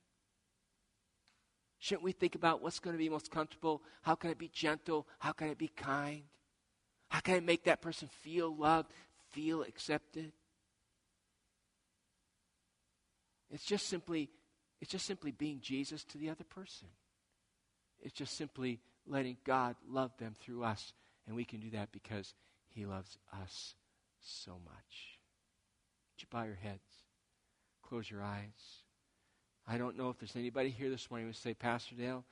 Shouldn't 1.81 2.05
we 2.05 2.12
think 2.12 2.35
about 2.35 2.62
what's 2.62 2.81
going 2.81 2.94
to 2.94 2.98
be 2.98 3.09
most 3.09 3.31
comfortable? 3.31 3.83
How 4.03 4.14
can 4.16 4.31
it 4.31 4.38
be 4.38 4.48
gentle? 4.48 5.07
How 5.20 5.33
can 5.33 5.48
it 5.48 5.59
be 5.59 5.68
kind? 5.68 6.22
How 7.09 7.20
can 7.20 7.35
I 7.35 7.40
make 7.40 7.64
that 7.64 7.81
person 7.81 8.09
feel 8.22 8.55
loved, 8.55 8.90
feel 9.31 9.62
accepted? 9.62 10.33
It's 13.51 13.64
just 13.64 13.87
simply 13.87 14.29
it's 14.80 14.90
just 14.90 15.06
simply 15.06 15.32
being 15.32 15.60
Jesus 15.60 16.04
to 16.04 16.18
the 16.18 16.30
other 16.30 16.44
person. 16.44 16.88
It's 18.00 18.14
just 18.14 18.36
simply 18.36 18.80
letting 19.06 19.36
God 19.44 19.76
love 19.88 20.12
them 20.18 20.34
through 20.40 20.62
us. 20.64 20.92
And 21.26 21.34
we 21.34 21.44
can 21.44 21.60
do 21.60 21.70
that 21.70 21.92
because 21.92 22.34
He 22.68 22.86
loves 22.86 23.18
us 23.42 23.74
so 24.20 24.52
much. 24.64 25.18
Would 26.14 26.22
you 26.22 26.29
bow 26.31 26.44
your 26.44 26.54
heads? 26.54 26.81
Close 27.83 28.10
your 28.10 28.22
eyes. 28.22 28.83
I 29.66 29.79
don't 29.79 29.98
know 29.98 30.10
if 30.10 30.18
there's 30.18 30.37
anybody 30.37 30.70
here 30.70 30.90
this 30.90 31.10
morning 31.10 31.26
who 31.26 31.31
would 31.31 31.37
say, 31.37 31.54
Pastor 31.54 31.94
Dale, 31.94 32.24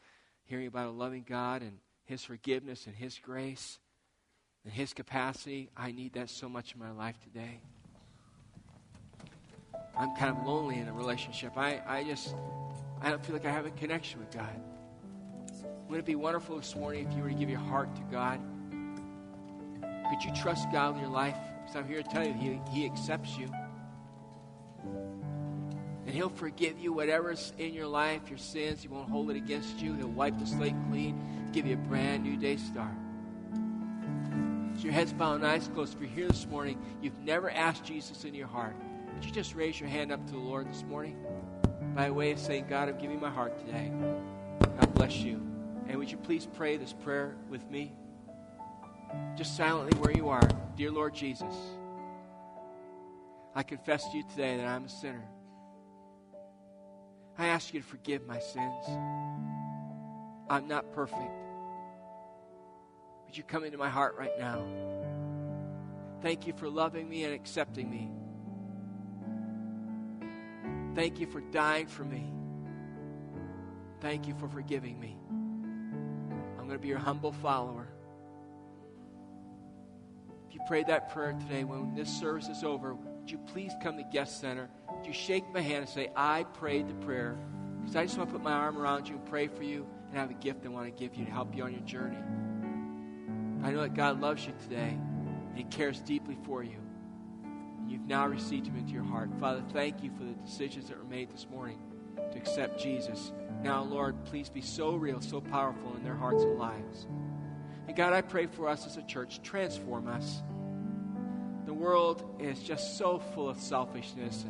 hearing 0.45 0.67
about 0.67 0.89
a 0.89 0.91
loving 0.91 1.25
God 1.29 1.63
and 1.63 1.79
His 2.05 2.25
forgiveness 2.25 2.87
and 2.87 2.95
His 2.95 3.19
grace 3.19 3.79
and 4.65 4.73
His 4.73 4.95
capacity, 4.95 5.71
I 5.77 5.93
need 5.93 6.15
that 6.15 6.31
so 6.31 6.49
much 6.49 6.75
in 6.75 6.81
my 6.81 6.93
life 6.93 7.17
today. 7.23 7.61
I'm 9.97 10.15
kind 10.17 10.37
of 10.37 10.47
lonely 10.47 10.79
in 10.79 10.89
a 10.89 10.93
relationship. 10.93 11.57
I, 11.57 11.81
I 11.87 12.05
just, 12.05 12.35
I 13.01 13.11
don't 13.11 13.25
feel 13.25 13.35
like 13.35 13.47
I 13.47 13.51
have 13.51 13.67
a 13.67 13.71
connection 13.71 14.21
with 14.21 14.31
God. 14.31 14.61
Wouldn't 15.89 16.07
it 16.07 16.11
be 16.11 16.17
wonderful 16.17 16.57
this 16.57 16.75
morning 16.75 17.07
if 17.09 17.17
you 17.17 17.23
were 17.23 17.31
to 17.31 17.35
give 17.35 17.49
your 17.49 17.61
heart 17.61 17.95
to 17.97 18.03
God? 18.11 18.41
Could 20.11 20.25
you 20.25 20.35
trust 20.35 20.71
God 20.71 20.95
in 20.95 21.01
your 21.01 21.11
life? 21.11 21.37
Because 21.61 21.77
I'm 21.77 21.89
here 21.89 22.03
to 22.03 22.09
tell 22.09 22.27
you, 22.27 22.33
He, 22.33 22.61
he 22.71 22.85
accepts 22.85 23.37
you. 23.39 23.49
And 26.05 26.15
He'll 26.15 26.29
forgive 26.29 26.79
you 26.79 26.93
whatever's 26.93 27.53
in 27.59 27.73
your 27.73 27.87
life, 27.87 28.29
your 28.29 28.39
sins. 28.39 28.83
He 28.83 28.89
won't 28.89 29.09
hold 29.09 29.31
it 29.31 29.37
against 29.37 29.81
you. 29.81 29.95
He'll 29.95 30.09
wipe 30.09 30.39
the 30.39 30.47
slate 30.47 30.77
clean, 30.91 31.51
give 31.53 31.67
you 31.67 31.75
a 31.75 31.79
brand 31.79 32.23
new 32.23 32.37
day 32.37 32.57
start. 32.57 32.93
So 34.77 34.83
your 34.83 34.93
head's 34.93 35.13
bowed 35.13 35.37
and 35.37 35.47
eyes 35.47 35.69
closed. 35.73 35.95
If 35.95 36.01
you're 36.01 36.11
here 36.11 36.29
this 36.29 36.47
morning, 36.47 36.79
you've 37.01 37.19
never 37.21 37.51
asked 37.51 37.85
Jesus 37.85 38.25
in 38.25 38.35
your 38.35 38.47
heart. 38.47 38.77
Would 39.17 39.25
you 39.25 39.33
just 39.33 39.55
raise 39.55 39.81
your 39.81 39.89
hand 39.89 40.13
up 40.13 40.27
to 40.27 40.33
the 40.33 40.39
Lord 40.39 40.69
this 40.71 40.83
morning? 40.83 41.17
By 41.95 42.11
way 42.11 42.33
of 42.33 42.39
saying, 42.39 42.67
God, 42.69 42.91
I'm 42.91 42.99
giving 42.99 43.19
my 43.19 43.31
heart 43.31 43.59
today. 43.59 43.91
God 44.61 44.95
bless 44.95 45.17
you. 45.17 45.41
And 45.89 45.97
would 45.99 46.11
you 46.11 46.19
please 46.19 46.47
pray 46.55 46.77
this 46.77 46.93
prayer 46.93 47.35
with 47.49 47.67
me? 47.71 47.95
Just 49.35 49.57
silently 49.57 49.99
where 50.01 50.11
you 50.11 50.29
are. 50.29 50.47
Dear 50.77 50.91
Lord 50.91 51.15
Jesus, 51.15 51.55
I 53.55 53.63
confess 53.63 54.07
to 54.11 54.19
you 54.19 54.25
today 54.29 54.59
that 54.59 54.67
I'm 54.67 54.85
a 54.85 54.89
sinner. 54.91 55.25
I 57.39 57.47
ask 57.47 57.73
you 57.73 57.81
to 57.81 57.87
forgive 57.87 58.27
my 58.27 58.39
sins. 58.39 58.85
I'm 60.51 60.69
not 60.69 60.93
perfect. 60.93 61.23
Would 63.25 63.35
you 63.35 63.45
come 63.45 63.65
into 63.65 63.79
my 63.79 63.89
heart 63.89 64.15
right 64.19 64.39
now? 64.39 64.63
Thank 66.21 66.47
you 66.47 66.53
for 66.53 66.69
loving 66.69 67.09
me 67.09 67.25
and 67.25 67.33
accepting 67.33 67.91
me. 67.91 68.11
Thank 70.97 71.21
you 71.21 71.27
for 71.27 71.43
dying 71.43 71.89
for 71.89 72.05
me. 72.05 72.25
Thank 74.01 74.27
you 74.27 74.35
for 74.35 74.49
forgiving 74.49 74.99
me. 74.99 75.19
I'm 75.31 76.67
going 76.67 76.71
to 76.71 76.79
be 76.79 76.89
your 76.89 76.99
humble 76.99 77.33
follower. 77.33 77.87
If 80.49 80.55
you 80.55 80.61
prayed 80.67 80.87
that 80.87 81.13
prayer 81.13 81.35
today, 81.35 81.65
when 81.65 81.95
this 81.95 82.09
service 82.09 82.49
is 82.49 82.65
over, 82.65 82.95
would 82.95 83.31
you 83.31 83.37
please 83.37 83.73
come 83.83 83.99
to 83.99 84.05
the 84.05 84.09
Guest 84.11 84.41
Center? 84.41 84.71
Would 84.91 85.07
you 85.07 85.13
shake 85.13 85.45
my 85.53 85.61
hand 85.61 85.81
and 85.81 85.89
say, 85.89 86.09
I 86.17 86.45
prayed 86.45 86.89
the 86.89 86.95
prayer? 86.95 87.37
Because 87.81 87.95
I 87.95 88.07
just 88.07 88.17
want 88.17 88.31
to 88.31 88.33
put 88.33 88.43
my 88.43 88.53
arm 88.53 88.79
around 88.79 89.07
you 89.07 89.17
and 89.17 89.27
pray 89.27 89.49
for 89.49 89.65
you 89.65 89.87
and 90.09 90.17
have 90.17 90.31
a 90.31 90.35
gift 90.35 90.65
I 90.65 90.71
want 90.71 90.87
to 90.87 90.99
give 90.99 91.15
you 91.15 91.27
to 91.27 91.31
help 91.31 91.55
you 91.55 91.65
on 91.65 91.73
your 91.73 91.83
journey. 91.83 92.17
I 93.63 93.71
know 93.71 93.83
that 93.83 93.93
God 93.93 94.19
loves 94.19 94.47
you 94.47 94.55
today 94.63 94.97
and 94.97 95.59
He 95.59 95.65
cares 95.65 96.01
deeply 96.01 96.39
for 96.45 96.63
you. 96.63 96.86
Now 98.07 98.27
received 98.29 98.69
him 98.69 98.77
into 98.77 98.93
your 98.93 99.03
heart. 99.03 99.31
Father, 99.41 99.63
thank 99.73 100.03
you 100.03 100.11
for 100.17 100.23
the 100.23 100.33
decisions 100.45 100.89
that 100.89 100.97
were 100.97 101.05
made 101.05 101.29
this 101.33 101.47
morning 101.51 101.79
to 102.17 102.39
accept 102.39 102.81
Jesus. 102.81 103.33
Now, 103.63 103.83
Lord, 103.83 104.25
please 104.25 104.49
be 104.49 104.61
so 104.61 104.95
real, 104.95 105.21
so 105.21 105.41
powerful 105.41 105.95
in 105.97 106.05
their 106.05 106.15
hearts 106.15 106.45
and 106.45 106.57
lives. 106.57 107.07
And 107.89 107.97
God, 107.97 108.13
I 108.13 108.21
pray 108.21 108.47
for 108.47 108.69
us 108.69 108.87
as 108.87 108.97
a 108.97 109.03
church, 109.03 109.43
transform 109.43 110.07
us. 110.07 110.43
The 111.67 111.75
world 111.75 112.25
is 112.39 112.63
just 112.63 112.97
so 112.97 113.19
full 113.19 113.49
of 113.49 113.59
selfishness 113.59 114.45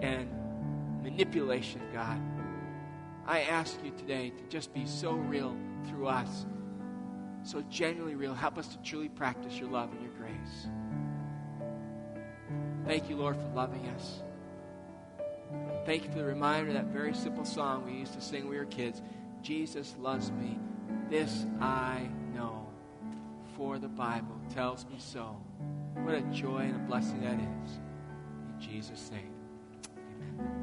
and, 0.00 0.04
and 0.04 1.02
manipulation, 1.02 1.80
God. 1.92 2.20
I 3.26 3.40
ask 3.42 3.76
you 3.84 3.90
today 3.90 4.30
to 4.30 4.42
just 4.48 4.72
be 4.72 4.86
so 4.86 5.12
real 5.12 5.56
through 5.88 6.06
us, 6.06 6.46
so 7.42 7.60
genuinely 7.62 8.14
real. 8.14 8.34
Help 8.34 8.56
us 8.56 8.68
to 8.68 8.78
truly 8.82 9.08
practice 9.08 9.58
your 9.58 9.68
love 9.68 9.90
and 9.90 10.00
your 10.00 10.12
grace. 10.12 10.68
Thank 12.86 13.10
you, 13.10 13.16
Lord, 13.16 13.34
for 13.34 13.48
loving 13.54 13.84
us. 13.96 14.20
Thank 15.84 16.04
you 16.04 16.10
for 16.10 16.18
the 16.18 16.24
reminder 16.24 16.68
of 16.68 16.74
that 16.74 16.86
very 16.86 17.14
simple 17.14 17.44
song 17.44 17.84
we 17.84 17.92
used 17.98 18.14
to 18.14 18.20
sing 18.20 18.42
when 18.42 18.50
we 18.50 18.58
were 18.58 18.64
kids 18.64 19.02
Jesus 19.42 19.94
loves 20.00 20.30
me. 20.32 20.58
This 21.10 21.46
I 21.60 22.08
know, 22.34 22.66
for 23.56 23.78
the 23.78 23.88
Bible 23.88 24.40
tells 24.54 24.84
me 24.86 24.96
so. 24.98 25.36
What 25.94 26.14
a 26.14 26.22
joy 26.32 26.58
and 26.58 26.76
a 26.76 26.78
blessing 26.80 27.20
that 27.22 27.34
is. 27.34 27.72
In 27.74 28.60
Jesus' 28.60 29.10
name, 29.10 29.32
amen. 30.40 30.55